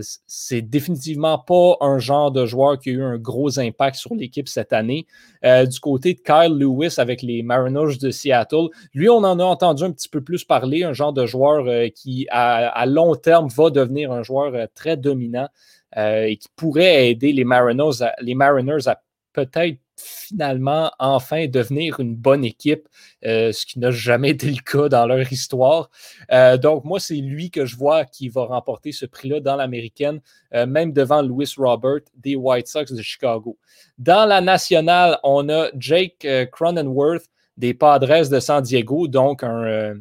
définitivement 0.63 1.39
pas 1.39 1.77
un 1.81 1.99
genre 1.99 2.31
de 2.31 2.47
joueur 2.47 2.79
qui 2.79 2.91
a 2.91 2.93
eu 2.93 3.03
un 3.03 3.19
gros 3.19 3.59
impact 3.59 3.97
sur 3.97 4.15
l'équipe 4.15 4.49
cette 4.49 4.73
année. 4.73 5.07
du 5.43 5.81
côté 5.81 6.15
de 6.15 6.21
Kyle 6.21 6.59
Lewis 6.59 6.95
avec 6.99 7.23
les 7.23 7.43
Mariners 7.43 7.99
de 8.01 8.11
Seattle, 8.11 8.69
lui, 8.95 9.09
on 9.09 9.19
en 9.19 9.39
a 9.39 9.45
entendu 9.45 9.85
un 9.85 9.93
petit 9.93 10.09
peu 10.09 10.21
plus 10.21 10.45
parler, 10.45 10.85
un 10.85 10.93
genre 10.93 11.13
de 11.13 11.27
joueur 11.27 11.67
qui, 11.95 12.27
à, 12.31 12.85
long 12.87 13.15
terme, 13.15 13.49
va 13.49 13.71
devenir 13.71 14.13
un 14.13 14.23
joueur 14.23 14.69
très 14.75 14.97
dominant. 14.97 15.49
Euh, 15.97 16.25
et 16.25 16.37
qui 16.37 16.49
pourrait 16.57 17.11
aider 17.11 17.33
les 17.33 17.45
Mariners 17.45 18.01
à, 18.03 18.15
les 18.21 18.35
Mariners 18.35 18.87
à 18.89 19.03
peut-être 19.33 19.79
finalement 19.97 20.91
enfin 20.99 21.47
devenir 21.47 22.01
une 22.01 22.17
bonne 22.17 22.45
équipe, 22.45 22.89
euh, 23.25 23.53
ce 23.53 23.67
qui 23.67 23.79
n'a 23.79 23.91
jamais 23.91 24.31
été 24.37 24.51
le 24.51 24.61
cas 24.63 24.89
dans 24.89 25.07
leur 25.07 25.31
histoire. 25.31 25.91
Euh, 26.33 26.57
donc, 26.57 26.85
moi, 26.85 26.99
c'est 26.99 27.17
lui 27.17 27.51
que 27.51 27.67
je 27.67 27.77
vois 27.77 28.05
qui 28.05 28.29
va 28.29 28.45
remporter 28.45 28.93
ce 28.93 29.07
prix-là 29.07 29.41
dans 29.41 29.57
l'américaine, 29.57 30.21
même 30.53 30.93
devant 30.93 31.23
Louis 31.23 31.51
Robert 31.57 32.01
des 32.17 32.37
White 32.37 32.69
Sox 32.69 32.87
de 32.93 33.03
Chicago. 33.03 33.59
Dans 33.99 34.27
la 34.27 34.41
nationale, 34.41 35.19
on 35.23 35.49
a 35.49 35.69
Jake 35.79 36.27
Cronenworth 36.53 37.27
des 37.57 37.75
Padres 37.75 38.29
de 38.29 38.41
San 38.41 38.63
Diego, 38.63 39.09
donc 39.09 39.43
un 39.43 39.95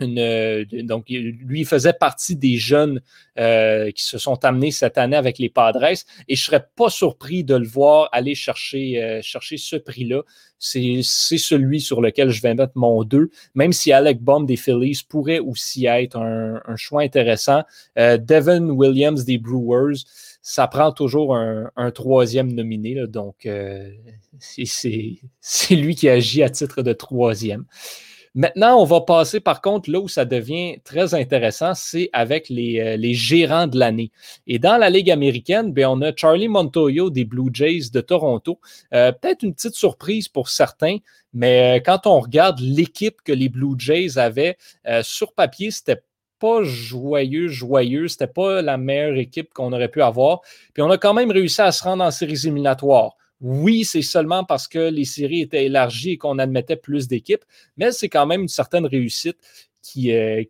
euh, 0.00 0.64
donc, 0.84 1.06
lui 1.08 1.64
faisait 1.64 1.92
partie 1.92 2.36
des 2.36 2.56
jeunes 2.56 3.00
euh, 3.38 3.90
qui 3.90 4.04
se 4.04 4.18
sont 4.18 4.44
amenés 4.44 4.70
cette 4.70 4.96
année 4.96 5.16
avec 5.16 5.38
les 5.38 5.48
Padres 5.48 5.84
et 5.84 5.96
je 6.36 6.42
ne 6.42 6.44
serais 6.44 6.66
pas 6.76 6.88
surpris 6.88 7.42
de 7.42 7.56
le 7.56 7.66
voir 7.66 8.08
aller 8.12 8.34
chercher, 8.34 9.02
euh, 9.02 9.20
chercher 9.22 9.56
ce 9.56 9.76
prix-là. 9.76 10.22
C'est 10.60 11.02
celui 11.02 11.80
sur 11.80 12.00
lequel 12.00 12.30
je 12.30 12.42
vais 12.42 12.54
mettre 12.54 12.72
mon 12.74 13.04
2, 13.04 13.30
même 13.54 13.72
si 13.72 13.92
Alec 13.92 14.20
Baum 14.20 14.44
des 14.44 14.56
Phillies 14.56 15.02
pourrait 15.08 15.38
aussi 15.38 15.86
être 15.86 16.16
un, 16.16 16.76
choix 16.76 17.02
intéressant. 17.02 17.62
Devin 17.96 18.68
Williams 18.70 19.24
des 19.24 19.38
Brewers, 19.38 20.02
ça 20.42 20.66
prend 20.66 20.90
toujours 20.90 21.36
un, 21.36 21.90
troisième 21.92 22.52
nominé, 22.52 23.06
donc 23.06 23.48
c'est 24.40 25.20
lui 25.70 25.94
qui 25.94 26.08
agit 26.08 26.42
à 26.42 26.50
titre 26.50 26.82
de 26.82 26.92
troisième. 26.92 27.64
Maintenant, 28.38 28.80
on 28.80 28.84
va 28.84 29.00
passer 29.00 29.40
par 29.40 29.60
contre 29.60 29.90
là 29.90 29.98
où 29.98 30.06
ça 30.06 30.24
devient 30.24 30.78
très 30.84 31.12
intéressant, 31.12 31.74
c'est 31.74 32.08
avec 32.12 32.48
les, 32.48 32.78
euh, 32.78 33.12
gérants 33.12 33.66
de 33.66 33.76
l'année. 33.76 34.12
Et 34.46 34.60
dans 34.60 34.76
la 34.76 34.90
Ligue 34.90 35.10
américaine, 35.10 35.72
bien, 35.72 35.90
on 35.90 36.00
a 36.02 36.14
Charlie 36.14 36.46
Montoyo 36.46 37.10
des 37.10 37.24
Blue 37.24 37.50
Jays 37.52 37.90
de 37.92 38.00
Toronto. 38.00 38.60
Euh, 38.94 39.10
peut-être 39.10 39.42
une 39.42 39.54
petite 39.54 39.74
surprise 39.74 40.28
pour 40.28 40.50
certains, 40.50 40.98
mais 41.32 41.78
euh, 41.78 41.82
quand 41.84 42.06
on 42.06 42.20
regarde 42.20 42.60
l'équipe 42.60 43.22
que 43.24 43.32
les 43.32 43.48
Blue 43.48 43.74
Jays 43.76 44.18
avaient 44.18 44.56
sur 45.02 45.32
papier, 45.32 45.72
c'était 45.72 46.00
pas 46.38 46.62
joyeux, 46.62 47.48
joyeux. 47.48 48.06
C'était 48.06 48.28
pas 48.28 48.62
la 48.62 48.76
meilleure 48.76 49.16
équipe 49.16 49.52
qu'on 49.52 49.72
aurait 49.72 49.88
pu 49.88 50.00
avoir. 50.00 50.42
Puis 50.74 50.82
on 50.84 50.90
a 50.92 50.96
quand 50.96 51.12
même 51.12 51.32
réussi 51.32 51.60
à 51.60 51.72
se 51.72 51.82
rendre 51.82 52.04
en 52.04 52.12
séries 52.12 52.38
éliminatoires. 52.44 53.17
Oui, 53.40 53.84
c'est 53.84 54.02
seulement 54.02 54.44
parce 54.44 54.66
que 54.66 54.90
les 54.90 55.04
séries 55.04 55.42
étaient 55.42 55.66
élargies 55.66 56.12
et 56.12 56.18
qu'on 56.18 56.38
admettait 56.38 56.76
plus 56.76 57.06
d'équipes, 57.06 57.44
mais 57.76 57.92
c'est 57.92 58.08
quand 58.08 58.26
même 58.26 58.42
une 58.42 58.48
certaine 58.48 58.86
réussite 58.86 59.38
qui, 59.82 60.12
euh, 60.12 60.42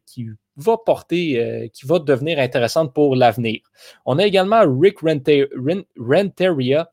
va 0.57 0.77
porter, 0.85 1.41
euh, 1.41 1.69
qui 1.69 1.87
va 1.87 1.99
devenir 1.99 2.39
intéressante 2.39 2.93
pour 2.93 3.15
l'avenir. 3.15 3.61
On 4.07 4.19
a 4.19 4.27
également 4.27 4.63
Rick 4.67 5.01
Renteria 5.01 6.91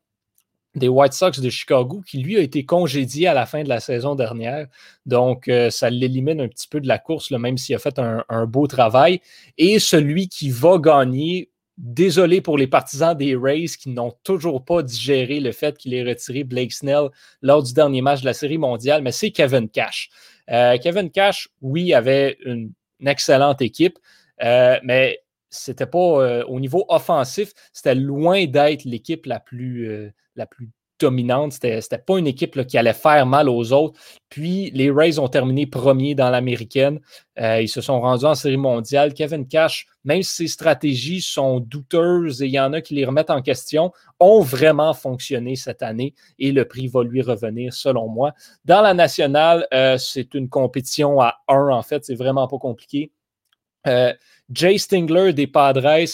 des 0.76 0.90
White 0.90 1.14
Sox 1.14 1.40
de 1.40 1.50
Chicago 1.50 2.02
qui, 2.06 2.20
lui, 2.20 2.38
a 2.38 2.42
été 2.42 2.66
congédié 2.66 3.28
à 3.28 3.34
la 3.34 3.46
fin 3.46 3.64
de 3.64 3.70
la 3.70 3.80
saison 3.80 4.16
dernière. 4.16 4.68
Donc, 5.06 5.48
euh, 5.48 5.70
ça 5.70 5.90
l'élimine 5.90 6.42
un 6.42 6.48
petit 6.48 6.68
peu 6.68 6.82
de 6.82 6.88
la 6.88 7.00
course, 7.00 7.32
même 7.32 7.58
s'il 7.58 7.76
a 7.76 7.80
fait 7.80 7.98
un, 7.98 8.46
beau 8.46 8.68
travail. 8.68 9.22
Et 9.58 9.80
celui 9.80 10.28
qui 10.28 10.50
va 10.50 10.78
gagner 10.78 11.50
Désolé 11.78 12.40
pour 12.40 12.58
les 12.58 12.68
partisans 12.68 13.18
des 13.18 13.36
Rays 13.36 13.66
qui 13.78 13.90
n'ont 13.90 14.14
toujours 14.24 14.64
pas 14.64 14.82
digéré 14.82 15.42
le 15.42 15.52
fait 15.52 15.78
qu'il 15.78 15.94
ait 15.94 16.04
retiré 16.04 16.46
Blake 16.46 16.72
Snell 16.72 17.10
lors 17.42 17.64
du 17.64 17.74
dernier 17.74 18.02
match 18.02 18.22
de 18.22 18.26
la 18.26 18.34
Série 18.34 18.58
mondiale, 18.58 19.02
mais 19.02 19.12
c'est 19.12 19.32
Kevin 19.32 19.68
Cash. 19.68 20.10
Euh, 20.50 20.78
Kevin 20.78 21.12
Cash, 21.12 21.50
oui, 21.62 21.94
avait 21.94 22.38
une, 22.46 22.72
excellente 23.06 23.62
équipe, 23.62 24.00
euh, 24.42 24.80
mais 24.84 25.20
c'était 25.50 25.86
pas 25.86 25.98
euh, 25.98 26.46
au 26.46 26.62
niveau 26.62 26.86
offensif, 26.88 27.52
c'était 27.74 27.94
loin 27.94 28.46
d'être 28.46 28.86
l'équipe 28.86 29.26
la 29.26 29.42
plus, 29.42 30.14
la 30.38 30.46
plus 30.46 30.70
dominante. 31.00 31.54
C'était, 31.54 31.76
n'était 31.76 31.98
pas 31.98 32.18
une 32.18 32.28
équipe 32.28 32.66
qui 32.66 32.78
allait 32.78 32.94
faire 32.94 33.26
mal 33.26 33.50
aux 33.50 33.72
autres. 33.74 34.00
Puis 34.30 34.72
les 34.72 34.92
Rays 34.92 35.20
ont 35.20 35.28
terminé 35.28 35.66
premier 35.66 36.16
dans 36.16 36.30
l'américaine. 36.30 37.00
Euh, 37.40 37.62
ils 37.62 37.70
se 37.70 37.82
sont 37.82 38.00
rendus 38.00 38.26
en 38.26 38.36
série 38.36 38.58
mondiale. 38.58 39.14
Kevin 39.14 39.48
Cash, 39.48 39.88
même 40.04 40.24
si 40.24 40.36
ses 40.36 40.48
stratégies 40.48 41.22
sont 41.22 41.60
douteuses 41.60 42.42
et 42.42 42.46
il 42.46 42.52
y 42.52 42.60
en 42.60 42.74
a 42.74 42.82
qui 42.82 42.96
les 42.96 43.06
remettent 43.06 43.30
en 43.30 43.42
question, 43.42 43.92
ont 44.20 44.42
vraiment 44.42 44.94
fonctionné 44.94 45.56
cette 45.56 45.84
année 45.84 46.14
et 46.40 46.52
le 46.52 46.66
prix 46.66 46.88
va 46.88 47.04
lui 47.04 47.22
revenir 47.22 47.74
selon 47.74 48.08
moi. 48.08 48.34
Dans 48.64 48.82
la 48.82 48.94
nationale, 48.94 49.68
euh, 49.74 49.98
c'est 49.98 50.34
une 50.34 50.50
compétition 50.50 51.20
à 51.22 51.36
1 51.48 51.70
en 51.70 51.82
fait. 51.82 52.06
C'est 52.06 52.16
vraiment 52.16 52.48
pas 52.48 52.58
compliqué. 52.58 53.12
Euh, 53.88 54.14
Jay 54.52 54.78
Stingler 54.78 55.34
des 55.34 55.48
Padres 55.48 56.06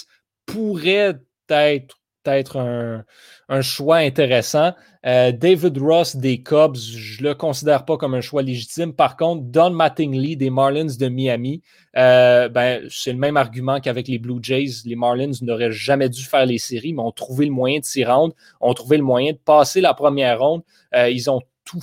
pourrait 0.46 1.17
être 1.50 2.02
peut-être 2.24 2.58
un, 2.58 3.06
choix 3.60 3.98
intéressant. 3.98 4.72
Euh, 5.06 5.34
David 5.34 5.78
Ross 5.78 6.16
des 6.16 6.42
Cubs, 6.42 6.78
je 6.78 7.22
ne 7.22 7.30
le 7.30 7.36
considère 7.36 7.84
pas 7.84 7.98
comme 7.98 8.14
un 8.14 8.22
choix 8.22 8.42
légitime. 8.42 8.94
Par 8.94 9.18
contre, 9.18 9.44
Don 9.44 9.72
Mattingly 9.72 10.38
des 10.38 10.50
Marlins 10.50 10.96
de 10.98 11.08
Miami, 11.10 11.62
euh, 11.98 12.48
ben, 12.48 12.88
c'est 12.90 13.12
le 13.12 13.18
même 13.18 13.36
argument 13.36 13.82
qu'avec 13.82 14.08
les 14.08 14.20
Blue 14.20 14.40
Jays. 14.42 14.84
Les 14.86 14.96
Marlins 14.96 15.32
n'auraient 15.42 15.74
jamais 15.74 16.08
dû 16.08 16.24
faire 16.24 16.46
les 16.46 16.60
séries, 16.60 16.94
mais 16.94 17.02
ont 17.02 17.12
trouvé 17.12 17.46
le 17.46 17.52
moyen 17.52 17.80
de 17.80 17.86
s'y 17.86 18.06
rendre, 18.06 18.34
ont 18.62 18.74
trouvé 18.74 18.96
le 18.96 19.04
moyen 19.04 19.34
de 19.34 19.38
passer 19.38 19.82
la 19.82 19.94
première 19.94 20.40
ronde. 20.40 20.62
Euh, 20.96 21.10
ils 21.10 21.30
ont 21.30 21.42
tout 21.66 21.82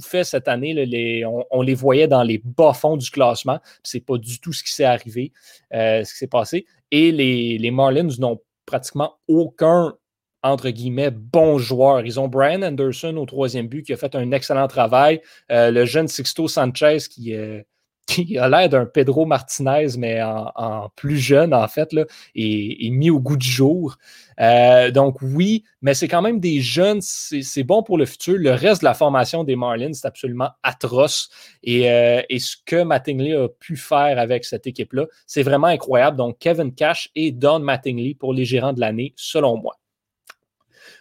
fait 0.00 0.24
cette 0.24 0.48
année. 0.48 1.24
on, 1.50 1.60
les 1.62 1.74
voyait 1.74 2.08
dans 2.08 2.22
les 2.22 2.40
bas 2.42 2.72
fonds 2.72 2.96
du 2.96 3.10
classement. 3.10 3.58
Ce 3.82 3.98
n'est 3.98 4.02
pas 4.02 4.16
du 4.16 4.40
tout 4.40 4.54
ce 4.54 4.62
qui 4.62 4.72
s'est 4.72 4.84
arrivé, 4.84 5.32
ce 5.70 6.10
qui 6.10 6.16
s'est 6.16 6.26
passé. 6.26 6.64
Et 6.90 7.12
les 7.12 7.70
Marlins 7.70 8.08
n'ont 8.18 8.40
pratiquement 8.64 9.16
aucun 9.28 9.94
entre 10.42 10.70
guillemets, 10.70 11.10
bon 11.10 11.58
joueur. 11.58 12.04
Ils 12.04 12.18
ont 12.18 12.28
Brian 12.28 12.62
Anderson 12.62 13.16
au 13.16 13.26
troisième 13.26 13.68
but 13.68 13.84
qui 13.84 13.92
a 13.92 13.96
fait 13.96 14.14
un 14.14 14.32
excellent 14.32 14.68
travail. 14.68 15.20
Euh, 15.50 15.70
le 15.70 15.84
jeune 15.84 16.08
Sixto 16.08 16.48
Sanchez 16.48 16.98
qui, 17.08 17.34
euh, 17.34 17.62
qui 18.06 18.36
a 18.36 18.48
l'air 18.48 18.68
d'un 18.68 18.84
Pedro 18.84 19.24
Martinez, 19.24 19.96
mais 19.96 20.20
en, 20.22 20.90
plus 20.96 21.18
jeune, 21.18 21.54
en 21.54 21.68
fait, 21.68 21.92
là, 21.92 22.04
mis 22.34 23.10
au 23.10 23.20
goût 23.20 23.36
du 23.36 23.48
jour. 23.48 23.96
Euh, 24.40 24.90
donc, 24.90 25.22
oui, 25.22 25.62
mais 25.82 25.94
c'est 25.94 26.08
quand 26.08 26.22
même 26.22 26.40
des 26.40 26.60
jeunes, 26.60 27.00
c'est 27.00 27.62
bon 27.62 27.84
pour 27.84 27.96
le 27.96 28.04
futur. 28.04 28.36
Le 28.36 28.50
reste 28.50 28.82
de 28.82 28.86
la 28.86 28.94
formation 28.94 29.44
des 29.44 29.54
Marlins, 29.54 29.92
c'est 29.92 30.08
absolument 30.08 30.50
atroce. 30.64 31.30
Et, 31.62 31.82
et, 32.28 32.38
ce 32.40 32.56
que 32.66 32.82
Mattingly 32.82 33.34
a 33.34 33.48
pu 33.48 33.76
faire 33.76 34.18
avec 34.18 34.44
cette 34.44 34.66
équipe-là, 34.66 35.06
c'est 35.26 35.44
vraiment 35.44 35.68
incroyable. 35.68 36.16
Donc, 36.16 36.38
Kevin 36.40 36.74
Cash 36.74 37.08
et 37.14 37.30
Don 37.30 37.60
Mattingly 37.60 38.16
pour 38.16 38.34
les 38.34 38.44
gérants 38.44 38.72
de 38.72 38.80
l'année, 38.80 39.14
selon 39.16 39.56
moi. 39.56 39.76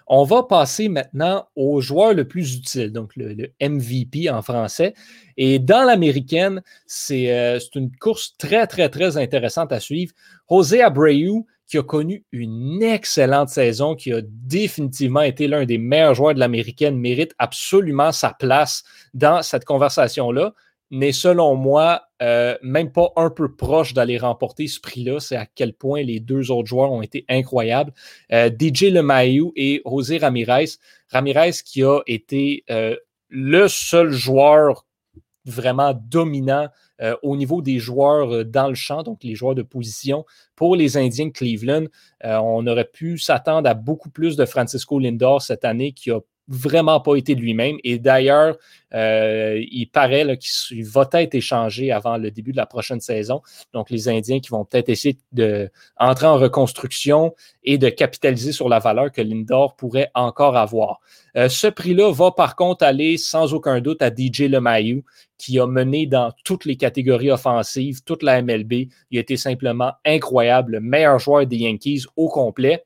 On 0.07 0.23
va 0.23 0.43
passer 0.43 0.89
maintenant 0.89 1.47
au 1.55 1.81
joueur 1.81 2.13
le 2.13 2.27
plus 2.27 2.55
utile, 2.55 2.91
donc 2.91 3.15
le, 3.15 3.51
MVP 3.61 4.29
en 4.29 4.41
français. 4.41 4.93
Et 5.37 5.59
dans 5.59 5.83
l'américaine, 5.83 6.61
euh, 7.11 7.59
c'est 7.59 7.75
une 7.75 7.95
course 7.97 8.35
très, 8.37 8.67
très, 8.67 8.89
très 8.89 9.17
intéressante 9.17 9.71
à 9.71 9.79
suivre. 9.79 10.13
José 10.49 10.81
Abreu, 10.81 11.43
qui 11.67 11.77
a 11.77 11.83
connu 11.83 12.25
une 12.33 12.83
excellente 12.83 13.47
saison, 13.47 13.95
qui 13.95 14.11
a 14.11 14.21
définitivement 14.21 15.21
été 15.21 15.47
l'un 15.47 15.65
des 15.65 15.77
meilleurs 15.77 16.15
joueurs 16.15 16.33
de 16.33 16.39
l'américaine, 16.39 16.97
mérite 16.97 17.33
absolument 17.39 18.11
sa 18.11 18.31
place 18.31 18.83
dans 19.13 19.41
cette 19.41 19.63
conversation-là 19.63 20.53
n'est 20.91 21.13
selon 21.13 21.55
moi 21.55 22.03
euh, 22.21 22.55
même 22.61 22.91
pas 22.91 23.11
un 23.15 23.29
peu 23.29 23.55
proche 23.55 23.93
d'aller 23.93 24.17
remporter 24.17 24.67
ce 24.67 24.79
prix-là. 24.79 25.19
C'est 25.19 25.37
à 25.37 25.47
quel 25.47 25.73
point 25.73 26.03
les 26.03 26.19
deux 26.19 26.51
autres 26.51 26.67
joueurs 26.67 26.91
ont 26.91 27.01
été 27.01 27.25
incroyables. 27.29 27.93
Euh, 28.31 28.49
DJ 28.49 28.83
Lemayou 28.83 29.53
et 29.55 29.81
José 29.85 30.17
Ramirez. 30.17 30.65
Ramirez 31.09 31.53
qui 31.65 31.83
a 31.83 32.01
été 32.05 32.63
euh, 32.69 32.95
le 33.29 33.67
seul 33.67 34.11
joueur 34.11 34.85
vraiment 35.45 35.93
dominant 35.93 36.67
au 37.23 37.35
niveau 37.35 37.63
des 37.63 37.79
joueurs 37.79 38.45
dans 38.45 38.67
le 38.67 38.75
champ, 38.75 39.01
donc 39.01 39.23
les 39.23 39.33
joueurs 39.33 39.55
de 39.55 39.63
position 39.63 40.23
pour 40.55 40.75
les 40.75 40.97
Indiens 40.97 41.25
de 41.25 41.31
Cleveland. 41.31 41.85
on 42.23 42.67
aurait 42.67 42.85
pu 42.85 43.17
s'attendre 43.17 43.67
à 43.67 43.73
beaucoup 43.73 44.11
plus 44.11 44.35
de 44.35 44.45
Francisco 44.45 44.99
Lindor 44.99 45.41
cette 45.41 45.65
année 45.65 45.93
qui 45.93 46.11
a 46.11 46.19
vraiment 46.47 46.99
pas 46.99 47.15
été 47.15 47.35
lui-même. 47.35 47.77
Et 47.83 47.97
d'ailleurs, 47.97 48.57
euh, 48.93 49.63
il 49.71 49.87
paraît 49.87 50.37
qu'il 50.37 50.85
va 50.85 51.07
être 51.13 51.35
échangé 51.35 51.91
avant 51.91 52.17
le 52.17 52.29
début 52.31 52.51
de 52.51 52.57
la 52.57 52.65
prochaine 52.65 52.99
saison. 52.99 53.41
Donc, 53.73 53.89
les 53.89 54.09
Indiens 54.09 54.39
qui 54.39 54.49
vont 54.49 54.65
peut-être 54.65 54.89
essayer 54.89 55.17
d'entrer 55.31 56.27
en 56.27 56.37
reconstruction 56.37 57.33
et 57.63 57.77
de 57.77 57.89
capitaliser 57.89 58.51
sur 58.51 58.67
la 58.67 58.79
valeur 58.79 59.11
que 59.11 59.21
Lindor 59.21 59.75
pourrait 59.75 60.11
encore 60.13 60.57
avoir. 60.57 60.99
Euh, 61.37 61.47
ce 61.47 61.67
prix-là 61.67 62.11
va 62.11 62.31
par 62.31 62.55
contre 62.55 62.83
aller 62.83 63.17
sans 63.17 63.53
aucun 63.53 63.79
doute 63.79 64.01
à 64.01 64.09
DJ 64.09 64.41
LeMahieu, 64.41 65.03
qui 65.37 65.59
a 65.59 65.65
mené 65.65 66.05
dans 66.05 66.31
toutes 66.43 66.65
les 66.65 66.75
catégories 66.75 67.31
offensives, 67.31 68.03
toute 68.03 68.23
la 68.23 68.41
MLB. 68.41 68.89
Il 69.09 69.17
a 69.17 69.21
été 69.21 69.37
simplement 69.37 69.93
incroyable, 70.05 70.73
le 70.73 70.79
meilleur 70.81 71.17
joueur 71.17 71.47
des 71.47 71.57
Yankees 71.57 72.03
au 72.15 72.29
complet. 72.29 72.83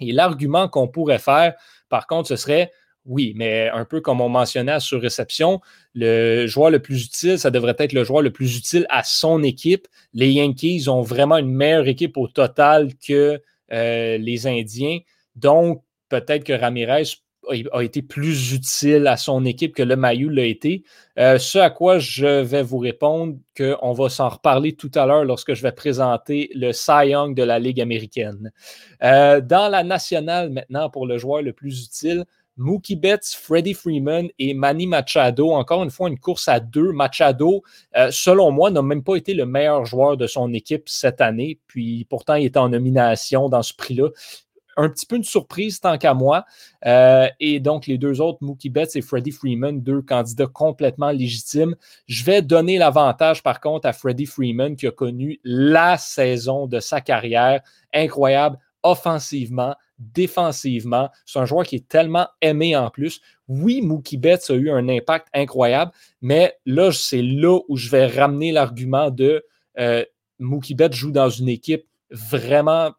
Et 0.00 0.12
l'argument 0.12 0.68
qu'on 0.68 0.88
pourrait 0.88 1.18
faire, 1.18 1.54
par 1.94 2.08
contre, 2.08 2.26
ce 2.26 2.34
serait 2.34 2.72
oui, 3.04 3.34
mais 3.36 3.68
un 3.68 3.84
peu 3.84 4.00
comme 4.00 4.20
on 4.20 4.28
mentionnait 4.28 4.72
à 4.72 4.80
sur-réception, 4.80 5.60
le 5.94 6.48
joueur 6.48 6.70
le 6.70 6.80
plus 6.80 7.04
utile, 7.04 7.38
ça 7.38 7.52
devrait 7.52 7.76
être 7.78 7.92
le 7.92 8.02
joueur 8.02 8.20
le 8.20 8.32
plus 8.32 8.58
utile 8.58 8.84
à 8.88 9.04
son 9.04 9.44
équipe. 9.44 9.86
Les 10.12 10.32
Yankees 10.32 10.88
ont 10.88 11.02
vraiment 11.02 11.36
une 11.36 11.54
meilleure 11.54 11.86
équipe 11.86 12.16
au 12.16 12.26
total 12.26 12.96
que 12.96 13.40
euh, 13.72 14.18
les 14.18 14.48
Indiens. 14.48 14.98
Donc, 15.36 15.84
peut-être 16.08 16.42
que 16.42 16.52
Ramirez 16.52 17.04
a 17.72 17.82
été 17.82 18.02
plus 18.02 18.52
utile 18.52 19.06
à 19.06 19.16
son 19.16 19.44
équipe 19.44 19.74
que 19.74 19.82
le 19.82 19.96
Mayu 19.96 20.30
l'a 20.30 20.44
été. 20.44 20.84
Euh, 21.18 21.38
ce 21.38 21.58
à 21.58 21.70
quoi 21.70 21.98
je 21.98 22.42
vais 22.42 22.62
vous 22.62 22.78
répondre 22.78 23.36
qu'on 23.56 23.92
va 23.92 24.08
s'en 24.08 24.28
reparler 24.28 24.74
tout 24.74 24.90
à 24.94 25.06
l'heure 25.06 25.24
lorsque 25.24 25.54
je 25.54 25.62
vais 25.62 25.72
présenter 25.72 26.50
le 26.54 26.72
Cy 26.72 27.08
Young 27.08 27.34
de 27.34 27.42
la 27.42 27.58
Ligue 27.58 27.80
américaine. 27.80 28.50
Euh, 29.02 29.40
dans 29.40 29.68
la 29.68 29.84
nationale 29.84 30.50
maintenant, 30.50 30.90
pour 30.90 31.06
le 31.06 31.18
joueur 31.18 31.42
le 31.42 31.52
plus 31.52 31.84
utile, 31.84 32.24
Mookie 32.56 32.96
Betts, 32.96 33.34
Freddie 33.34 33.74
Freeman 33.74 34.28
et 34.38 34.54
Manny 34.54 34.86
Machado. 34.86 35.50
Encore 35.50 35.82
une 35.82 35.90
fois, 35.90 36.08
une 36.08 36.18
course 36.18 36.46
à 36.46 36.60
deux. 36.60 36.92
Machado, 36.92 37.62
euh, 37.96 38.10
selon 38.12 38.52
moi, 38.52 38.70
n'a 38.70 38.82
même 38.82 39.02
pas 39.02 39.16
été 39.16 39.34
le 39.34 39.44
meilleur 39.44 39.84
joueur 39.84 40.16
de 40.16 40.26
son 40.26 40.52
équipe 40.52 40.88
cette 40.88 41.20
année. 41.20 41.58
Puis 41.66 42.06
pourtant, 42.08 42.34
il 42.34 42.46
était 42.46 42.58
en 42.58 42.68
nomination 42.68 43.48
dans 43.48 43.62
ce 43.62 43.74
prix-là 43.74 44.08
un 44.76 44.88
petit 44.88 45.06
peu 45.06 45.16
une 45.16 45.24
surprise 45.24 45.80
tant 45.80 45.98
qu'à 45.98 46.14
moi. 46.14 46.44
Euh, 46.86 47.28
et 47.40 47.60
donc, 47.60 47.86
les 47.86 47.98
deux 47.98 48.20
autres, 48.20 48.38
Mookie 48.40 48.70
Betts 48.70 48.96
et 48.96 49.02
Freddie 49.02 49.30
Freeman, 49.30 49.80
deux 49.80 50.02
candidats 50.02 50.46
complètement 50.46 51.10
légitimes. 51.10 51.74
Je 52.06 52.24
vais 52.24 52.42
donner 52.42 52.78
l'avantage, 52.78 53.42
par 53.42 53.60
contre, 53.60 53.86
à 53.86 53.92
Freddie 53.92 54.26
Freeman 54.26 54.76
qui 54.76 54.86
a 54.86 54.90
connu 54.90 55.40
la 55.44 55.96
saison 55.98 56.66
de 56.66 56.80
sa 56.80 57.00
carrière 57.00 57.62
incroyable 57.92 58.58
offensivement, 58.82 59.74
défensivement. 59.98 61.10
C'est 61.24 61.38
un 61.38 61.46
joueur 61.46 61.64
qui 61.64 61.76
est 61.76 61.88
tellement 61.88 62.28
aimé 62.40 62.76
en 62.76 62.90
plus. 62.90 63.20
Oui, 63.48 63.80
Mookie 63.80 64.18
Betts 64.18 64.50
a 64.50 64.54
eu 64.54 64.70
un 64.70 64.88
impact 64.88 65.28
incroyable, 65.34 65.90
mais 66.20 66.54
là, 66.66 66.92
c'est 66.92 67.22
là 67.22 67.60
où 67.68 67.76
je 67.76 67.90
vais 67.90 68.06
ramener 68.06 68.52
l'argument 68.52 69.10
de 69.10 69.44
euh, 69.78 70.04
Mookie 70.38 70.74
Betts 70.74 70.92
joue 70.92 71.10
dans 71.10 71.30
une 71.30 71.48
équipe 71.48 71.86
vraiment 72.10 72.92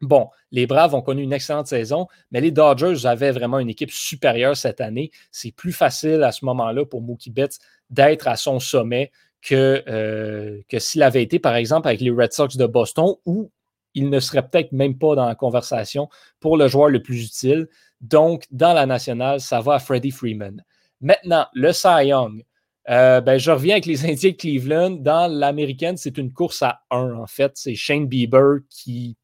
Bon, 0.00 0.28
les 0.52 0.66
Braves 0.66 0.94
ont 0.94 1.02
connu 1.02 1.22
une 1.22 1.32
excellente 1.32 1.66
saison, 1.66 2.06
mais 2.30 2.40
les 2.40 2.52
Dodgers 2.52 3.04
avaient 3.06 3.32
vraiment 3.32 3.58
une 3.58 3.68
équipe 3.68 3.90
supérieure 3.90 4.56
cette 4.56 4.80
année. 4.80 5.10
C'est 5.32 5.50
plus 5.50 5.72
facile 5.72 6.22
à 6.22 6.30
ce 6.30 6.44
moment-là 6.44 6.84
pour 6.84 7.02
Mookie 7.02 7.30
Betts 7.30 7.58
d'être 7.90 8.28
à 8.28 8.36
son 8.36 8.60
sommet 8.60 9.10
que, 9.42 9.82
euh, 9.88 10.60
que 10.68 10.78
s'il 10.78 11.02
avait 11.02 11.22
été, 11.22 11.38
par 11.38 11.56
exemple, 11.56 11.88
avec 11.88 12.00
les 12.00 12.10
Red 12.10 12.32
Sox 12.32 12.56
de 12.56 12.66
Boston, 12.66 13.14
où 13.26 13.50
il 13.94 14.10
ne 14.10 14.20
serait 14.20 14.46
peut-être 14.46 14.72
même 14.72 14.96
pas 14.96 15.14
dans 15.16 15.26
la 15.26 15.34
conversation 15.34 16.08
pour 16.38 16.56
le 16.56 16.68
joueur 16.68 16.88
le 16.88 17.02
plus 17.02 17.24
utile. 17.24 17.68
Donc, 18.00 18.44
dans 18.52 18.72
la 18.72 18.86
nationale, 18.86 19.40
ça 19.40 19.60
va 19.60 19.74
à 19.74 19.78
Freddie 19.80 20.12
Freeman. 20.12 20.62
Maintenant, 21.00 21.46
le 21.54 21.72
Cy 21.72 22.06
Young. 22.06 22.44
Euh, 22.88 23.20
ben, 23.20 23.38
je 23.38 23.50
reviens 23.50 23.74
avec 23.74 23.86
les 23.86 24.04
Indiens 24.10 24.30
de 24.30 24.36
Cleveland. 24.36 24.90
Dans 24.90 25.30
l'américaine, 25.30 25.96
c'est 25.96 26.16
une 26.18 26.32
course 26.32 26.62
à 26.62 26.82
un, 26.90 27.14
en 27.14 27.26
fait. 27.26 27.52
C'est 27.54 27.74
Shane 27.74 28.06
Bieber 28.06 28.60
qui 28.70 29.16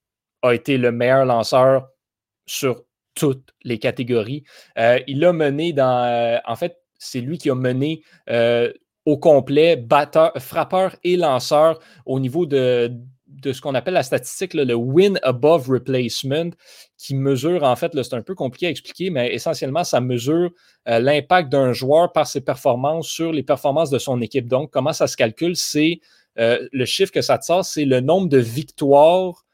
a 0.45 0.55
été 0.55 0.76
le 0.76 0.92
meilleur 0.92 1.24
lanceur 1.24 1.88
sur 2.47 2.84
toutes 3.14 3.51
les 3.62 3.78
catégories. 3.78 4.45
Euh, 4.78 4.99
il 5.07 5.24
a 5.24 5.32
mené 5.32 5.72
dans. 5.72 6.05
Euh, 6.05 6.38
en 6.47 6.57
fait, 6.57 6.78
c'est 6.99 7.20
lui 7.20 7.38
qui 7.38 7.51
a 7.51 7.55
mené 7.55 8.03
euh, 8.28 8.72
au 9.07 9.18
complet 9.18 9.76
batteur, 9.76 10.32
frappeur 10.38 10.97
et 11.05 11.16
lanceur 11.16 11.78
au 12.07 12.20
niveau 12.20 12.45
de, 12.47 12.92
de 13.26 13.53
ce 13.53 13.61
qu'on 13.61 13.74
appelle 13.74 13.95
la 13.95 14.03
statistique, 14.03 14.55
le 14.55 14.74
win 14.74 15.18
above 15.22 15.68
replacement, 15.70 16.51
qui 16.99 17.14
mesure, 17.14 17.62
en 17.62 17.76
fait, 17.76 17.92
c'est 18.03 18.14
un 18.14 18.22
peu 18.22 18.34
compliqué 18.34 18.66
à 18.66 18.70
expliquer, 18.70 19.11
mais 19.11 19.34
essentiellement, 19.34 19.84
ça 19.84 20.01
mesure 20.01 20.51
l'impact 20.86 21.51
d'un 21.51 21.72
joueur 21.72 22.12
par 22.12 22.26
ses 22.26 22.40
performances 22.40 23.09
sur 23.09 23.32
les 23.32 23.42
performances 23.42 23.90
de 23.90 23.99
son 23.99 24.20
équipe. 24.22 24.49
Donc, 24.49 24.70
comment 24.70 24.95
ça 24.95 25.07
se 25.07 25.16
calcule? 25.16 25.57
C'est 25.57 26.01
le 26.36 26.84
chiffre 26.86 27.12
que 27.12 27.20
ça 27.20 27.36
te 27.36 27.45
sort, 27.45 27.64
c'est 27.64 27.84
le 27.84 28.01
nombre 28.01 28.28
de 28.28 28.38
victoires 28.38 29.45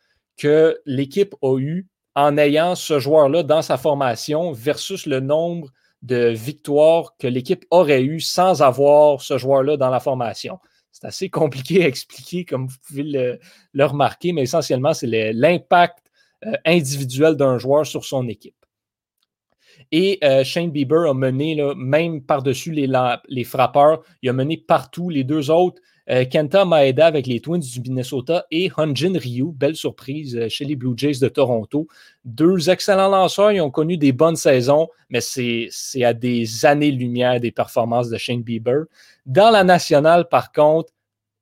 que 0.41 0.81
l'équipe 0.87 1.35
a 1.43 1.59
eu 1.59 1.87
en 2.15 2.39
ayant 2.39 2.75
ce 2.75 2.99
joueur-là 2.99 3.43
dans 3.43 3.61
sa 3.61 3.77
formation 3.77 4.53
versus 4.53 5.05
le 5.05 5.21
nombre 5.21 5.69
de 6.01 6.31
victoires 6.31 7.15
que 7.19 7.27
l'équipe 7.27 7.67
aurait 7.71 8.03
eu 8.03 8.21
sans 8.21 8.63
avoir 8.63 9.21
ce 9.21 9.37
joueur-là 9.37 9.77
dans 9.77 9.91
la 9.91 10.01
formation. 10.01 10.59
C'est 10.93 11.07
assez 11.07 11.29
compliqué 11.41 11.85
à 11.85 11.89
expliquer, 11.89 12.47
comme 12.47 12.69
vous 12.69 12.77
pouvez 12.89 13.03
le, 13.03 13.85
remarquer, 13.85 14.33
mais 14.33 14.43
essentiellement, 14.43 14.95
c'est 14.95 15.07
l'impact 15.07 16.11
euh, 16.47 16.53
individuel 16.65 17.37
d'un 17.37 17.59
joueur 17.59 17.87
sur 17.87 18.07
son 18.07 18.27
équipe. 18.27 18.57
Et 19.93 20.19
euh, 20.25 20.43
Shane 20.43 20.71
Bieber 20.71 21.07
a 21.07 21.13
mené, 21.13 21.63
même 21.77 22.23
par-dessus 22.23 22.73
les, 22.73 23.45
frappeurs, 23.45 24.03
il 24.23 24.31
a 24.31 24.33
mené 24.33 24.57
partout. 24.57 25.11
Les 25.11 25.25
deux 25.25 25.51
autres, 25.51 25.83
euh, 26.11 26.25
Kenta 26.25 26.65
Maeda 26.65 27.07
avec 27.07 27.27
les 27.27 27.41
Twins 27.41 27.61
du 27.61 27.81
Minnesota 27.81 28.47
et 28.51 28.71
Hunjin 28.77 29.17
Ryu, 29.17 29.53
belle 29.53 29.77
surprise 29.77 30.37
euh, 30.37 30.49
chez 30.49 30.65
les 30.65 30.75
Blue 30.75 30.95
Jays 30.97 31.21
de 31.21 31.29
Toronto. 31.29 31.87
Deux 32.25 32.69
excellents 32.69 33.09
lanceurs, 33.09 33.53
ils 33.53 33.61
ont 33.61 33.71
connu 33.71 33.97
des 33.97 34.13
bonnes 34.13 34.37
saisons, 34.37 34.89
mais 35.09 35.21
c'est 35.21 35.71
à 36.03 36.13
des 36.13 36.67
années-lumière 36.67 37.39
des 37.41 37.53
performances 37.53 38.11
de 38.11 38.19
Shane 38.19 38.43
Bieber. 38.43 38.85
Dans 39.25 39.51
la 39.51 39.63
nationale, 39.63 40.29
par 40.29 40.51
contre, 40.51 40.93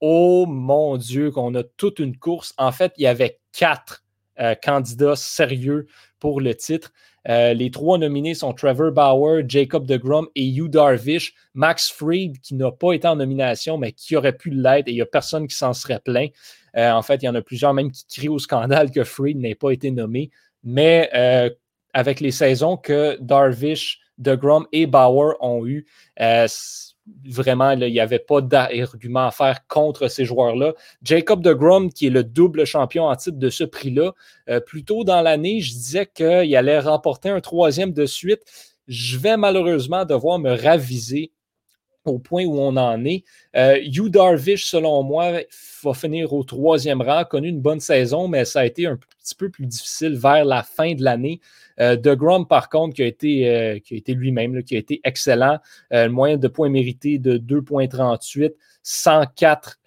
oh 0.01 0.45
mon 0.47 0.97
Dieu, 0.97 1.31
qu'on 1.31 1.55
a 1.55 1.63
toute 1.63 1.99
une 1.99 2.17
course. 2.17 2.53
En 2.59 2.73
fait, 2.73 2.93
il 2.99 3.05
y 3.05 3.07
avait 3.07 3.39
quatre 3.53 4.05
euh, 4.39 4.55
candidats 4.55 5.17
sérieux 5.17 5.87
pour 6.21 6.41
le 6.41 6.55
titre. 6.55 6.93
Euh, 7.29 7.53
les 7.55 7.71
trois 7.71 7.99
nominés 7.99 8.35
sont 8.35 8.53
Trevor 8.53 8.93
Bauer, 8.93 9.43
Jacob 9.47 9.87
DeGrom 9.87 10.29
et 10.35 10.47
Hugh 10.47 10.69
Darvish. 10.69 11.35
Max 11.55 11.91
Fried, 11.91 12.41
qui 12.41 12.55
n'a 12.55 12.71
pas 12.73 12.93
été 12.93 13.07
en 13.07 13.17
nomination, 13.17 13.79
mais 13.79 13.93
qui 13.93 14.17
aurait 14.17 14.37
pu 14.37 14.51
l'être, 14.51 14.89
et 14.89 14.93
il 14.93 14.95
n'y 14.95 15.03
a 15.03 15.07
personne 15.07 15.47
qui 15.47 15.55
s'en 15.55 15.73
serait 15.73 16.01
plaint. 16.01 16.31
Euh, 16.77 16.91
en 16.91 17.03
fait, 17.03 17.23
il 17.23 17.27
y 17.27 17.29
en 17.29 17.35
a 17.35 17.43
plusieurs 17.43 17.75
même 17.75 17.91
qui 17.91 18.05
crient 18.07 18.29
au 18.29 18.39
scandale 18.39 18.91
que 18.91 19.05
Fried 19.05 19.37
n'ait 19.37 19.55
pas 19.55 19.71
été 19.71 19.91
nommé. 19.91 20.31
Mais 20.65 21.11
euh, 21.15 21.51
avec 21.93 22.21
les 22.21 22.31
saisons 22.31 22.77
que 22.77 23.19
Darvish, 23.21 24.01
DeGrom 24.19 24.67
et 24.73 24.87
Bauer 24.87 25.35
ont 25.41 25.67
eues, 25.67 25.87
vraiment, 27.27 27.73
il 27.73 27.93
n'y 27.93 28.01
avait 28.01 28.19
pas 28.19 28.41
d'argument 28.41 29.27
à 29.27 29.31
faire 29.31 29.67
contre 29.67 30.09
ces 30.09 30.25
joueurs-là. 30.25 30.75
Jacob 31.03 31.43
de 31.43 31.53
Grom, 31.53 31.93
qui 31.93 32.07
est 32.07 32.11
le 32.11 32.25
double 32.25 32.65
champion 32.65 33.05
en 33.05 33.17
titre 33.17 33.39
de 33.39 33.51
ce 33.51 33.65
prix-là, 33.65 34.13
euh, 34.49 34.61
plus 34.61 34.85
tôt 34.85 35.05
dans 35.05 35.21
l'année, 35.21 35.61
je 35.61 35.73
disais 35.73 36.07
qu'il 36.07 36.57
allait 36.57 36.81
remporter 36.81 37.29
un 37.29 37.41
troisième 37.41 37.93
de 37.93 38.07
suite. 38.07 38.43
Je 38.87 39.19
vais 39.19 39.37
malheureusement 39.37 40.05
devoir 40.05 40.39
me 40.39 40.55
raviser 40.55 41.33
au 42.05 42.19
point 42.19 42.45
où 42.45 42.59
on 42.59 42.77
en 42.77 43.05
est. 43.05 43.25
Euh, 43.57 43.79
Hugh 43.83 44.09
Darvish, 44.09 44.65
selon 44.65 45.03
moi, 45.03 45.41
va 45.83 45.95
finir 45.95 46.33
au 46.33 46.43
troisième 46.43 47.03
rang, 47.03 47.25
connu 47.25 47.49
une 47.49 47.61
bonne 47.61 47.81
saison, 47.81 48.29
mais 48.29 48.45
ça 48.45 48.61
a 48.61 48.65
été 48.65 48.87
un 48.87 48.97
petit 48.97 49.35
peu 49.35 49.51
plus 49.51 49.67
difficile 49.67 50.17
vers 50.17 50.45
la 50.45 50.63
fin 50.63 50.95
de 50.95 51.03
l'année. 51.03 51.41
Euh, 51.81 51.97
de 51.97 52.15
Grom, 52.15 52.47
par 52.47 52.69
contre, 52.69 52.95
qui 52.95 53.03
a 53.03 53.07
été, 53.07 53.49
euh, 53.49 53.79
lui-même, 54.09 54.63
qui 54.63 54.77
a 54.77 54.79
été 54.79 55.01
excellent. 55.05 55.59
le 55.91 56.09
moyen 56.09 56.37
de 56.37 56.49
points 56.49 56.69
mérités 56.69 57.19
de 57.19 57.39
2,38, 57.39 58.55
104 58.83 59.81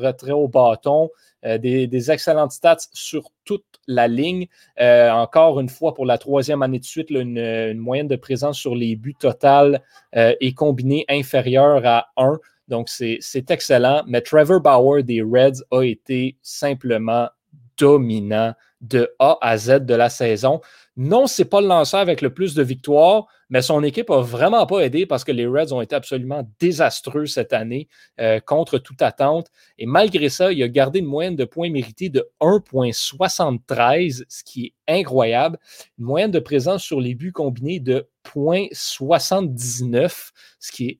retraits 0.00 0.34
au 0.34 0.48
bâton. 0.48 1.10
Des, 1.44 2.10
excellentes 2.12 2.52
stats 2.52 2.76
sur 2.92 3.32
toute 3.44 3.64
la 3.88 4.06
ligne. 4.06 4.46
encore 4.78 5.58
une 5.58 5.68
fois, 5.68 5.92
pour 5.92 6.06
la 6.06 6.16
troisième 6.16 6.62
année 6.62 6.78
de 6.78 6.84
suite, 6.84 7.10
une, 7.10 7.78
moyenne 7.78 8.06
de 8.06 8.16
présence 8.16 8.58
sur 8.58 8.76
les 8.76 8.94
buts 8.94 9.16
total 9.18 9.82
et 10.14 10.54
combiné 10.54 11.04
inférieure 11.08 11.84
à 11.84 12.08
1. 12.16 12.38
Donc, 12.68 12.88
c'est 12.88 13.50
excellent. 13.50 14.02
Mais 14.06 14.20
Trevor 14.20 14.60
Bauer 14.60 15.02
des 15.02 15.22
Reds 15.22 15.64
a 15.72 15.82
été 15.82 16.36
simplement 16.42 17.28
dominant 17.76 18.54
de 18.82 19.14
A 19.18 19.38
à 19.40 19.56
Z 19.56 19.86
de 19.86 19.94
la 19.94 20.10
saison. 20.10 20.60
Non, 20.96 21.26
ce 21.26 21.40
n'est 21.40 21.48
pas 21.48 21.62
le 21.62 21.68
lanceur 21.68 22.00
avec 22.00 22.20
le 22.20 22.34
plus 22.34 22.54
de 22.54 22.62
victoires, 22.62 23.24
mais 23.48 23.62
son 23.62 23.82
équipe 23.82 24.10
n'a 24.10 24.20
vraiment 24.20 24.66
pas 24.66 24.80
aidé 24.80 25.06
parce 25.06 25.24
que 25.24 25.32
les 25.32 25.46
Reds 25.46 25.72
ont 25.72 25.80
été 25.80 25.94
absolument 25.94 26.46
désastreux 26.60 27.24
cette 27.24 27.54
année 27.54 27.88
euh, 28.20 28.40
contre 28.40 28.76
toute 28.78 29.00
attente. 29.00 29.50
Et 29.78 29.86
malgré 29.86 30.28
ça, 30.28 30.52
il 30.52 30.62
a 30.62 30.68
gardé 30.68 30.98
une 30.98 31.06
moyenne 31.06 31.36
de 31.36 31.46
points 31.46 31.70
mérités 31.70 32.10
de 32.10 32.28
1,73, 32.40 34.24
ce 34.28 34.44
qui 34.44 34.66
est 34.66 34.74
incroyable. 34.86 35.58
Une 35.98 36.04
moyenne 36.04 36.30
de 36.30 36.40
présence 36.40 36.82
sur 36.82 37.00
les 37.00 37.14
buts 37.14 37.32
combinés 37.32 37.80
de 37.80 38.06
.79, 38.26 40.32
ce 40.58 40.72
qui 40.72 40.88
est, 40.88 40.98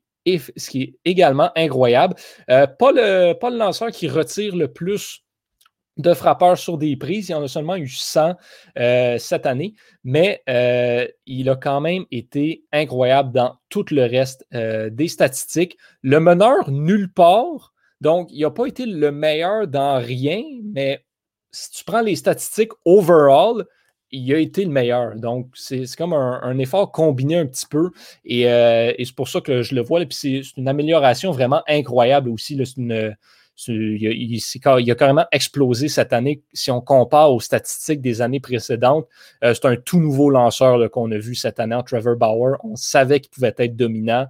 également 1.05 1.51
incroyable. 1.57 2.15
Euh, 2.49 2.67
pas, 2.67 2.95
pas 3.35 3.51
le 3.51 3.57
lanceur 3.57 3.91
qui 3.91 4.09
retire 4.09 4.57
le 4.57 4.69
plus 4.69 5.23
de 5.97 6.15
frappeurs 6.15 6.59
sur 6.59 6.79
des 6.79 6.97
prises. 6.97 7.29
Il 7.29 7.35
en 7.35 7.43
a 7.43 7.49
seulement 7.49 7.77
eu 7.77 7.89
100 7.89 8.35
euh, 8.79 9.19
cette 9.19 9.47
année, 9.47 9.75
mais 10.05 10.43
euh, 10.49 11.07
il 11.27 11.49
a 11.51 11.57
quand 11.57 11.81
même 11.81 12.05
été 12.11 12.65
incroyable 12.73 13.33
dans 13.33 13.57
tout 13.69 13.85
le 13.91 14.03
reste 14.03 14.47
des 14.53 15.09
statistiques. 15.09 15.77
Le 16.03 16.21
meneur, 16.21 16.71
nulle 16.71 17.13
part. 17.13 17.73
Donc, 18.01 18.29
il 18.33 18.41
n'a 18.43 18.51
pas 18.51 18.67
été 18.67 18.85
le 18.85 19.13
meilleur 19.13 19.69
dans 19.69 19.99
rien, 19.99 20.43
mais 20.65 21.05
si 21.53 21.71
tu 21.71 21.85
prends 21.85 22.01
les 22.01 22.17
statistiques 22.17 22.73
overall, 22.85 23.65
il 24.13 24.33
a 24.35 24.39
été 24.39 24.65
le 24.65 24.71
meilleur. 24.71 25.17
Donc, 25.17 25.49
c'est 25.55 25.85
comme 25.97 26.13
un, 26.13 26.59
effort 26.59 26.93
combiné 26.93 27.39
un 27.39 27.47
petit 27.47 27.67
peu. 27.67 27.91
Euh, 28.31 28.93
et, 28.97 29.05
c'est 29.05 29.15
pour 29.15 29.29
ça 29.29 29.41
que 29.41 29.63
je 29.63 29.75
le 29.75 29.83
vois. 29.83 30.01
Puis 30.01 30.43
c'est 30.45 30.57
une 30.57 30.69
amélioration 30.69 31.31
vraiment 31.31 31.63
incroyable 31.67 32.29
aussi. 32.29 32.63
une, 32.77 33.17
il, 33.69 34.91
a, 34.91 34.95
carrément 34.95 35.27
explosé 35.31 35.89
cette 35.89 36.13
année. 36.13 36.43
Si 36.53 36.71
on 36.71 36.81
compare 36.81 37.33
aux 37.33 37.41
statistiques 37.41 38.01
des 38.01 38.21
années 38.21 38.41
précédentes, 38.41 39.07
euh, 39.45 39.55
c'est 39.55 39.67
un 39.67 39.77
tout 39.77 40.01
nouveau 40.01 40.31
lanceur 40.31 40.91
qu'on 40.91 41.11
a 41.13 41.19
vu 41.19 41.35
cette 41.35 41.61
année 41.61 41.79
Trevor 41.87 42.17
Bauer. 42.17 42.57
On 42.65 42.77
savait 42.77 43.21
qu'il 43.21 43.31
pouvait 43.31 43.55
être 43.57 43.77
dominant. 43.77 44.27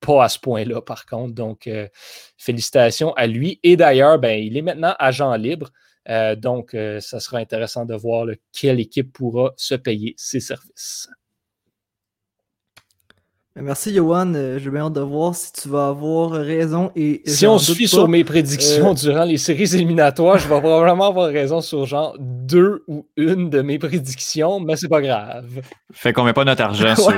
Pas 0.00 0.24
à 0.24 0.28
ce 0.28 0.38
point-là, 0.38 0.82
par 0.82 1.06
contre. 1.06 1.34
Donc, 1.34 1.66
euh, 1.66 1.88
félicitations 2.36 3.14
à 3.14 3.26
lui. 3.26 3.58
Et 3.62 3.76
d'ailleurs, 3.76 4.18
ben, 4.18 4.38
il 4.38 4.56
est 4.56 4.62
maintenant 4.62 4.94
agent 4.98 5.34
libre. 5.36 5.70
Euh, 6.10 6.36
donc, 6.36 6.76
ça 7.00 7.20
sera 7.20 7.38
intéressant 7.38 7.86
de 7.86 7.94
voir 7.94 8.26
quelle 8.52 8.80
équipe 8.80 9.12
pourra 9.12 9.54
se 9.56 9.74
payer 9.74 10.14
ses 10.18 10.40
services. 10.40 11.08
Merci, 13.56 13.94
Johan. 13.94 14.34
Euh, 14.34 14.58
J'ai 14.58 14.68
bien 14.68 14.86
hâte 14.86 14.94
de 14.94 15.00
voir 15.00 15.34
si 15.34 15.52
tu 15.52 15.68
vas 15.68 15.88
avoir 15.88 16.32
raison. 16.32 16.90
Et 16.96 17.22
si 17.24 17.46
on 17.46 17.58
suit 17.58 17.86
sur 17.86 18.08
mes 18.08 18.24
prédictions 18.24 18.94
durant 18.94 19.24
les 19.24 19.38
séries 19.38 19.72
éliminatoires, 19.74 20.38
je 20.38 20.48
vais 20.48 20.60
probablement 20.60 21.06
avoir 21.06 21.28
raison 21.28 21.60
sur 21.60 21.86
genre 21.86 22.16
deux 22.18 22.82
ou 22.88 23.06
une 23.16 23.50
de 23.50 23.62
mes 23.62 23.78
prédictions, 23.78 24.58
mais 24.58 24.74
c'est 24.74 24.88
pas 24.88 25.00
grave. 25.00 25.60
Fait 25.92 26.12
qu'on 26.12 26.24
met 26.24 26.32
pas 26.32 26.44
notre 26.44 26.62
argent 26.62 26.96
sur, 26.96 27.12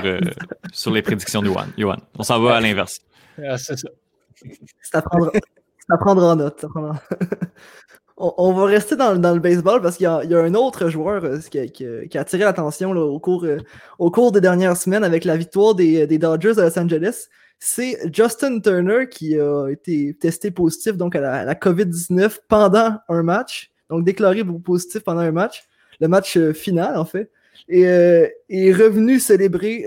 sur, 0.72 0.90
les 0.90 1.00
prédictions 1.00 1.40
de 1.40 1.50
Johan. 1.78 1.96
On 2.18 2.22
s'en 2.22 2.38
va 2.40 2.56
à 2.56 2.60
l'inverse. 2.60 3.00
Ah, 3.42 3.56
c'est 3.56 3.78
ça. 3.78 3.88
Ça 4.82 5.00
prendra, 5.00 5.30
ça 5.88 5.96
prendra 5.96 6.32
en 6.32 6.36
note. 6.36 6.60
Ça 6.60 6.68
prendra 6.68 7.00
on, 8.16 8.52
va 8.52 8.64
rester 8.64 8.96
dans, 8.96 9.12
le 9.12 9.40
baseball 9.40 9.82
parce 9.82 9.96
qu'il 9.96 10.04
y, 10.04 10.06
a 10.06 10.38
un 10.38 10.54
autre 10.54 10.88
joueur 10.88 11.24
euh, 11.24 11.38
qui, 11.38 12.16
a, 12.16 12.20
attiré 12.20 12.44
l'attention 12.44 12.90
au, 12.92 13.18
cours, 13.18 13.44
euh, 13.44 13.58
au 13.98 14.10
cours 14.10 14.32
des 14.32 14.40
dernières 14.40 14.76
semaines 14.76 15.04
avec 15.04 15.24
la 15.24 15.36
victoire 15.36 15.74
des, 15.74 16.06
Dodgers 16.18 16.54
de 16.54 16.62
Los 16.62 16.78
Angeles. 16.78 17.28
C'est 17.58 17.98
Justin 18.12 18.60
Turner 18.60 19.08
qui 19.10 19.38
a 19.38 19.68
été 19.68 20.14
testé 20.18 20.50
positif 20.50 20.96
donc 20.96 21.14
à 21.14 21.44
la, 21.44 21.54
COVID-19 21.54 22.38
pendant 22.48 22.98
un 23.08 23.22
match, 23.22 23.70
donc 23.90 24.04
déclaré 24.04 24.42
positif 24.64 25.02
pendant 25.04 25.20
un 25.20 25.32
match, 25.32 25.64
le 26.00 26.08
match 26.08 26.36
euh, 26.36 26.52
final 26.52 26.96
en 26.96 27.04
fait, 27.04 27.30
et 27.68 27.82
est 27.82 28.72
revenu 28.72 29.18
célébrer 29.18 29.86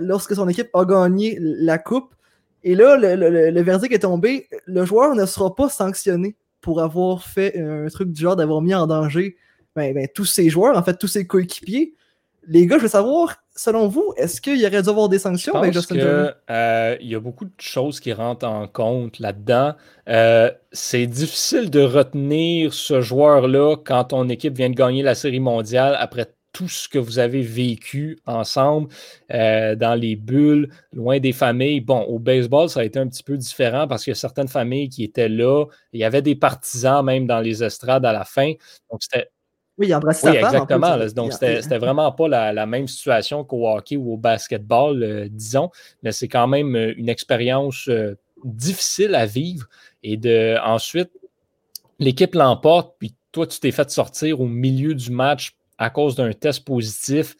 lorsque 0.00 0.34
son 0.34 0.48
équipe 0.48 0.70
a 0.72 0.84
gagné 0.86 1.36
la 1.40 1.76
coupe. 1.76 2.14
Et 2.62 2.74
là, 2.74 2.96
le 2.96 3.60
verdict 3.62 3.92
est 3.92 3.98
tombé, 3.98 4.48
le 4.64 4.84
joueur 4.86 5.14
ne 5.14 5.26
sera 5.26 5.54
pas 5.54 5.68
sanctionné 5.68 6.36
pour 6.60 6.82
avoir 6.82 7.24
fait 7.24 7.58
un 7.58 7.88
truc 7.88 8.12
du 8.12 8.22
genre 8.22 8.36
d'avoir 8.36 8.60
mis 8.60 8.74
en 8.74 8.86
danger 8.86 9.36
ben, 9.76 9.94
ben, 9.94 10.08
tous 10.14 10.24
ses 10.24 10.50
joueurs, 10.50 10.76
en 10.76 10.82
fait, 10.82 10.96
tous 10.96 11.06
ses 11.06 11.26
coéquipiers. 11.26 11.94
Les 12.46 12.66
gars, 12.66 12.78
je 12.78 12.82
veux 12.82 12.88
savoir, 12.88 13.36
selon 13.54 13.86
vous, 13.86 14.12
est-ce 14.16 14.40
qu'il 14.40 14.56
y 14.56 14.66
aurait 14.66 14.82
dû 14.82 14.88
avoir 14.88 15.08
des 15.08 15.18
sanctions 15.18 15.54
avec 15.54 15.72
Justin 15.72 15.96
que, 15.96 16.34
euh, 16.50 16.96
Il 17.00 17.08
y 17.08 17.14
a 17.14 17.20
beaucoup 17.20 17.44
de 17.44 17.52
choses 17.58 18.00
qui 18.00 18.12
rentrent 18.12 18.46
en 18.46 18.66
compte 18.66 19.18
là-dedans. 19.18 19.74
Euh, 20.08 20.50
c'est 20.72 21.06
difficile 21.06 21.70
de 21.70 21.80
retenir 21.80 22.74
ce 22.74 23.00
joueur-là 23.00 23.76
quand 23.84 24.04
ton 24.04 24.28
équipe 24.28 24.56
vient 24.56 24.70
de 24.70 24.74
gagner 24.74 25.02
la 25.02 25.14
Série 25.14 25.40
mondiale 25.40 25.96
après 25.98 26.26
tout 26.52 26.68
ce 26.68 26.88
que 26.88 26.98
vous 26.98 27.18
avez 27.18 27.42
vécu 27.42 28.18
ensemble 28.26 28.88
euh, 29.32 29.74
dans 29.76 29.94
les 29.94 30.16
bulles, 30.16 30.70
loin 30.92 31.20
des 31.20 31.32
familles. 31.32 31.80
Bon, 31.80 32.02
au 32.02 32.18
baseball, 32.18 32.68
ça 32.68 32.80
a 32.80 32.84
été 32.84 32.98
un 32.98 33.06
petit 33.06 33.22
peu 33.22 33.36
différent 33.36 33.86
parce 33.86 34.04
qu'il 34.04 34.10
y 34.10 34.16
a 34.16 34.16
certaines 34.16 34.48
familles 34.48 34.88
qui 34.88 35.04
étaient 35.04 35.28
là. 35.28 35.66
Il 35.92 36.00
y 36.00 36.04
avait 36.04 36.22
des 36.22 36.34
partisans 36.34 37.04
même 37.04 37.26
dans 37.26 37.40
les 37.40 37.62
estrades 37.62 38.04
à 38.04 38.12
la 38.12 38.24
fin. 38.24 38.52
Donc, 38.90 39.02
c'était. 39.02 39.28
Oui, 39.78 39.88
il 39.88 39.96
oui, 39.96 40.36
exactement. 40.36 40.98
Donc, 41.14 41.32
c'était 41.32 41.78
vraiment 41.78 42.12
pas 42.12 42.28
la, 42.28 42.66
même 42.66 42.86
situation 42.86 43.44
qu'au 43.44 43.66
hockey 43.68 43.96
ou 43.96 44.12
au 44.12 44.16
basketball, 44.18 45.02
euh, 45.02 45.28
disons. 45.30 45.70
Mais 46.02 46.12
c'est 46.12 46.28
quand 46.28 46.48
même 46.48 46.76
euh, 46.76 46.92
une 46.96 47.08
expérience 47.08 47.88
difficile 48.44 49.14
à 49.14 49.24
vivre. 49.24 49.66
Et 50.02 50.16
de 50.16 50.56
ensuite, 50.62 51.10
l'équipe 51.98 52.34
l'emporte, 52.34 52.96
puis 52.98 53.14
toi, 53.32 53.46
tu 53.46 53.60
t'es 53.60 53.70
fait 53.70 53.90
sortir 53.90 54.40
au 54.40 54.46
milieu 54.46 54.94
du 54.94 55.10
match 55.10 55.54
à 55.80 55.90
cause 55.90 56.14
d'un 56.14 56.32
test 56.32 56.64
positif. 56.64 57.36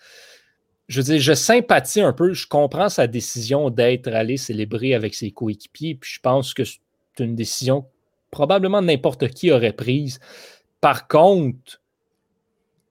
Je 0.88 1.00
veux 1.00 1.04
dire, 1.04 1.20
je 1.20 1.34
sympathie 1.34 2.00
un 2.00 2.12
peu, 2.12 2.32
je 2.32 2.48
comprends 2.48 2.88
sa 2.88 3.06
décision 3.06 3.70
d'être 3.70 4.08
allé 4.08 4.36
célébrer 4.38 4.94
avec 4.94 5.14
ses 5.14 5.30
coéquipiers, 5.30 5.94
puis 5.94 6.10
je 6.14 6.20
pense 6.20 6.52
que 6.52 6.64
c'est 6.64 6.80
une 7.20 7.36
décision 7.36 7.86
probablement 8.30 8.82
n'importe 8.82 9.28
qui 9.28 9.52
aurait 9.52 9.74
prise. 9.74 10.18
Par 10.80 11.06
contre, 11.06 11.80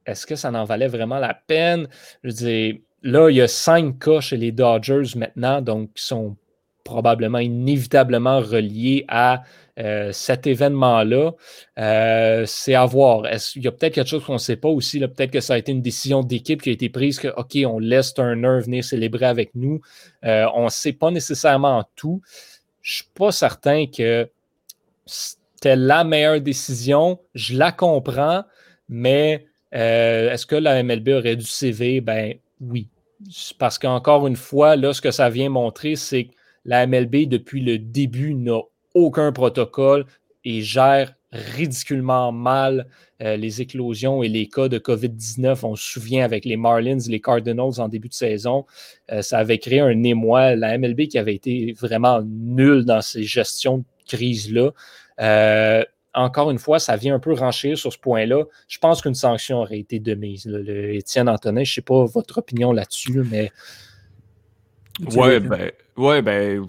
est-ce 0.05 0.25
que 0.25 0.35
ça 0.35 0.51
n'en 0.51 0.65
valait 0.65 0.87
vraiment 0.87 1.19
la 1.19 1.33
peine? 1.33 1.89
Je 2.23 2.29
veux 2.29 2.35
dire, 2.35 2.75
là, 3.01 3.29
il 3.29 3.37
y 3.37 3.41
a 3.41 3.47
cinq 3.47 3.99
cas 3.99 4.21
chez 4.21 4.37
les 4.37 4.51
Dodgers 4.51 5.15
maintenant, 5.15 5.61
donc 5.61 5.93
qui 5.93 6.03
sont 6.03 6.37
probablement 6.83 7.39
inévitablement 7.39 8.39
reliés 8.39 9.05
à 9.07 9.43
euh, 9.79 10.11
cet 10.11 10.45
événement-là, 10.45 11.31
euh, 11.77 12.43
c'est 12.45 12.75
à 12.75 12.85
voir. 12.85 13.23
Il 13.55 13.63
y 13.63 13.67
a 13.67 13.71
peut-être 13.71 13.93
quelque 13.93 14.09
chose 14.09 14.25
qu'on 14.25 14.33
ne 14.33 14.37
sait 14.37 14.57
pas 14.57 14.67
aussi. 14.67 14.99
Peut-être 14.99 15.31
que 15.31 15.39
ça 15.39 15.53
a 15.53 15.57
été 15.57 15.71
une 15.71 15.81
décision 15.81 16.21
d'équipe 16.21 16.61
qui 16.61 16.69
a 16.69 16.73
été 16.73 16.89
prise 16.89 17.17
que, 17.17 17.29
OK, 17.29 17.57
on 17.65 17.79
laisse 17.79 18.13
Turner 18.13 18.59
venir 18.61 18.83
célébrer 18.83 19.25
avec 19.25 19.51
nous. 19.55 19.79
Euh, 20.25 20.47
on 20.53 20.65
ne 20.65 20.69
sait 20.69 20.91
pas 20.91 21.11
nécessairement 21.11 21.85
tout. 21.95 22.21
Je 22.81 22.91
ne 22.91 22.95
suis 22.95 23.11
pas 23.13 23.31
certain 23.31 23.85
que 23.85 24.29
c'était 25.05 25.77
la 25.77 26.03
meilleure 26.03 26.41
décision. 26.41 27.19
Je 27.33 27.57
la 27.57 27.71
comprends, 27.71 28.43
mais 28.89 29.45
est-ce 29.71 30.45
que 30.45 30.55
la 30.55 30.83
MLB 30.83 31.09
aurait 31.09 31.35
dû 31.35 31.45
CV? 31.45 32.01
Ben 32.01 32.33
oui. 32.59 32.89
Parce 33.57 33.77
qu'encore 33.77 34.27
une 34.27 34.35
fois, 34.35 34.75
là, 34.75 34.93
ce 34.93 35.01
que 35.01 35.11
ça 35.11 35.29
vient 35.29 35.49
montrer, 35.49 35.95
c'est 35.95 36.25
que 36.25 36.31
la 36.65 36.85
MLB, 36.85 37.27
depuis 37.27 37.61
le 37.61 37.79
début, 37.79 38.33
n'a 38.33 38.59
aucun 38.93 39.31
protocole 39.31 40.05
et 40.43 40.61
gère 40.61 41.13
ridiculement 41.31 42.31
mal 42.31 42.87
euh, 43.21 43.35
les 43.35 43.61
éclosions 43.61 44.23
et 44.23 44.29
les 44.29 44.47
cas 44.47 44.67
de 44.67 44.79
COVID-19. 44.79 45.59
On 45.63 45.75
se 45.75 45.83
souvient 45.83 46.23
avec 46.23 46.45
les 46.45 46.57
Marlins, 46.57 46.97
les 47.07 47.19
Cardinals 47.19 47.79
en 47.79 47.87
début 47.87 48.07
de 48.07 48.13
saison, 48.13 48.65
euh, 49.11 49.21
ça 49.21 49.39
avait 49.39 49.59
créé 49.59 49.79
un 49.79 50.03
émoi. 50.03 50.55
La 50.55 50.77
MLB 50.77 51.07
qui 51.07 51.17
avait 51.17 51.35
été 51.35 51.73
vraiment 51.73 52.21
nulle 52.23 52.85
dans 52.85 53.01
ces 53.01 53.23
gestions 53.23 53.79
de 53.79 53.83
crise-là. 54.07 54.71
Euh, 55.21 55.83
encore 56.15 56.49
une 56.49 56.57
fois, 56.57 56.79
ça 56.79 56.95
vient 56.95 57.13
un 57.13 57.19
peu 57.19 57.33
renchérir 57.33 57.77
sur 57.77 57.93
ce 57.93 57.99
point-là. 57.99 58.45
Je 58.67 58.79
pense 58.79 59.01
qu'une 59.01 59.15
sanction 59.15 59.57
aurait 59.57 59.79
été 59.79 59.99
de 59.99 60.15
mise. 60.15 60.47
Étienne 60.67 61.29
Antonin, 61.29 61.63
je 61.63 61.71
ne 61.71 61.75
sais 61.75 61.81
pas 61.81 62.05
votre 62.05 62.39
opinion 62.39 62.71
là-dessus, 62.71 63.23
mais. 63.29 63.51
Ouais, 65.15 65.39
ben, 65.39 65.71
ouais, 65.97 66.21
ben. 66.21 66.65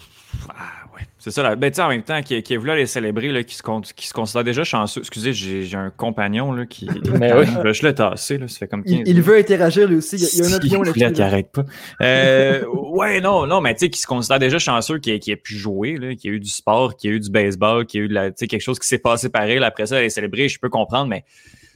Ah, 0.48 0.80
c'est 1.18 1.30
ça. 1.30 1.42
Là. 1.42 1.54
Ben, 1.54 1.70
en 1.78 1.88
même 1.88 2.02
temps, 2.02 2.22
qui, 2.22 2.42
qui 2.42 2.54
est 2.54 2.56
voulu 2.56 2.70
aller 2.70 2.86
célébrer, 2.86 3.28
là, 3.28 3.42
qui, 3.42 3.54
se, 3.54 3.92
qui 3.92 4.06
se 4.06 4.14
considère 4.14 4.42
déjà 4.42 4.64
chanceux. 4.64 5.00
Excusez, 5.00 5.34
j'ai 5.34 5.76
un 5.76 5.90
compagnon 5.90 6.50
là, 6.52 6.64
qui. 6.64 6.88
Mais 7.18 7.32
oui. 7.34 7.44
je 7.72 7.86
l'ai 7.86 7.94
tassé. 7.94 8.38
Là, 8.38 8.48
ça 8.48 8.58
fait 8.58 8.68
comme 8.68 8.82
il, 8.86 9.20
veut 9.20 9.36
interagir 9.36 9.86
lui 9.86 9.96
aussi. 9.96 10.16
Il 10.16 10.38
y 10.38 10.42
a, 10.42 10.48
une 10.48 10.54
opinion 10.56 10.82
là-dessus. 10.82 11.12
qui 11.12 11.22
arrête 11.22 11.52
pas. 11.52 11.64
Euh, 12.00 12.64
ouais, 12.66 13.20
non, 13.20 13.46
non, 13.46 13.60
mais 13.60 13.74
tu 13.74 13.80
sais, 13.80 13.90
qui 13.90 14.00
se 14.00 14.06
considère 14.06 14.38
déjà 14.38 14.58
chanceux, 14.58 14.98
qui, 14.98 15.18
qui 15.18 15.32
a 15.32 15.36
pu 15.36 15.54
jouer, 15.54 15.98
là, 15.98 16.14
qui 16.14 16.28
a 16.28 16.32
eu 16.32 16.40
du 16.40 16.50
sport, 16.50 16.96
qui 16.96 17.08
a 17.08 17.10
eu 17.10 17.20
du 17.20 17.30
baseball, 17.30 17.84
qui 17.84 17.98
a 17.98 18.00
eu 18.02 18.08
de 18.08 18.14
la, 18.14 18.30
quelque 18.30 18.60
chose 18.60 18.78
qui 18.78 18.88
s'est 18.88 18.98
passé 18.98 19.28
pareil. 19.28 19.58
Là, 19.58 19.66
après 19.66 19.86
ça, 19.86 19.98
aller 19.98 20.08
célébrer, 20.08 20.48
je 20.48 20.58
peux 20.58 20.70
comprendre, 20.70 21.08
mais 21.08 21.24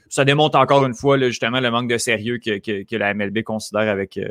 ça 0.09 0.24
démontre 0.24 0.59
encore 0.59 0.86
une 0.86 0.94
fois, 0.94 1.18
là, 1.18 1.28
justement, 1.28 1.61
le 1.61 1.70
manque 1.70 1.88
de 1.88 1.98
sérieux 1.98 2.38
que, 2.38 2.59
que, 2.59 2.84
que 2.84 2.96
la 2.96 3.12
MLB 3.12 3.42
considère 3.42 3.88
avec. 3.90 4.16
Euh, 4.16 4.28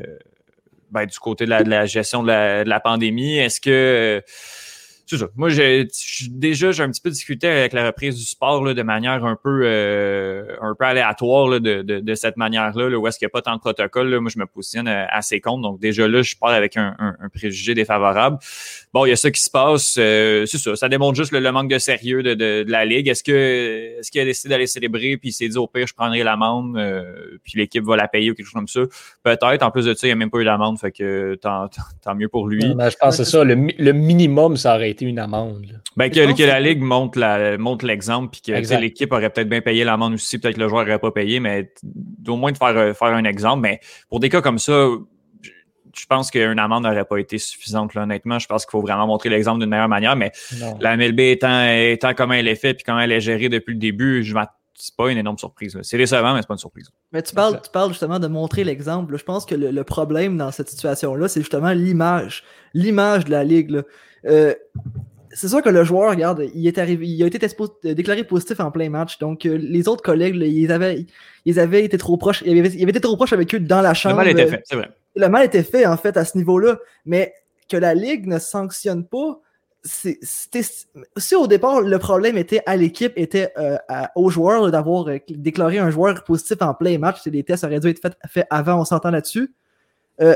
ben, 0.94 1.06
du 1.06 1.20
côté 1.20 1.46
de 1.46 1.50
la, 1.50 1.86
gestion 1.86 2.22
de 2.22 2.28
la, 2.28 2.64
de 2.64 2.70
la 2.70 2.80
pandémie. 2.80 3.38
Est-ce 3.38 3.60
que 3.60 4.24
c'est 5.06 5.18
ça. 5.18 5.28
Moi, 5.36 5.50
j'ai 5.50 5.88
déjà, 6.30 6.72
j'ai 6.72 6.82
un 6.82 6.90
petit 6.90 7.02
peu 7.02 7.10
discuté 7.10 7.48
avec 7.48 7.74
la 7.74 7.88
reprise 7.88 8.16
du 8.16 8.24
sport 8.24 8.64
là, 8.64 8.74
de 8.74 8.84
manière 8.84 9.26
un 9.26 9.36
peu, 9.36 9.64
euh, 9.66 10.56
un 10.62 10.74
peu 10.76 10.86
aléatoire 10.86 11.50
là, 11.50 11.60
de, 11.60 11.82
de, 11.82 12.00
de 12.00 12.16
cette 12.16 12.38
manière-là, 12.38 12.90
là, 12.90 12.98
où 12.98 13.06
est-ce 13.06 13.20
qu'il 13.20 13.26
n'y 13.26 13.32
a 13.32 13.34
pas 13.34 13.42
tant 13.42 13.56
de 13.56 13.60
protocole. 13.60 14.10
Là. 14.10 14.22
Moi, 14.22 14.32
je 14.34 14.40
me 14.40 14.46
positionne 14.46 14.88
euh, 14.88 15.06
assez 15.10 15.42
contre. 15.42 15.62
Donc, 15.62 15.82
déjà 15.82 16.08
là, 16.08 16.22
je 16.22 16.36
pars 16.38 16.52
avec 16.52 16.78
un, 16.78 16.96
un, 17.00 17.16
un 17.20 17.30
préjugé 17.30 17.74
défavorable. 17.74 18.38
Bon, 18.94 19.06
il 19.06 19.10
y 19.10 19.12
a 19.12 19.18
ça 19.18 19.30
qui 19.30 19.42
se 19.42 19.50
passe. 19.50 19.98
euh, 20.00 20.46
c'est 20.46 20.58
ça. 20.58 20.76
Ça 20.78 20.88
démontre 20.88 21.18
juste 21.18 21.34
le, 21.34 21.40
le 21.40 21.52
manque 21.52 21.70
de 21.70 21.80
sérieux 21.80 22.24
de, 22.24 22.34
de, 22.34 22.64
la 22.68 22.86
Ligue. 22.86 23.10
Est-ce 23.10 23.24
que 23.24 24.00
est-ce 24.00 24.10
qu'il 24.10 24.22
a 24.22 24.26
décidé 24.26 24.50
d'aller 24.50 24.68
célébrer, 24.68 25.18
puis 25.18 25.30
il 25.30 25.34
s'est 25.34 25.50
dit 25.50 25.58
au 25.58 25.68
pire, 25.68 25.86
je 25.86 25.94
prendrai 25.94 26.24
l'amende, 26.24 26.78
euh, 26.78 27.38
puis 27.44 27.54
l'équipe 27.58 27.84
va 27.84 27.98
la 27.98 28.08
payer 28.08 28.32
ou 28.32 28.36
quelque 28.36 28.46
chose 28.46 28.54
comme 28.54 28.68
ça? 28.70 28.82
Peut-être. 29.24 29.64
En 29.64 29.72
plus 29.72 29.86
de 29.86 29.94
ça, 29.94 30.08
il 30.08 30.10
n'y 30.10 30.14
a 30.14 30.16
même 30.16 30.32
pas 30.32 30.40
eu 30.40 30.46
d'amende, 30.46 30.80
fait 30.80 30.92
que 30.92 31.36
tant, 31.36 31.68
tant, 32.02 32.16
mieux 32.16 32.30
pour 32.30 32.48
lui. 32.48 32.74
Ben, 32.74 32.90
je 32.90 32.96
pense 32.96 33.18
que 33.18 33.24
c'est 33.24 33.30
ça. 33.30 33.44
Le 33.44 33.92
minimum, 33.92 34.56
ça 34.56 34.76
aurait 34.76 34.93
été 34.94 35.06
une 35.06 35.20
amende. 35.20 35.66
là. 35.72 35.78
Ben, 35.98 36.10
que, 36.10 36.44
la 36.44 36.60
Ligue 36.60 36.82
montre 36.82 37.20
la- 37.20 37.58
montre 37.58 37.86
l'exemple, 37.86 38.30
puis 38.32 38.42
que 38.42 38.80
l'équipe 38.80 39.12
aurait 39.12 39.30
peut-être 39.30 39.50
bien 39.50 39.62
payé 39.62 39.84
l'amende 39.84 40.14
aussi, 40.14 40.40
peut-être 40.40 40.56
que 40.56 40.62
le 40.62 40.70
joueur 40.70 40.86
n'aurait 40.86 41.00
pas 41.00 41.12
payé, 41.12 41.40
mais 41.40 41.72
au 42.28 42.36
moins 42.38 42.52
de 42.52 42.58
faire, 42.58 42.76
euh, 42.78 42.94
faire 42.94 43.10
un 43.10 43.26
exemple. 43.26 43.62
Mais 43.62 43.80
pour 44.10 44.20
des 44.20 44.30
cas 44.30 44.42
comme 44.42 44.58
ça, 44.60 44.88
je- 45.42 46.06
pense 46.10 46.32
qu'une 46.32 46.58
amende 46.60 46.84
n'aurait 46.84 47.06
pas 47.06 47.18
été 47.18 47.38
suffisante, 47.38 47.94
là, 47.94 48.04
honnêtement. 48.04 48.40
Je 48.40 48.48
pense 48.48 48.66
qu'il 48.66 48.72
faut 48.72 48.82
vraiment 48.82 49.06
montrer 49.06 49.30
l'exemple 49.30 49.60
d'une 49.60 49.70
meilleure 49.70 49.88
manière. 49.90 50.16
Mais 50.16 50.32
Non. 50.60 50.78
la 50.82 50.94
MLB 50.98 51.20
étant, 51.32 51.66
étant 51.70 52.14
comment 52.16 52.34
elle 52.34 52.48
est 52.48 52.56
faite, 52.56 52.78
puis 52.78 52.84
comment 52.84 53.00
elle 53.02 53.12
est 53.12 53.22
gérée 53.22 53.50
depuis 53.50 53.74
le 53.74 53.80
début, 53.80 54.24
je 54.24 54.34
c'est 54.76 54.96
pas 54.96 55.12
une 55.12 55.20
énorme 55.20 55.38
surprise. 55.38 55.76
là. 55.76 55.82
C'est 55.84 56.00
décevant, 56.00 56.34
mais 56.34 56.42
c'est 56.42 56.48
pas 56.48 56.56
une 56.56 56.60
surprise. 56.60 56.90
Mais 57.12 57.22
tu 57.22 57.34
parles, 57.36 57.62
tu 57.64 57.70
parles 57.70 57.90
justement 57.92 58.18
de 58.20 58.28
montrer 58.28 58.64
l'exemple. 58.64 59.16
Je 59.16 59.24
pense 59.24 59.46
que 59.46 59.54
le, 59.54 59.70
le 59.70 59.84
problème 59.84 60.36
dans 60.36 60.52
cette 60.52 60.68
situation-là, 60.68 61.28
c'est 61.28 61.42
justement 61.42 61.72
l'image. 61.72 62.44
L'image 62.74 63.26
de 63.26 63.32
la 63.32 63.44
Ligue. 63.44 63.70
là. 63.70 63.84
Euh, 64.26 64.54
c'est 65.36 65.48
sûr 65.48 65.62
que 65.64 65.70
le 65.70 65.84
joueur, 65.84 66.12
regarde, 66.12 66.46
il 66.54 66.68
est 66.68 66.78
arrivé, 66.78 67.08
il 67.08 67.24
a 67.24 67.26
été 67.28 67.40
déclaré 67.84 68.24
positif 68.24 68.60
en 68.60 68.70
plein 68.70 68.90
match. 68.90 69.18
Donc, 69.18 69.46
euh, 69.46 69.58
les 69.58 69.88
autres 69.88 70.04
collègues, 70.04 70.36
là, 70.36 70.46
ils, 70.46 70.72
avaient, 70.72 71.06
ils 71.46 71.60
avaient 71.60 71.84
été 71.84 71.98
trop 71.98 72.18
proches. 72.18 72.44
Ils 72.46 72.60
avaient, 72.60 72.70
ils 72.70 72.84
avaient 72.84 72.92
été 72.92 73.02
trop 73.02 73.16
proches 73.16 73.34
avec 73.34 73.54
eux 73.56 73.60
dans 73.60 73.82
la 73.82 73.90
Le 73.90 73.96
chambre. 73.96 74.18
mal 74.18 74.28
était 74.28 74.46
fait, 74.48 74.62
c'est 74.66 74.76
vrai. 74.76 74.90
le 75.16 75.28
mal 75.30 75.46
était 75.46 75.64
fait, 75.64 75.86
en 75.88 75.98
fait, 75.98 76.18
à 76.18 76.26
ce 76.26 76.38
niveau-là. 76.38 76.78
Mais 77.06 77.34
que 77.68 77.78
la 77.78 77.96
Ligue 77.96 78.28
ne 78.28 78.38
sanctionne 78.38 79.06
pas, 79.06 79.40
c'est- 79.82 80.20
c'était- 80.22 80.62
si 81.18 81.36
au 81.36 81.48
départ, 81.48 81.82
le 81.82 81.98
problème 81.98 82.38
était 82.38 82.62
à 82.68 82.76
l'équipe, 82.78 83.14
était 83.16 83.52
euh, 83.58 83.78
à- 83.90 84.12
aux 84.16 84.30
joueurs 84.30 84.70
d'avoir 84.70 85.10
euh, 85.10 85.18
déclaré 85.30 85.80
un 85.80 85.90
joueur 85.90 86.24
positif 86.24 86.58
en 86.62 86.74
plein 86.76 87.00
match, 87.00 87.26
les 87.26 87.44
tests 87.44 87.64
auraient 87.64 87.80
dû 87.80 87.90
être 87.90 88.00
faits 88.00 88.16
faits 88.30 88.48
avant, 88.52 88.80
on 88.80 88.86
s'entend 88.86 89.10
là-dessus. 89.10 89.52
Euh, 90.22 90.36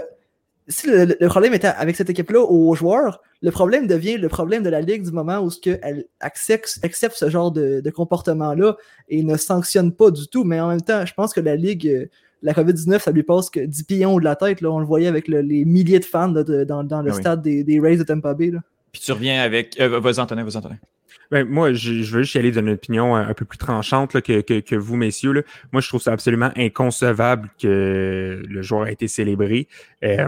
si 0.67 0.87
le, 0.87 1.15
le 1.19 1.27
problème 1.27 1.53
était 1.53 1.67
avec 1.67 1.95
cette 1.95 2.09
équipe-là 2.09 2.41
aux 2.41 2.75
joueurs, 2.75 3.21
le 3.41 3.51
problème 3.51 3.87
devient 3.87 4.17
le 4.17 4.27
problème 4.29 4.63
de 4.63 4.69
la 4.69 4.81
Ligue 4.81 5.03
du 5.03 5.11
moment 5.11 5.39
où 5.39 5.49
ce 5.49 5.59
elle 5.81 6.05
accepte, 6.19 6.79
accepte 6.83 7.15
ce 7.15 7.29
genre 7.29 7.51
de, 7.51 7.81
de 7.81 7.89
comportement-là 7.89 8.75
et 9.09 9.23
ne 9.23 9.37
sanctionne 9.37 9.91
pas 9.93 10.11
du 10.11 10.27
tout. 10.27 10.43
Mais 10.43 10.59
en 10.59 10.67
même 10.69 10.81
temps, 10.81 11.05
je 11.05 11.13
pense 11.13 11.33
que 11.33 11.39
la 11.39 11.55
Ligue, 11.55 11.87
euh, 11.87 12.05
la 12.41 12.53
COVID-19, 12.53 12.99
ça 12.99 13.11
lui 13.11 13.23
passe 13.23 13.49
que 13.49 13.59
10 13.59 13.83
pions 13.83 14.17
de 14.19 14.23
la 14.23 14.35
tête. 14.35 14.61
Là. 14.61 14.69
On 14.71 14.79
le 14.79 14.85
voyait 14.85 15.07
avec 15.07 15.27
le- 15.27 15.41
les 15.41 15.65
milliers 15.65 15.99
de 15.99 16.05
fans 16.05 16.31
là, 16.31 16.43
de- 16.43 16.63
dans, 16.63 16.83
dans 16.83 17.01
le 17.01 17.11
Ah 17.11 17.15
oui. 17.15 17.21
stade 17.21 17.41
des, 17.41 17.63
des 17.63 17.79
Rays 17.79 17.97
de 17.97 18.03
Tampa 18.03 18.33
Bay. 18.33 18.51
là. 18.51 18.59
Puis 18.91 19.01
tu 19.01 19.11
reviens 19.11 19.41
avec. 19.41 19.79
euh, 19.79 19.99
vas-y, 19.99 20.19
Antonin, 20.19 20.43
vas-y, 20.43 20.57
Antonin. 20.57 20.77
Ben, 21.29 21.45
moi, 21.45 21.73
je, 21.73 22.03
je 22.03 22.15
veux 22.15 22.23
juste 22.23 22.35
y 22.35 22.37
aller 22.37 22.51
d'une 22.51 22.69
opinion 22.69 23.13
un, 23.15 23.27
un 23.27 23.33
peu 23.33 23.43
plus 23.43 23.57
tranchante 23.57 24.13
là, 24.13 24.21
que, 24.21 24.39
que, 24.41 24.61
que 24.61 24.75
vous, 24.75 24.95
messieurs. 24.95 25.33
Là. 25.33 25.41
Moi, 25.73 25.81
je 25.81 25.89
trouve 25.89 26.01
ça 26.01 26.13
absolument 26.13 26.51
inconcevable 26.55 27.49
que 27.61 28.41
le 28.47 28.61
joueur 28.61 28.87
ait 28.87 28.93
été 28.93 29.07
célébré. 29.09 29.67
Euh, 30.05 30.27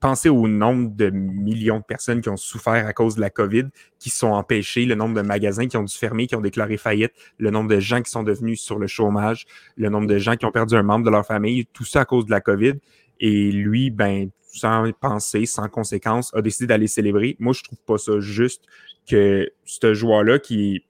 pensez 0.00 0.28
au 0.28 0.48
nombre 0.48 0.94
de 0.94 1.10
millions 1.10 1.78
de 1.78 1.84
personnes 1.84 2.20
qui 2.20 2.28
ont 2.28 2.36
souffert 2.36 2.86
à 2.86 2.92
cause 2.92 3.16
de 3.16 3.20
la 3.20 3.30
COVID, 3.30 3.64
qui 3.98 4.10
sont 4.10 4.28
empêchées, 4.28 4.84
le 4.84 4.94
nombre 4.94 5.14
de 5.14 5.22
magasins 5.22 5.66
qui 5.66 5.76
ont 5.76 5.82
dû 5.82 5.94
fermer, 5.94 6.26
qui 6.26 6.36
ont 6.36 6.40
déclaré 6.40 6.76
faillite, 6.76 7.12
le 7.38 7.50
nombre 7.50 7.70
de 7.70 7.80
gens 7.80 8.02
qui 8.02 8.10
sont 8.10 8.22
devenus 8.22 8.60
sur 8.60 8.78
le 8.78 8.86
chômage, 8.86 9.46
le 9.76 9.88
nombre 9.88 10.06
de 10.06 10.18
gens 10.18 10.36
qui 10.36 10.46
ont 10.46 10.52
perdu 10.52 10.74
un 10.74 10.82
membre 10.82 11.04
de 11.04 11.10
leur 11.10 11.26
famille, 11.26 11.66
tout 11.72 11.84
ça 11.84 12.00
à 12.00 12.04
cause 12.04 12.26
de 12.26 12.30
la 12.30 12.40
COVID. 12.40 12.74
Et 13.20 13.52
lui, 13.52 13.90
ben, 13.90 14.30
sans 14.42 14.90
penser, 15.00 15.46
sans 15.46 15.68
conséquence, 15.68 16.32
a 16.34 16.42
décidé 16.42 16.66
d'aller 16.66 16.86
célébrer. 16.86 17.36
Moi, 17.38 17.52
je 17.52 17.62
trouve 17.62 17.78
pas 17.86 17.98
ça 17.98 18.20
juste 18.20 18.64
que 19.08 19.50
ce 19.64 19.94
joueur-là 19.94 20.38
qui 20.38 20.84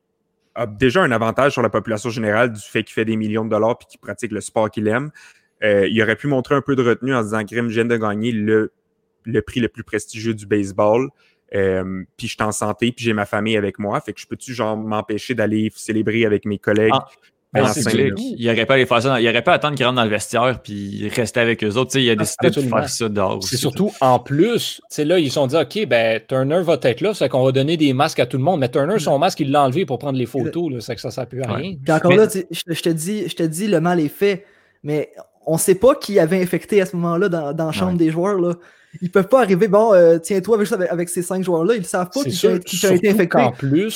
a 0.54 0.66
déjà 0.66 1.02
un 1.02 1.10
avantage 1.10 1.52
sur 1.52 1.62
la 1.62 1.70
population 1.70 2.10
générale 2.10 2.52
du 2.52 2.60
fait 2.60 2.84
qu'il 2.84 2.94
fait 2.94 3.04
des 3.04 3.16
millions 3.16 3.44
de 3.44 3.50
dollars 3.50 3.76
puis 3.78 3.86
qu'il 3.88 4.00
pratique 4.00 4.32
le 4.32 4.40
sport 4.40 4.70
qu'il 4.70 4.86
aime, 4.86 5.10
euh, 5.62 5.88
il 5.88 6.00
aurait 6.02 6.16
pu 6.16 6.26
montrer 6.26 6.54
un 6.54 6.60
peu 6.60 6.76
de 6.76 6.82
retenue 6.82 7.14
en 7.14 7.20
se 7.20 7.24
disant 7.24 7.42
Grim, 7.42 7.68
je 7.68 7.74
viens 7.74 7.84
de 7.84 7.96
gagner 7.96 8.32
le, 8.32 8.72
le 9.24 9.42
prix 9.42 9.60
le 9.60 9.68
plus 9.68 9.84
prestigieux 9.84 10.34
du 10.34 10.46
baseball. 10.46 11.08
Euh, 11.54 12.02
puis 12.16 12.26
je 12.26 12.32
suis 12.34 12.42
en 12.42 12.52
santé, 12.52 12.90
puis 12.90 13.04
j'ai 13.04 13.12
ma 13.12 13.26
famille 13.26 13.56
avec 13.56 13.78
moi. 13.78 14.00
Fait 14.00 14.12
que 14.12 14.20
je 14.20 14.26
peux-tu 14.26 14.54
genre 14.54 14.76
m'empêcher 14.76 15.34
d'aller 15.34 15.70
célébrer 15.74 16.24
avec 16.24 16.46
mes 16.46 16.58
collègues? 16.58 16.90
Ah, 16.94 17.06
Ben. 17.52 17.70
Il 18.36 18.50
aurait 18.50 18.66
pas 18.66 18.76
les 18.76 18.84
faire 18.84 19.00
ça. 19.00 19.10
dans- 19.10 19.16
Il 19.16 19.28
aurait 19.28 19.44
pas 19.44 19.52
attendre 19.52 19.76
qu'ils 19.76 19.86
rentrent 19.86 19.94
dans 19.94 20.02
le 20.04 20.10
vestiaire 20.10 20.58
puis 20.60 21.08
rester 21.10 21.38
avec 21.38 21.62
eux 21.62 21.68
autres. 21.76 21.92
Tu 21.92 21.98
sais, 21.98 22.02
il 22.04 22.10
a 22.10 22.16
décidé 22.16 22.48
absolument. 22.48 22.74
de 22.76 22.80
faire 22.80 22.90
ça 22.90 23.08
dehors. 23.08 23.44
C'est 23.44 23.56
surtout 23.56 23.92
en 24.00 24.18
plus, 24.18 24.80
tu 24.90 24.96
sais, 24.96 25.04
là, 25.04 25.20
ils 25.20 25.28
se 25.28 25.34
sont 25.34 25.46
dit, 25.46 25.54
OK, 25.54 25.86
ben, 25.86 26.20
Turner 26.26 26.60
va 26.62 26.76
être 26.82 27.00
là, 27.00 27.14
c'est 27.14 27.28
qu'on 27.28 27.44
va 27.44 27.52
donner 27.52 27.76
des 27.76 27.92
masques 27.92 28.18
à 28.18 28.26
tout 28.26 28.38
le 28.38 28.42
monde. 28.42 28.58
Mais 28.58 28.68
Turner, 28.68 28.98
son 28.98 29.20
masque, 29.20 29.38
il 29.38 29.52
l'a 29.52 29.62
enlevé 29.62 29.86
pour 29.86 30.00
prendre 30.00 30.18
les 30.18 30.26
photos, 30.26 30.72
là, 30.72 30.80
c'est 30.80 30.96
que 30.96 31.00
ça 31.00 31.08
ne 31.08 31.12
sert 31.12 31.28
plus 31.28 31.42
à 31.42 31.52
Ouais. 31.52 31.56
rien. 31.62 31.76
Puis 31.80 31.92
encore 31.92 32.10
Mais- 32.10 32.16
là, 32.16 32.26
tu 32.26 32.40
sais, 32.40 32.48
je, 32.50 32.82
te 32.82 32.88
dis, 32.88 33.28
je 33.28 33.36
te 33.36 33.44
dis, 33.44 33.68
le 33.68 33.80
mal 33.80 34.00
est 34.00 34.08
fait, 34.08 34.44
mais 34.82 35.12
on 35.46 35.56
sait 35.56 35.76
pas 35.76 35.94
qui 35.94 36.18
avait 36.18 36.42
infecté 36.42 36.80
à 36.80 36.86
ce 36.86 36.96
moment-là 36.96 37.28
dans, 37.28 37.52
dans 37.52 37.66
la 37.66 37.72
chambre 37.72 37.92
Ouais. 37.92 37.98
des 37.98 38.10
joueurs. 38.10 38.40
Là. 38.40 38.54
Ils 39.02 39.10
peuvent 39.10 39.28
pas 39.28 39.42
arriver, 39.42 39.68
bon, 39.68 39.92
euh, 39.92 40.18
tiens-toi 40.18 40.58
avec, 40.90 41.08
ces 41.08 41.22
cinq 41.22 41.42
joueurs-là, 41.42 41.74
ils 41.74 41.80
ne 41.80 41.84
savent 41.84 42.10
pas 42.12 42.22
qui, 42.22 42.32
sûr, 42.32 42.50
a, 42.50 42.58
qui 42.58 42.84
a 42.86 42.92
été 42.92 42.96
surtout 42.98 43.06
infecté. 43.06 43.26
qu'en 43.26 43.52
plus, 43.52 43.90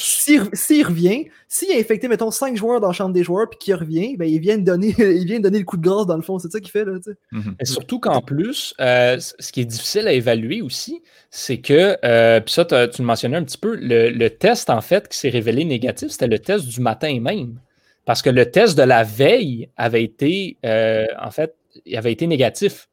S'il 0.53 0.87
revient, 0.87 1.27
s'il 1.49 1.73
a 1.73 1.79
infecté, 1.79 2.09
mettons, 2.09 2.31
cinq 2.31 2.57
joueurs 2.57 2.81
dans 2.81 2.89
la 2.89 2.93
chambre 2.93 3.13
des 3.13 3.25
joueurs, 3.25 3.49
puis 3.49 3.59
qu'il 3.59 3.75
revient, 3.75 4.17
ben, 4.17 4.29
il 4.29 4.39
vient 4.41 4.59
de 4.59 4.65
donner, 4.65 4.95
il 4.99 5.25
vient 5.25 5.39
de 5.39 5.45
donner 5.45 5.59
le 5.59 5.65
coup 5.65 5.77
de 5.77 5.83
grâce 5.83 6.07
dans 6.07 6.17
le 6.17 6.23
fond. 6.23 6.39
C'est 6.39 6.51
ça 6.51 6.61
qu'il 6.61 6.71
fait, 6.71 6.85
là, 6.85 6.93
tu 6.97 7.11
sais. 7.11 7.17
Mhm. 7.33 7.57
Et 7.61 7.65
surtout 7.65 8.01
qu'en 8.01 8.21
plus, 8.21 8.75
euh, 8.81 9.19
ce 9.21 9.53
qui 9.53 9.61
est 9.61 9.67
difficile 9.67 10.07
à 10.09 10.13
évaluer 10.13 10.63
aussi, 10.63 11.03
c'est 11.31 11.59
que, 11.59 11.97
euh, 12.05 12.41
puis 12.41 12.53
ça, 12.53 12.65
tu 12.65 13.03
le 13.03 13.05
mentionnais 13.05 13.37
un 13.37 13.45
petit 13.45 13.59
peu, 13.59 13.77
le, 13.77 14.11
le 14.11 14.31
test, 14.31 14.71
en 14.71 14.81
fait, 14.81 15.09
qui 15.09 15.19
s'est 15.19 15.29
révélé 15.29 15.65
négatif, 15.65 16.11
c'était 16.11 16.27
le 16.27 16.39
test 16.39 16.67
du 16.67 16.81
matin 16.81 17.19
même. 17.21 17.61
Parce 18.09 18.23
que 18.23 18.31
le 18.31 18.51
test 18.51 18.79
de 18.79 18.85
la 18.85 19.05
veille 19.05 19.69
avait 19.77 20.03
été, 20.03 20.57
euh, 20.65 21.05
en 21.21 21.31
fait, 21.31 21.55
il 21.85 21.95
avait 21.95 22.11
été 22.11 22.27
négatif. 22.27 22.89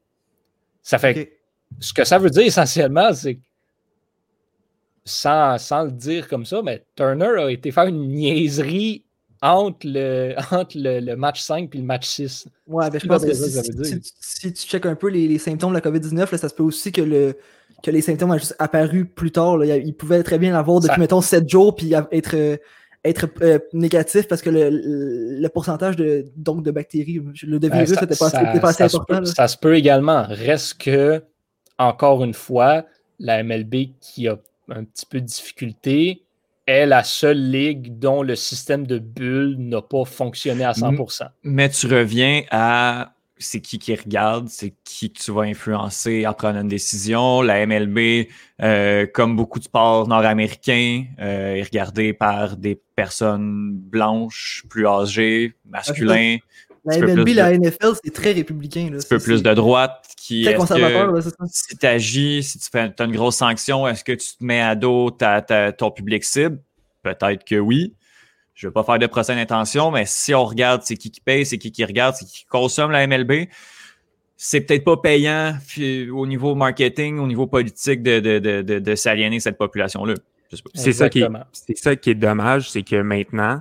Ça 0.82 0.98
fait. 0.98 1.35
Ce 1.80 1.92
que 1.92 2.04
ça 2.04 2.18
veut 2.18 2.30
dire 2.30 2.44
essentiellement, 2.46 3.12
c'est 3.12 3.34
que, 3.36 3.40
sans, 5.04 5.56
sans 5.58 5.84
le 5.84 5.92
dire 5.92 6.26
comme 6.28 6.44
ça, 6.44 6.62
mais 6.62 6.84
Turner 6.96 7.34
a 7.38 7.50
été 7.50 7.70
faire 7.70 7.84
une 7.86 8.08
niaiserie 8.08 9.04
entre 9.42 9.78
le, 9.86 10.34
entre 10.52 10.76
le, 10.76 11.00
le 11.00 11.16
match 11.16 11.40
5 11.42 11.72
et 11.74 11.78
le 11.78 11.84
match 11.84 12.06
6. 12.08 12.48
Ouais, 12.66 12.90
ben, 12.90 13.00
je 13.00 13.06
pense 13.06 13.24
que 13.24 13.32
ça 13.32 13.44
que 13.44 13.50
si, 13.50 13.54
ça 13.56 13.62
veut 13.62 13.82
dire. 13.82 13.98
si- 14.02 14.12
si 14.20 14.52
tu 14.52 14.66
checkes 14.66 14.86
un 14.86 14.94
peu 14.96 15.08
les, 15.08 15.28
les 15.28 15.38
symptômes 15.38 15.70
de 15.70 15.74
la 15.76 15.80
COVID-19, 15.80 16.16
là, 16.32 16.38
ça 16.38 16.48
se 16.48 16.54
peut 16.54 16.62
aussi 16.64 16.90
que, 16.90 17.02
le, 17.02 17.36
que 17.82 17.90
les 17.90 18.00
symptômes 18.00 18.32
aient 18.34 18.38
juste 18.38 18.56
apparu 18.58 19.04
plus 19.04 19.30
tard. 19.30 19.58
Là. 19.58 19.76
Il 19.76 19.94
pouvait 19.94 20.22
très 20.22 20.38
bien 20.38 20.52
l'avoir 20.52 20.80
depuis, 20.80 20.94
Ça- 20.94 21.00
mettons, 21.00 21.20
7 21.20 21.48
jours, 21.48 21.76
puis 21.76 21.92
être, 22.10 22.34
euh, 22.34 22.56
être 23.04 23.28
euh, 23.42 23.58
négatif 23.72 24.26
parce 24.26 24.42
que 24.42 24.50
le, 24.50 24.70
le, 25.40 25.48
pourcentage 25.50 25.94
de, 25.94 26.24
donc, 26.36 26.64
de 26.64 26.72
bactéries, 26.72 27.20
le 27.44 27.60
de 27.60 27.68
Ben, 27.68 27.84
virus, 27.84 28.00
n'était 28.00 28.16
pas, 28.16 28.30
ça- 28.30 28.42
c'était 28.44 28.60
pas 28.60 28.70
assez 28.70 28.78
ça 28.82 28.88
se 28.88 28.96
important. 28.96 29.18
peut-. 29.20 29.24
Ça 29.26 29.46
se 29.46 29.56
peut 29.56 29.76
également. 29.76 30.24
Reste 30.28 30.78
que, 30.78 31.22
encore 31.78 32.24
une 32.24 32.34
fois, 32.34 32.84
la 33.18 33.42
MLB 33.42 33.92
qui 34.00 34.28
a 34.28 34.36
un 34.68 34.84
petit 34.84 35.06
peu 35.06 35.20
de 35.20 35.26
difficulté 35.26 36.22
est 36.66 36.86
la 36.86 37.04
seule 37.04 37.50
ligue 37.50 37.98
dont 37.98 38.22
le 38.22 38.34
système 38.34 38.86
de 38.86 38.98
bulles 38.98 39.56
n'a 39.58 39.82
pas 39.82 40.04
fonctionné 40.04 40.64
à 40.64 40.72
100%. 40.72 41.28
Mais 41.44 41.68
tu 41.68 41.86
reviens 41.86 42.42
à 42.50 43.12
c'est 43.38 43.60
qui 43.60 43.78
qui 43.78 43.94
regarde, 43.94 44.48
c'est 44.48 44.74
qui 44.84 45.12
que 45.12 45.20
tu 45.20 45.30
vas 45.30 45.42
influencer 45.42 46.26
en 46.26 46.32
prenant 46.32 46.62
une 46.62 46.68
décision. 46.68 47.42
La 47.42 47.66
MLB, 47.66 48.28
euh, 48.62 49.06
comme 49.12 49.36
beaucoup 49.36 49.58
de 49.58 49.64
sports 49.64 50.08
nord-américains, 50.08 51.04
euh, 51.20 51.56
est 51.56 51.62
regardée 51.62 52.12
par 52.12 52.56
des 52.56 52.80
personnes 52.94 53.72
blanches, 53.72 54.64
plus 54.70 54.86
âgées, 54.86 55.54
masculins, 55.66 56.38
La 56.86 56.98
MLB, 56.98 57.28
la 57.34 57.50
de- 57.52 57.56
NFL, 57.66 57.92
c'est 58.04 58.12
très 58.12 58.32
républicain. 58.32 58.88
Là. 58.92 58.98
un 58.98 59.08
peu 59.08 59.18
plus 59.18 59.42
de 59.42 59.54
droite, 59.54 60.04
qui 60.16 60.42
Très 60.44 60.52
est-ce 60.52 60.60
conservateur, 60.60 61.10
que- 61.10 61.16
là, 61.16 61.22
c'est 61.22 61.30
ça. 61.30 61.44
si 61.46 61.76
tu 61.76 61.86
agis, 61.86 62.42
si 62.42 62.58
tu 62.58 62.68
fais 62.70 62.92
as 62.98 63.04
une 63.04 63.12
grosse 63.12 63.36
sanction, 63.36 63.86
est-ce 63.88 64.04
que 64.04 64.12
tu 64.12 64.26
te 64.38 64.44
mets 64.44 64.60
à 64.60 64.74
dos 64.74 65.10
ta- 65.10 65.42
ta- 65.42 65.72
ton 65.72 65.90
public 65.90 66.24
cible? 66.24 66.58
Peut-être 67.02 67.44
que 67.44 67.56
oui. 67.56 67.94
Je 68.54 68.66
ne 68.66 68.70
veux 68.70 68.72
pas 68.72 68.84
faire 68.84 68.98
de 68.98 69.06
procès 69.06 69.34
d'intention, 69.34 69.90
mais 69.90 70.04
si 70.06 70.34
on 70.34 70.44
regarde 70.44 70.82
c'est 70.84 70.96
qui 70.96 71.10
qui 71.10 71.20
paye, 71.20 71.44
c'est 71.44 71.58
qui 71.58 71.70
qui 71.70 71.84
regarde, 71.84 72.14
c'est 72.18 72.24
qui 72.24 72.32
qui 72.38 72.44
consomme 72.46 72.90
la 72.90 73.06
MLB, 73.06 73.48
c'est 74.36 74.60
peut-être 74.62 74.84
pas 74.84 74.96
payant 74.96 75.56
au 76.12 76.26
niveau 76.26 76.54
marketing, 76.54 77.18
au 77.18 77.26
niveau 77.26 77.46
politique 77.46 78.02
de, 78.02 78.18
de, 78.20 78.38
de, 78.38 78.62
de, 78.62 78.78
de 78.78 78.94
s'aliéner 78.94 79.40
cette 79.40 79.58
population-là. 79.58 80.14
C'est 80.74 80.92
ça, 80.92 81.08
qui 81.10 81.18
est, 81.18 81.22
Exactement. 81.24 81.44
c'est 81.52 81.76
ça 81.76 81.96
qui 81.96 82.10
est 82.10 82.14
dommage, 82.14 82.70
c'est 82.70 82.82
que 82.82 82.96
maintenant, 83.02 83.60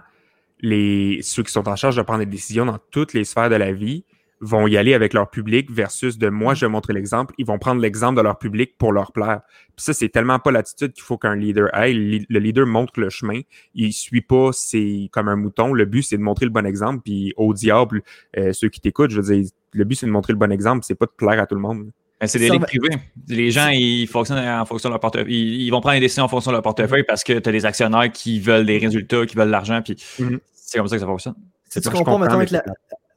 les, 0.60 1.20
ceux 1.22 1.44
qui 1.44 1.52
sont 1.52 1.68
en 1.68 1.76
charge 1.76 1.96
de 1.96 2.02
prendre 2.02 2.20
des 2.20 2.26
décisions 2.26 2.66
dans 2.66 2.80
toutes 2.92 3.14
les 3.14 3.24
sphères 3.24 3.50
de 3.50 3.56
la 3.56 3.72
vie 3.72 4.06
vont 4.42 4.68
y 4.68 4.78
aller 4.78 4.94
avec 4.94 5.14
leur 5.14 5.30
public 5.30 5.72
versus 5.72 6.18
de 6.18 6.30
moi, 6.30 6.54
je 6.54 6.66
vais 6.66 6.70
montrer 6.70 6.94
l'exemple. 6.94 7.34
Ils 7.38 7.46
vont 7.46 7.58
prendre 7.58 7.82
l'exemple 7.82 8.18
de 8.18 8.22
leur 8.22 8.38
public 8.38 8.78
pour 8.78 8.92
leur 8.92 9.12
plaire. 9.12 9.42
Puis 9.76 9.86
ça, 9.86 9.94
c'est 9.94 10.10
tellement 10.10 10.40
pas 10.40 10.52
l'attitude 10.52 10.94
qu'il 10.94 11.04
faut 11.04 11.18
qu'un 11.18 11.36
leader 11.36 11.74
ait. 11.74 11.94
Le 11.94 12.40
leader 12.40 12.66
montre 12.66 13.00
le 13.00 13.10
chemin. 13.10 13.42
Il 13.74 13.94
suit 13.94 14.22
pas, 14.22 14.50
c'est 14.52 15.10
comme 15.12 15.30
un 15.30 15.36
mouton. 15.36 15.74
Le 15.74 15.86
but, 15.86 16.04
c'est 16.04 16.18
de 16.18 16.22
montrer 16.22 16.46
le 16.46 16.52
bon 16.52 16.66
exemple. 16.66 17.02
Puis 17.04 17.34
au 17.38 17.54
diable, 17.54 18.04
euh, 18.38 18.54
ceux 18.54 18.70
qui 18.70 18.82
t'écoutent, 18.82 19.12
je 19.12 19.22
veux 19.22 19.34
dire, 19.36 19.50
le 19.74 19.84
but, 19.84 19.96
c'est 19.96 20.06
de 20.06 20.12
montrer 20.12 20.34
le 20.34 20.40
bon 20.40 20.52
exemple. 20.52 20.86
C'est 20.86 20.96
pas 20.96 21.06
de 21.06 21.14
plaire 21.16 21.42
à 21.42 21.48
tout 21.48 21.56
le 21.56 21.62
monde. 21.62 21.92
Ben, 22.20 22.28
c'est 22.28 22.40
des 22.40 22.50
ligues 22.50 22.62
privées. 22.62 22.96
Les 23.28 23.52
gens, 23.52 23.70
ils 23.70 24.08
fonctionnent 24.08 24.48
en 24.48 24.66
fonction 24.66 24.90
de 24.90 24.94
leur 24.94 25.00
portefeuille. 25.02 25.66
Ils, 25.66 25.70
vont 25.70 25.82
prendre 25.82 25.96
des 25.96 26.02
décisions 26.02 26.24
en 26.24 26.28
fonction 26.30 26.52
de 26.52 26.56
leur 26.56 26.64
portefeuille 26.64 27.04
parce 27.04 27.24
que 27.24 27.40
tu 27.40 27.50
as 27.50 27.52
des 27.52 27.66
actionnaires 27.66 28.12
qui 28.12 28.40
veulent 28.40 28.66
des 28.66 28.78
résultats, 28.78 29.26
qui 29.26 29.36
veulent 29.36 29.48
de 29.48 29.52
l'argent. 29.52 29.82
Puis 29.82 29.96
mm-hmm. 30.20 30.40
c'est 30.54 30.78
comme 30.78 30.88
ça 30.88 30.96
que 30.96 31.02
ça 31.02 31.08
fonctionne. 31.08 31.36
Si 31.70 31.82
tu 31.82 31.90
comprends, 31.90 32.18
maintenant 32.18 32.38
avec 32.38 32.52
la, 32.52 32.64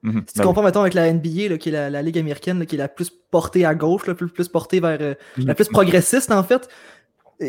Mhm. 0.03 0.25
Tu 0.33 0.43
comprends, 0.43 0.63
mettons, 0.63 0.81
avec 0.81 0.95
la 0.95 1.13
NBA, 1.13 1.59
qui 1.59 1.71
est 1.71 1.91
la, 1.91 2.03
Ligue 2.03 2.19
américaine, 2.19 2.65
qui 2.67 2.77
est 2.77 2.79
la 2.79 2.89
plus 2.89 3.11
portée 3.11 3.65
à 3.65 3.75
gauche, 3.75 4.07
la 4.07 4.15
plus, 4.15 4.29
plus 4.29 4.49
portée 4.49 4.81
vers. 4.81 4.99
Euh, 5.01 5.15
mhm. 5.37 5.47
la 5.47 5.55
plus 5.55 5.69
progressiste, 5.69 6.31
en 6.31 6.43
fait. 6.43 6.69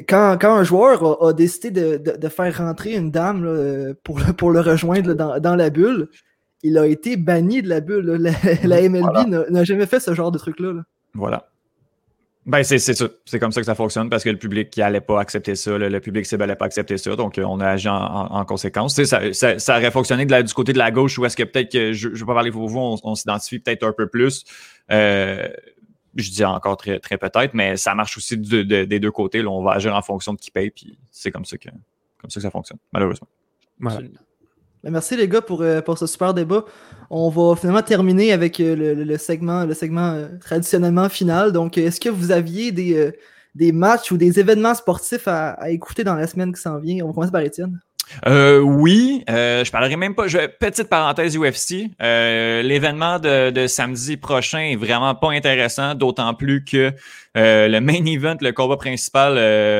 Quand, 0.08 0.38
quand 0.40 0.54
un 0.54 0.64
joueur 0.64 1.24
a, 1.24 1.34
décidé 1.34 1.72
de, 1.72 2.30
faire 2.30 2.58
rentrer 2.58 2.96
une 2.96 3.10
dame 3.10 3.96
pour, 4.04 4.20
le, 4.20 4.34
pour 4.34 4.52
le 4.52 4.60
rejoindre 4.60 5.14
dans, 5.16 5.56
la 5.56 5.70
bulle, 5.72 6.10
il 6.62 6.78
a 6.78 6.86
été 6.86 7.18
banni 7.18 7.64
de 7.64 7.70
la 7.70 7.80
bulle. 7.80 8.32
La, 8.64 8.82
MLB 8.82 9.28
mhm. 9.28 9.46
n'a 9.50 9.64
jamais 9.64 9.88
fait 9.88 10.00
ce 10.00 10.14
genre 10.14 10.32
de 10.32 10.38
truc-là. 10.38 10.74
Là. 10.74 10.82
Voilà. 11.14 11.50
Ben, 12.46 12.64
c'est 12.64 12.80
ça. 12.80 13.06
C'est 13.26 13.38
comme 13.38 13.52
ça 13.52 13.62
que 13.62 13.66
ça 13.66 13.76
fonctionne 13.76 14.10
parce 14.10 14.24
que 14.24 14.30
le 14.30 14.38
public 14.38 14.70
qui 14.70 14.80
n'allait 14.80 15.02
pas 15.02 15.20
accepter 15.20 15.56
ça, 15.56 15.78
le, 15.78 16.00
public 16.00 16.26
cible 16.26 16.40
n'allait 16.40 16.56
pas 16.56 16.66
accepter 16.66 16.98
ça. 16.98 17.16
Donc, 17.16 17.38
euh, 17.38 17.44
on 17.44 17.60
a 17.60 17.68
agi 17.68 17.88
en, 17.90 18.46
conséquence. 18.46 19.00
Ça, 19.04 19.34
ça, 19.34 19.60
ça, 19.60 19.78
aurait 19.78 19.92
fonctionné 19.92 20.26
de 20.26 20.42
du 20.42 20.54
côté 20.54 20.74
de 20.74 20.80
la 20.80 20.90
gauche 20.90 21.20
ou 21.20 21.26
est-ce 21.26 21.38
que 21.38 21.44
peut-être 21.44 21.72
que, 21.72 21.94
je 21.94 22.08
ne 22.08 22.16
vais 22.16 22.26
pas 22.26 22.34
parler 22.34 22.52
pour 22.52 22.68
vous, 22.68 22.98
on, 23.04 23.16
s'identifie 23.16 23.60
peut-être 23.60 23.84
un 23.84 23.92
peu 23.92 24.08
plus. 24.08 24.46
Euh, 24.92 25.48
je 26.16 26.32
dis 26.32 26.44
encore 26.44 26.78
très, 26.78 27.00
très 27.00 27.18
peut-être, 27.18 27.54
mais 27.54 27.78
ça 27.78 27.94
marche 27.94 28.18
aussi 28.18 28.38
des 28.38 29.00
deux 29.00 29.12
côtés. 29.12 29.44
Là, 29.44 29.50
on 29.50 29.62
va 29.62 29.74
agir 29.74 29.96
en 29.96 30.02
fonction 30.02 30.34
de 30.34 30.40
qui 30.40 30.50
paye, 30.50 30.72
puis 30.72 30.98
c'est 31.12 31.32
comme 31.32 31.46
ça 31.46 31.58
que, 31.58 31.70
comme 32.20 32.32
ça 32.32 32.40
que 32.40 32.42
ça 32.42 32.52
fonctionne, 32.52 32.80
malheureusement. 32.92 33.28
Ben, 33.80 34.92
merci 34.92 35.16
les 35.16 35.28
gars 35.28 35.42
pour, 35.42 35.62
euh, 35.62 35.82
pour 35.82 35.98
ce 35.98 36.08
super 36.08 36.34
débat. 36.34 36.66
On 37.10 37.30
va 37.30 37.56
finalement 37.56 37.82
terminer 37.82 38.34
avec 38.34 38.60
euh, 38.60 38.76
le, 38.76 39.18
segment, 39.18 39.66
le 39.66 39.74
segment 39.74 40.12
euh, 40.12 40.28
traditionnellement 40.40 41.10
final. 41.10 41.52
Donc, 41.52 41.78
est-ce 41.78 42.00
que 42.00 42.10
vous 42.10 42.32
aviez 42.32 42.72
des, 42.72 43.12
des 43.56 43.72
matchs 43.72 44.12
ou 44.12 44.18
des 44.18 44.40
événements 44.40 44.76
sportifs 44.76 45.28
à, 45.28 45.58
écouter 45.70 46.04
dans 46.04 46.16
la 46.16 46.28
semaine 46.28 46.54
qui 46.54 46.62
s'en 46.62 46.80
vient? 46.80 47.04
On 47.04 47.08
va 47.08 47.14
commencer 47.14 47.32
par 47.32 47.42
Étienne. 47.42 47.80
Euh, 48.28 48.60
oui, 48.60 49.24
euh, 49.30 49.64
je 49.64 49.72
parlerai 49.72 49.96
même 49.96 50.16
pas. 50.16 50.28
Je, 50.28 50.48
petite 50.48 50.90
parenthèse 50.90 51.38
UFC. 51.38 51.92
Euh, 52.02 52.62
l'événement 52.62 53.20
de, 53.20 53.68
samedi 53.68 54.18
prochain 54.18 54.60
est 54.60 54.76
vraiment 54.76 55.16
pas 55.16 55.32
intéressant, 55.32 55.96
d'autant 55.96 56.34
plus 56.34 56.64
que 56.64 56.92
euh, 57.38 57.68
le 57.68 57.80
main 57.80 58.06
event, 58.06 58.38
le 58.42 58.52
combat 58.52 58.78
principal, 58.78 59.36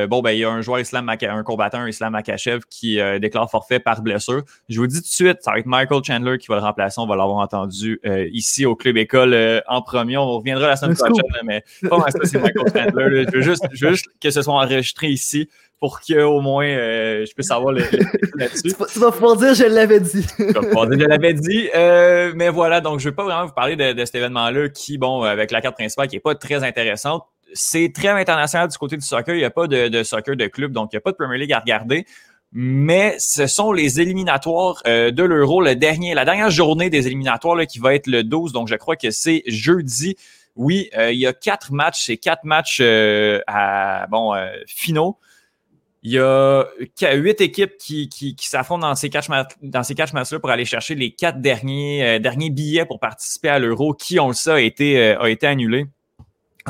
bon 0.08 0.22
ben 0.22 0.30
il 0.30 0.38
y 0.38 0.44
a 0.44 0.50
un 0.50 0.60
joueur 0.60 0.80
islam, 0.80 1.08
un 1.08 1.42
combattant 1.42 1.86
islam 1.86 2.12
Makachev 2.12 2.60
qui 2.70 2.98
déclare 3.20 3.50
forfait 3.50 3.80
par 3.80 4.02
blessure. 4.02 4.42
Je 4.68 4.78
vous 4.78 4.86
dis 4.86 4.96
tout 4.96 5.02
de 5.02 5.06
suite, 5.06 5.38
ça 5.40 5.52
va 5.52 5.58
être 5.58 5.66
Michael 5.66 6.02
Chandler 6.04 6.38
qui 6.38 6.46
va 6.48 6.56
le 6.56 6.62
remplacer. 6.62 7.00
On 7.00 7.06
va 7.06 7.16
l'avoir 7.16 7.38
entendu 7.38 8.00
ici 8.32 8.66
au 8.66 8.76
club 8.76 8.96
école 8.96 9.62
en 9.66 9.82
premier. 9.82 10.16
On 10.16 10.28
reviendra 10.38 10.68
la 10.68 10.76
semaine 10.76 10.96
prochaine, 10.96 11.24
mais 11.44 11.64
pas 11.88 12.10
ça 12.10 12.18
c'est 12.24 12.38
Michael 12.38 12.72
Chandler. 12.72 13.26
Je 13.30 13.36
veux 13.36 13.42
juste, 13.42 13.64
je 13.72 13.86
veux 13.86 13.92
juste 13.92 14.06
que 14.20 14.30
ce 14.30 14.42
soit 14.42 14.54
enregistré 14.54 15.08
ici 15.08 15.48
pour 15.80 16.00
qu'au 16.00 16.40
moins 16.40 16.66
euh, 16.66 17.24
je 17.26 17.32
puisse 17.32 17.50
avoir 17.50 17.72
le, 17.72 17.82
là-dessus. 18.34 18.74
Tu 18.92 18.98
vas 18.98 19.10
pouvoir 19.10 19.36
dire 19.36 19.54
je 19.54 19.64
l'avais 19.64 19.98
dit. 19.98 20.26
je 20.38 20.44
vais 20.44 20.52
pouvoir 20.52 20.86
dire 20.86 21.00
je 21.00 21.06
l'avais 21.06 21.32
dit. 21.32 21.68
Euh, 21.74 22.32
mais 22.36 22.50
voilà, 22.50 22.82
donc 22.82 23.00
je 23.00 23.06
ne 23.06 23.10
vais 23.10 23.16
pas 23.16 23.24
vraiment 23.24 23.46
vous 23.46 23.54
parler 23.54 23.76
de, 23.76 24.04
cet 24.04 24.14
événement-là 24.14 24.68
qui, 24.68 24.98
bon, 24.98 25.22
avec 25.22 25.50
la 25.50 25.62
carte 25.62 25.76
principale 25.76 26.08
qui 26.08 26.16
n'est 26.16 26.20
pas 26.20 26.34
très 26.34 26.62
intéressante. 26.62 27.24
C'est 27.52 27.92
très 27.94 28.08
international 28.08 28.68
du 28.68 28.78
côté 28.78 28.96
du 28.96 29.04
soccer. 29.04 29.34
Il 29.34 29.38
n'y 29.38 29.44
a 29.44 29.50
pas 29.50 29.66
de, 29.66 30.02
soccer 30.02 30.36
de 30.36 30.46
club, 30.46 30.72
donc 30.72 30.90
il 30.92 30.96
n'y 30.96 30.98
a 30.98 31.00
pas 31.00 31.12
de 31.12 31.16
Premier 31.16 31.38
League 31.38 31.52
à 31.52 31.58
regarder. 31.60 32.06
Mais 32.52 33.14
ce 33.18 33.46
sont 33.46 33.72
les 33.72 34.00
éliminatoires 34.00 34.82
euh, 34.86 35.12
de 35.12 35.22
l'Euro, 35.22 35.62
la 35.62 35.76
dernière 35.76 36.50
journée 36.50 36.90
des 36.90 37.06
éliminatoires 37.06 37.54
là, 37.54 37.66
qui 37.66 37.78
va 37.78 37.94
être 37.94 38.08
le 38.08 38.24
12. 38.24 38.52
Donc 38.52 38.68
je 38.68 38.74
crois 38.74 38.96
que 38.96 39.10
c'est 39.10 39.42
jeudi. 39.46 40.16
Oui, 40.56 40.90
il 40.98 41.16
y 41.16 41.26
a 41.26 41.32
quatre 41.32 41.72
matchs, 41.72 42.06
c'est 42.06 42.16
quatre 42.16 42.44
matchs 42.44 42.82
à 43.46 44.06
bon 44.10 44.34
finaux. 44.66 45.16
Il 46.02 46.12
y 46.12 46.18
a 46.18 46.66
huit 47.12 47.40
équipes 47.42 47.76
qui, 47.78 48.08
qui, 48.08 48.34
s'affrontent 48.38 48.88
dans 48.88 48.94
ces 48.94 49.10
quatre 49.10 49.28
dans 49.60 49.82
ces 49.82 49.94
quatre 49.94 50.14
matchs-là 50.14 50.38
pour 50.38 50.48
aller 50.48 50.64
chercher 50.64 50.94
les 50.94 51.10
quatre 51.12 51.42
derniers, 51.42 52.02
euh, 52.04 52.18
derniers 52.18 52.48
billets 52.48 52.86
pour 52.86 53.00
participer 53.00 53.50
à 53.50 53.58
l'Euro, 53.58 53.92
qui, 53.92 54.18
on 54.18 54.28
le 54.28 54.34
sait, 54.34 54.50
a 54.50 54.60
été, 54.60 54.98
euh, 54.98 55.20
a 55.20 55.28
été 55.28 55.46
annulé 55.46 55.86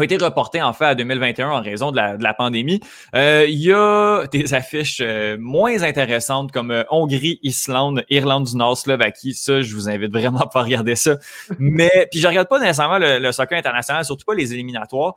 a 0.00 0.04
été 0.04 0.16
reporté 0.16 0.62
en 0.62 0.72
fait 0.72 0.84
à 0.84 0.94
2021 0.94 1.50
en 1.50 1.62
raison 1.62 1.90
de 1.90 1.96
la, 1.96 2.16
de 2.16 2.22
la 2.22 2.34
pandémie. 2.34 2.80
Euh, 3.14 3.46
il 3.48 3.58
y 3.58 3.72
a 3.72 4.26
des 4.30 4.54
affiches 4.54 5.00
euh, 5.02 5.36
moins 5.38 5.82
intéressantes 5.82 6.52
comme 6.52 6.70
euh, 6.70 6.84
Hongrie, 6.90 7.38
Islande, 7.42 8.04
Irlande 8.08 8.44
du 8.44 8.56
Nord, 8.56 8.76
Slovaquie. 8.76 9.34
Ça, 9.34 9.60
je 9.60 9.74
vous 9.74 9.88
invite 9.88 10.12
vraiment 10.12 10.46
pas 10.52 10.60
à 10.60 10.62
regarder 10.64 10.96
ça. 10.96 11.16
Mais 11.58 12.08
puis 12.10 12.20
je 12.20 12.26
regarde 12.26 12.48
pas 12.48 12.58
nécessairement 12.58 12.98
le, 12.98 13.30
soccer 13.32 13.58
international, 13.58 14.04
surtout 14.04 14.24
pas 14.24 14.34
les 14.34 14.52
éliminatoires, 14.52 15.14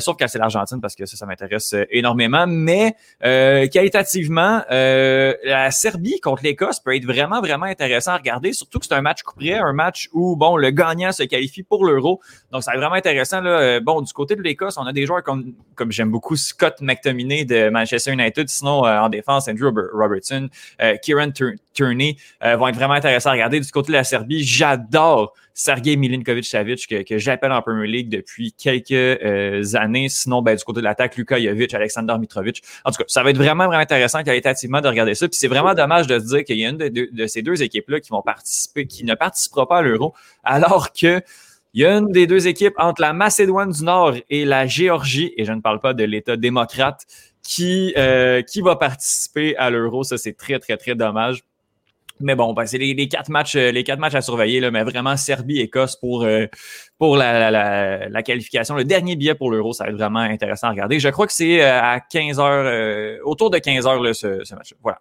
sauf 0.00 0.16
quand 0.18 0.26
c'est 0.28 0.38
l'Argentine 0.38 0.80
parce 0.80 0.94
que 0.94 1.04
ça, 1.06 1.16
ça 1.16 1.26
m'intéresse 1.26 1.74
énormément. 1.90 2.46
Mais 2.46 2.94
qualitativement, 3.20 4.62
la 4.70 5.70
Serbie 5.70 6.20
contre 6.20 6.42
l'Écosse 6.42 6.80
peut 6.80 6.96
être 6.96 7.04
vraiment 7.04 7.40
vraiment 7.40 7.66
intéressant 7.66 8.12
à 8.12 8.16
regarder, 8.16 8.52
surtout 8.52 8.78
que 8.78 8.86
c'est 8.86 8.94
un 8.94 9.02
match 9.02 9.22
couperé, 9.22 9.54
un 9.58 9.72
match 9.72 10.08
où 10.12 10.36
bon 10.36 10.56
le 10.56 10.70
gagnant 10.70 11.12
se 11.12 11.22
qualifie 11.24 11.62
pour 11.62 11.84
l'Euro. 11.84 12.20
Donc 12.52 12.62
ça 12.62 12.72
être 12.72 12.78
vraiment 12.78 12.94
intéressant 12.94 13.40
là. 13.40 13.80
Bon 13.80 14.00
du 14.00 14.12
côté 14.20 14.36
de 14.36 14.42
l'Écosse, 14.42 14.76
on 14.76 14.84
a 14.84 14.92
des 14.92 15.06
joueurs 15.06 15.22
comme, 15.22 15.54
comme 15.74 15.90
j'aime 15.90 16.10
beaucoup 16.10 16.36
Scott 16.36 16.76
McTominay 16.82 17.46
de 17.46 17.70
Manchester 17.70 18.12
United. 18.12 18.50
Sinon, 18.50 18.84
euh, 18.84 19.00
en 19.00 19.08
défense, 19.08 19.48
Andrew 19.48 19.72
Robertson, 19.94 20.50
euh, 20.82 20.96
Kieran 21.02 21.30
Turney 21.72 22.16
euh, 22.44 22.56
vont 22.56 22.68
être 22.68 22.74
vraiment 22.74 22.94
intéressants 22.94 23.30
à 23.30 23.32
regarder. 23.32 23.60
Du 23.60 23.70
côté 23.70 23.88
de 23.88 23.96
la 23.96 24.04
Serbie, 24.04 24.44
j'adore 24.44 25.32
Sergei 25.54 25.96
Milinkovic-Savic 25.96 26.86
que, 26.86 27.02
que 27.02 27.16
j'appelle 27.16 27.52
en 27.52 27.62
Premier 27.62 27.86
League 27.86 28.10
depuis 28.10 28.52
quelques 28.52 29.74
années. 29.74 30.10
Sinon, 30.10 30.42
ben, 30.42 30.54
du 30.54 30.64
côté 30.64 30.80
de 30.80 30.84
l'attaque, 30.84 31.16
Luka 31.16 31.40
Jovic, 31.40 31.72
Alexander 31.72 32.16
Mitrovic. 32.18 32.62
En 32.84 32.90
tout 32.90 32.98
cas, 32.98 33.04
ça 33.08 33.22
va 33.22 33.30
être 33.30 33.38
vraiment, 33.38 33.66
vraiment 33.68 33.82
intéressant 33.82 34.22
qualitativement 34.22 34.82
de 34.82 34.88
regarder 34.88 35.14
ça. 35.14 35.28
Puis 35.28 35.38
c'est 35.38 35.48
vraiment 35.48 35.72
dommage 35.72 36.06
de 36.06 36.18
se 36.18 36.26
dire 36.26 36.44
qu'il 36.44 36.58
y 36.58 36.66
a 36.66 36.68
une 36.68 36.76
de, 36.76 37.08
de 37.10 37.26
ces 37.26 37.40
deux 37.40 37.62
équipes-là 37.62 38.00
qui 38.00 38.10
vont 38.10 38.22
participer, 38.22 38.86
qui 38.86 39.04
ne 39.04 39.14
participera 39.14 39.66
pas 39.66 39.78
à 39.78 39.82
l'Euro, 39.82 40.14
alors 40.44 40.92
que 40.92 41.22
il 41.72 41.82
y 41.82 41.84
a 41.84 41.96
une 41.96 42.10
des 42.10 42.26
deux 42.26 42.48
équipes 42.48 42.74
entre 42.78 43.00
la 43.00 43.12
Macédoine 43.12 43.70
du 43.70 43.84
Nord 43.84 44.14
et 44.28 44.44
la 44.44 44.66
Géorgie, 44.66 45.32
et 45.36 45.44
je 45.44 45.52
ne 45.52 45.60
parle 45.60 45.80
pas 45.80 45.94
de 45.94 46.02
l'État 46.04 46.36
démocrate, 46.36 47.06
qui, 47.42 47.94
euh, 47.96 48.42
qui 48.42 48.60
va 48.60 48.76
participer 48.76 49.56
à 49.56 49.70
l'Euro. 49.70 50.02
Ça, 50.02 50.18
c'est 50.18 50.32
très, 50.32 50.58
très, 50.58 50.76
très 50.76 50.94
dommage. 50.94 51.42
Mais 52.22 52.34
bon, 52.34 52.52
ben, 52.52 52.66
c'est 52.66 52.76
les, 52.76 53.08
quatre 53.08 53.30
matchs, 53.30 53.56
euh, 53.56 53.70
les 53.70 53.82
quatre 53.82 53.98
matchs 53.98 54.14
à 54.14 54.20
surveiller, 54.20 54.60
là, 54.60 54.70
mais 54.70 54.82
vraiment 54.84 55.16
Serbie-Écosse 55.16 55.96
pour, 55.96 56.24
euh, 56.24 56.46
pour 56.98 57.16
la, 57.16 57.50
la, 57.50 58.08
la, 58.08 58.22
qualification. 58.22 58.74
Le 58.74 58.84
dernier 58.84 59.16
billet 59.16 59.34
pour 59.34 59.50
l'Euro, 59.50 59.72
ça 59.72 59.84
va 59.84 59.90
être 59.90 59.96
vraiment 59.96 60.18
intéressant 60.18 60.66
à 60.66 60.70
regarder. 60.70 61.00
Je 61.00 61.08
crois 61.08 61.26
que 61.26 61.32
c'est 61.32 61.62
à 61.62 61.98
15 62.00 62.38
heures, 62.38 63.20
autour 63.24 63.48
de 63.48 63.56
15 63.56 63.86
heures, 63.86 64.02
là, 64.02 64.12
ce, 64.12 64.44
ce 64.44 64.54
match. 64.54 64.74
Voilà. 64.82 65.00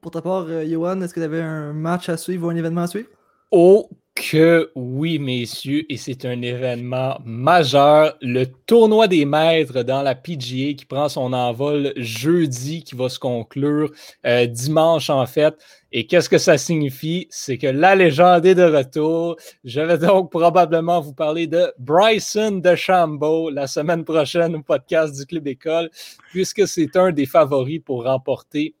Pour 0.00 0.12
ta 0.12 0.22
part, 0.22 0.46
Johan, 0.64 1.00
est-ce 1.02 1.12
que 1.12 1.20
tu 1.20 1.24
avais 1.24 1.42
un 1.42 1.74
match 1.74 2.08
à 2.08 2.16
suivre 2.16 2.46
ou 2.46 2.50
un 2.50 2.56
événement 2.56 2.82
à 2.82 2.86
suivre? 2.86 3.08
Oh 3.50 3.90
que 4.16 4.72
oui, 4.74 5.18
messieurs, 5.18 5.84
et 5.90 5.98
c'est 5.98 6.24
un 6.24 6.40
événement 6.40 7.18
majeur. 7.24 8.16
Le 8.22 8.46
tournoi 8.46 9.08
des 9.08 9.26
maîtres 9.26 9.82
dans 9.82 10.02
la 10.02 10.14
PGA 10.14 10.72
qui 10.72 10.86
prend 10.88 11.08
son 11.08 11.34
envol 11.34 11.92
jeudi, 11.96 12.82
qui 12.82 12.96
va 12.96 13.10
se 13.10 13.18
conclure 13.18 13.92
euh, 14.26 14.46
dimanche 14.46 15.10
en 15.10 15.26
fait. 15.26 15.54
Et 15.92 16.06
qu'est-ce 16.06 16.30
que 16.30 16.38
ça 16.38 16.56
signifie? 16.58 17.28
C'est 17.30 17.58
que 17.58 17.66
la 17.66 17.94
légende 17.94 18.46
est 18.46 18.54
de 18.54 18.64
retour. 18.64 19.36
Je 19.64 19.80
vais 19.82 19.98
donc 19.98 20.30
probablement 20.30 21.00
vous 21.00 21.14
parler 21.14 21.46
de 21.46 21.72
Bryson 21.78 22.60
DeChambeau 22.62 23.50
la 23.50 23.66
semaine 23.66 24.04
prochaine 24.04 24.56
au 24.56 24.62
podcast 24.62 25.14
du 25.14 25.26
Club 25.26 25.46
École, 25.46 25.90
puisque 26.30 26.66
c'est 26.66 26.96
un 26.96 27.12
des 27.12 27.26
favoris 27.26 27.80
pour 27.84 28.04
remporter 28.04 28.74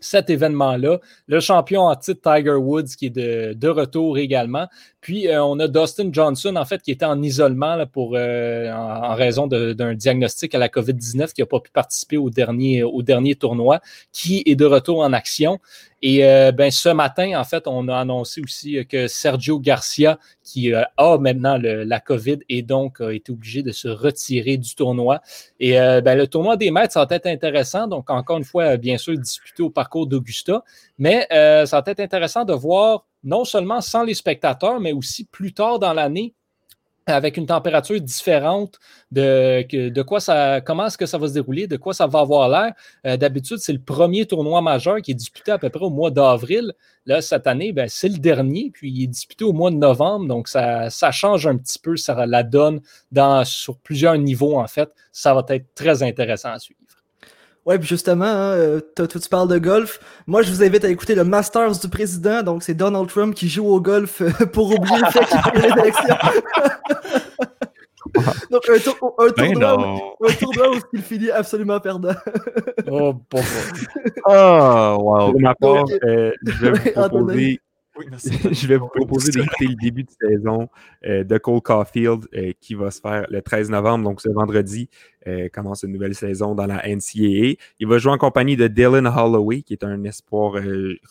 cet 0.00 0.30
événement-là. 0.30 0.98
Le 1.26 1.40
champion 1.40 1.82
en 1.82 1.96
titre 1.96 2.20
Tiger 2.22 2.54
Woods 2.54 2.96
qui 2.98 3.06
est 3.06 3.10
de, 3.10 3.52
de 3.54 3.68
retour 3.68 4.18
également. 4.18 4.66
Puis 5.00 5.28
euh, 5.28 5.42
on 5.42 5.58
a 5.60 5.66
Dustin 5.66 6.10
Johnson, 6.12 6.56
en 6.56 6.64
fait, 6.66 6.82
qui 6.82 6.90
était 6.90 7.06
en 7.06 7.22
isolement 7.22 7.74
là, 7.74 7.86
pour, 7.86 8.12
euh, 8.14 8.70
en, 8.70 9.14
raison 9.14 9.46
d'un 9.46 9.94
diagnostic 9.94 10.54
à 10.54 10.58
la 10.58 10.68
COVID-19, 10.68 11.32
qui 11.32 11.40
n'a 11.40 11.46
pas 11.46 11.60
pu 11.60 11.70
participer 11.70 12.18
au 12.18 12.28
dernier, 12.28 12.82
au 12.82 13.02
dernier 13.02 13.34
tournoi, 13.34 13.80
qui 14.12 14.42
est 14.44 14.56
de 14.56 14.66
retour 14.66 15.00
en 15.00 15.12
action. 15.14 15.58
Et 16.02 16.24
euh, 16.24 16.52
ben, 16.52 16.70
ce 16.70 16.90
matin, 16.90 17.38
en 17.38 17.44
fait, 17.44 17.66
on 17.66 17.88
a 17.88 17.96
annoncé 17.96 18.42
aussi 18.42 18.86
que 18.86 19.06
Sergio 19.06 19.58
Garcia, 19.58 20.18
qui 20.42 20.72
a 20.72 21.18
maintenant 21.18 21.58
la 21.60 22.00
COVID 22.00 22.38
et 22.48 22.62
donc 22.62 23.00
a 23.00 23.12
été 23.12 23.32
obligé 23.32 23.62
de 23.62 23.72
se 23.72 23.88
retirer 23.88 24.56
du 24.56 24.74
tournoi. 24.74 25.20
Et 25.60 25.72
ben, 25.72 26.16
le 26.16 26.26
tournoi 26.26 26.56
des 26.56 26.70
maîtres, 26.70 26.94
ça 26.94 27.04
va 27.04 27.16
être 27.16 27.26
intéressant. 27.26 27.86
Donc, 27.86 28.10
encore 28.10 28.38
une 28.38 28.44
fois, 28.44 28.76
bien 28.76 28.98
sûr, 28.98 29.16
disputé 29.16 29.62
au 29.62 29.70
parcours 29.70 30.06
d'Augusta. 30.06 30.64
Mais 30.98 31.26
ça 31.30 31.80
va 31.80 31.84
être 31.86 32.00
intéressant 32.00 32.44
de 32.44 32.54
voir 32.54 33.04
non 33.22 33.44
seulement 33.44 33.80
sans 33.80 34.02
les 34.02 34.14
spectateurs, 34.14 34.80
mais 34.80 34.92
aussi 34.92 35.24
plus 35.24 35.52
tard 35.52 35.78
dans 35.78 35.92
l'année 35.92 36.34
avec 37.06 37.36
une 37.36 37.46
température 37.46 38.00
différente 38.00 38.78
de, 39.10 40.02
quoi 40.02 40.20
ça, 40.20 40.60
comment 40.60 40.86
est-ce 40.86 40.98
que 40.98 41.06
ça 41.06 41.18
va 41.18 41.28
se 41.28 41.34
dérouler, 41.34 41.66
de 41.66 41.76
quoi 41.76 41.94
ça 41.94 42.06
va 42.06 42.20
avoir 42.20 42.48
l'air. 42.48 42.72
Euh, 43.06 43.16
d'habitude, 43.16 43.58
c'est 43.58 43.72
le 43.72 43.80
premier 43.80 44.26
tournoi 44.26 44.60
majeur 44.60 45.00
qui 45.00 45.12
est 45.12 45.14
disputé 45.14 45.52
à 45.52 45.58
peu 45.58 45.70
près 45.70 45.84
au 45.84 45.90
mois 45.90 46.10
d'avril. 46.10 46.72
Là, 47.06 47.20
cette 47.22 47.46
année, 47.46 47.72
ben, 47.72 47.88
c'est 47.88 48.08
le 48.08 48.18
dernier, 48.18 48.70
puis 48.72 48.90
il 48.90 49.04
est 49.04 49.08
disputé 49.08 49.44
au 49.44 49.52
mois 49.52 49.70
de 49.70 49.76
novembre, 49.76 50.26
donc 50.26 50.48
ça, 50.48 50.88
change 51.10 51.46
un 51.46 51.56
petit 51.56 51.78
peu, 51.78 51.96
ça 51.96 52.26
la 52.26 52.42
donne 52.42 52.80
dans, 53.10 53.44
sur 53.44 53.76
plusieurs 53.78 54.16
niveaux, 54.18 54.58
en 54.58 54.66
fait. 54.66 54.90
Ça 55.12 55.34
va 55.34 55.44
être 55.48 55.74
très 55.74 56.02
intéressant 56.02 56.50
à 56.50 56.58
suivre. 56.58 56.79
Ouais, 57.66 57.78
puis 57.78 57.88
justement, 57.88 58.24
hein, 58.24 58.52
euh, 58.54 58.80
tu 58.96 59.28
parles 59.28 59.48
de 59.48 59.58
golf. 59.58 60.00
Moi, 60.26 60.42
je 60.42 60.50
vous 60.50 60.62
invite 60.62 60.84
à 60.84 60.88
écouter 60.88 61.14
le 61.14 61.24
Masters 61.24 61.78
du 61.78 61.88
président. 61.88 62.42
Donc, 62.42 62.62
c'est 62.62 62.74
Donald 62.74 63.08
Trump 63.08 63.34
qui 63.34 63.48
joue 63.48 63.66
au 63.66 63.80
golf 63.80 64.22
euh, 64.22 64.30
pour 64.52 64.70
oublier 64.70 64.98
le 64.98 65.10
fait 65.10 65.26
qu'il 65.26 65.36
a 65.36 65.76
l'élection. 65.76 66.16
donc, 68.50 68.68
un, 68.68 68.78
tour, 68.78 69.14
un, 69.18 69.26
ben 69.36 69.52
tournoi, 69.52 69.76
où, 70.18 70.26
un 70.26 70.32
tournoi 70.32 70.70
où 70.70 70.80
il 70.94 71.02
finit 71.02 71.30
absolument 71.30 71.78
perdant. 71.80 72.14
oh, 72.90 73.14
bon, 73.30 73.42
Oh, 74.24 74.96
wow. 75.00 75.32
Pour 75.32 75.40
ma 75.40 75.54
part, 75.54 75.84
euh, 76.04 76.32
je 76.46 76.66
vais 76.66 76.70
vous 76.70 76.90
proposer 76.92 77.60
je 78.52 78.66
vais 78.66 78.76
vous 78.76 78.88
proposer 78.88 79.32
d'écouter 79.32 79.66
le 79.66 79.74
début 79.74 80.04
de 80.04 80.10
saison 80.10 80.68
euh, 81.04 81.24
de 81.24 81.38
Cole 81.38 81.60
Caulfield 81.60 82.26
euh, 82.34 82.52
qui 82.60 82.74
va 82.74 82.90
se 82.90 83.00
faire 83.00 83.26
le 83.30 83.42
13 83.42 83.70
novembre, 83.70 84.04
donc 84.04 84.20
ce 84.20 84.28
vendredi, 84.28 84.88
euh, 85.26 85.48
commence 85.52 85.82
une 85.82 85.92
nouvelle 85.92 86.14
saison 86.14 86.54
dans 86.54 86.66
la 86.66 86.82
NCAA. 86.86 87.56
Il 87.78 87.86
va 87.86 87.98
jouer 87.98 88.12
en 88.12 88.18
compagnie 88.18 88.56
de 88.56 88.66
Dylan 88.68 89.06
Holloway, 89.06 89.62
qui 89.62 89.74
est 89.74 89.84
un 89.84 90.02
espoir 90.04 90.54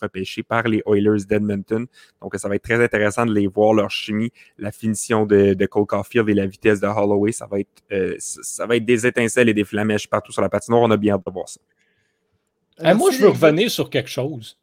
repêché 0.00 0.42
par 0.42 0.64
les 0.64 0.82
Oilers 0.86 1.24
d'Edmonton. 1.28 1.86
Donc 2.20 2.34
ça 2.36 2.48
va 2.48 2.56
être 2.56 2.62
très 2.62 2.82
intéressant 2.82 3.26
de 3.26 3.32
les 3.32 3.46
voir, 3.46 3.74
leur 3.74 3.90
chimie, 3.90 4.32
la 4.58 4.72
finition 4.72 5.26
de, 5.26 5.54
Cole 5.66 5.86
Caulfield 5.86 6.28
et 6.28 6.34
la 6.34 6.46
vitesse 6.46 6.80
de 6.80 6.86
Holloway. 6.86 7.32
Ça 7.32 7.46
va, 7.46 7.60
être, 7.60 8.16
ça 8.18 8.66
va 8.66 8.76
être 8.76 8.84
des 8.84 9.06
étincelles 9.06 9.48
et 9.48 9.54
des 9.54 9.64
flamèches 9.64 10.08
partout 10.08 10.32
sur 10.32 10.42
la 10.42 10.48
patinoire. 10.48 10.82
On 10.82 10.90
a 10.90 10.96
bien 10.96 11.14
hâte 11.14 11.26
de 11.26 11.32
voir 11.32 11.48
ça. 11.48 11.60
moi, 12.94 13.10
je 13.10 13.18
veux 13.18 13.28
revenir 13.28 13.70
sur 13.70 13.90
quelque 13.90 14.10
chose. 14.10 14.58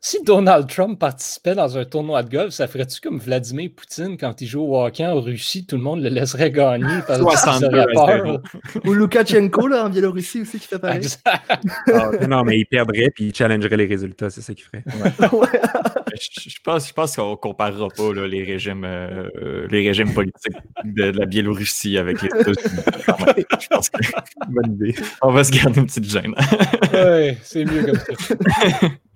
Si 0.00 0.22
Donald 0.24 0.68
Trump 0.68 0.98
participait 0.98 1.54
dans 1.54 1.76
un 1.78 1.84
tournoi 1.84 2.22
de 2.22 2.30
golf, 2.30 2.50
ça 2.50 2.66
ferait-tu 2.66 3.00
comme 3.00 3.18
Vladimir 3.18 3.70
Poutine 3.74 4.16
quand 4.18 4.40
il 4.40 4.46
joue 4.46 4.62
au 4.62 4.84
hockey 4.84 5.06
en 5.06 5.20
Russie, 5.20 5.66
tout 5.66 5.76
le 5.76 5.82
monde 5.82 6.02
le 6.02 6.08
laisserait 6.08 6.50
gagner 6.50 7.00
parce 7.06 7.20
peur? 7.20 8.40
Ou 8.84 8.92
Lukashenko 8.92 9.66
là, 9.68 9.86
en 9.86 9.90
Biélorussie 9.90 10.42
aussi 10.42 10.58
qui 10.58 10.68
fait 10.68 10.78
pareil. 10.78 11.06
Ah, 11.92 12.10
non, 12.26 12.44
mais 12.44 12.58
il 12.58 12.64
perdrait 12.66 13.10
puis 13.14 13.26
il 13.26 13.34
challengerait 13.34 13.76
les 13.76 13.86
résultats, 13.86 14.30
c'est 14.30 14.40
ça 14.40 14.54
qu'il 14.54 14.64
ferait. 14.64 14.84
je, 16.14 16.58
pense, 16.64 16.88
je 16.88 16.92
pense 16.92 17.16
qu'on 17.16 17.32
ne 17.32 17.36
comparera 17.36 17.88
pas 17.88 18.12
les, 18.26 18.44
régimes, 18.44 18.84
euh, 18.84 19.66
les 19.70 19.86
régimes 19.86 20.12
politiques 20.12 20.56
de, 20.84 21.04
la 21.04 21.26
Biélorussie 21.26 21.98
avec 21.98 22.22
les 22.22 22.28
États-Unis. 22.28 22.82
je 23.60 23.66
pense 23.68 23.90
que... 23.90 23.98
Bonne 24.48 24.72
idée. 24.74 24.94
On 25.22 25.32
va 25.32 25.44
se 25.44 25.52
garder 25.52 25.80
une 25.80 25.86
petite 25.86 26.08
gêne. 26.08 26.34
oui, 26.92 27.36
c'est 27.42 27.64
mieux 27.64 27.84
comme 27.84 27.98
ça. 27.98 28.88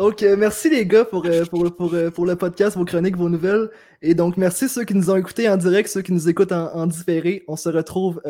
Donc, 0.00 0.22
euh, 0.22 0.34
merci 0.34 0.70
les 0.70 0.86
gars 0.86 1.04
pour, 1.04 1.26
euh, 1.26 1.44
pour, 1.44 1.92
euh, 1.92 2.10
pour, 2.10 2.24
le 2.24 2.34
podcast, 2.34 2.74
vos 2.74 2.86
chroniques, 2.86 3.18
vos 3.18 3.28
nouvelles. 3.28 3.68
Et 4.00 4.14
donc, 4.14 4.38
merci 4.38 4.66
ceux 4.66 4.84
qui 4.84 4.94
nous 4.94 5.10
ont 5.10 5.16
écoutés 5.16 5.46
en 5.46 5.58
direct, 5.58 5.90
ceux 5.90 6.00
qui 6.00 6.12
nous 6.12 6.26
écoutent 6.26 6.52
en, 6.52 6.74
en 6.74 6.86
différé. 6.86 7.44
On 7.48 7.56
se 7.56 7.68
retrouve 7.68 8.22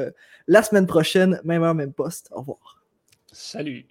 la 0.48 0.64
semaine 0.64 0.88
prochaine, 0.88 1.40
même 1.44 1.62
heure, 1.62 1.76
même 1.76 1.92
poste. 1.92 2.28
Au 2.32 2.40
revoir. 2.40 2.82
Salut. 3.30 3.86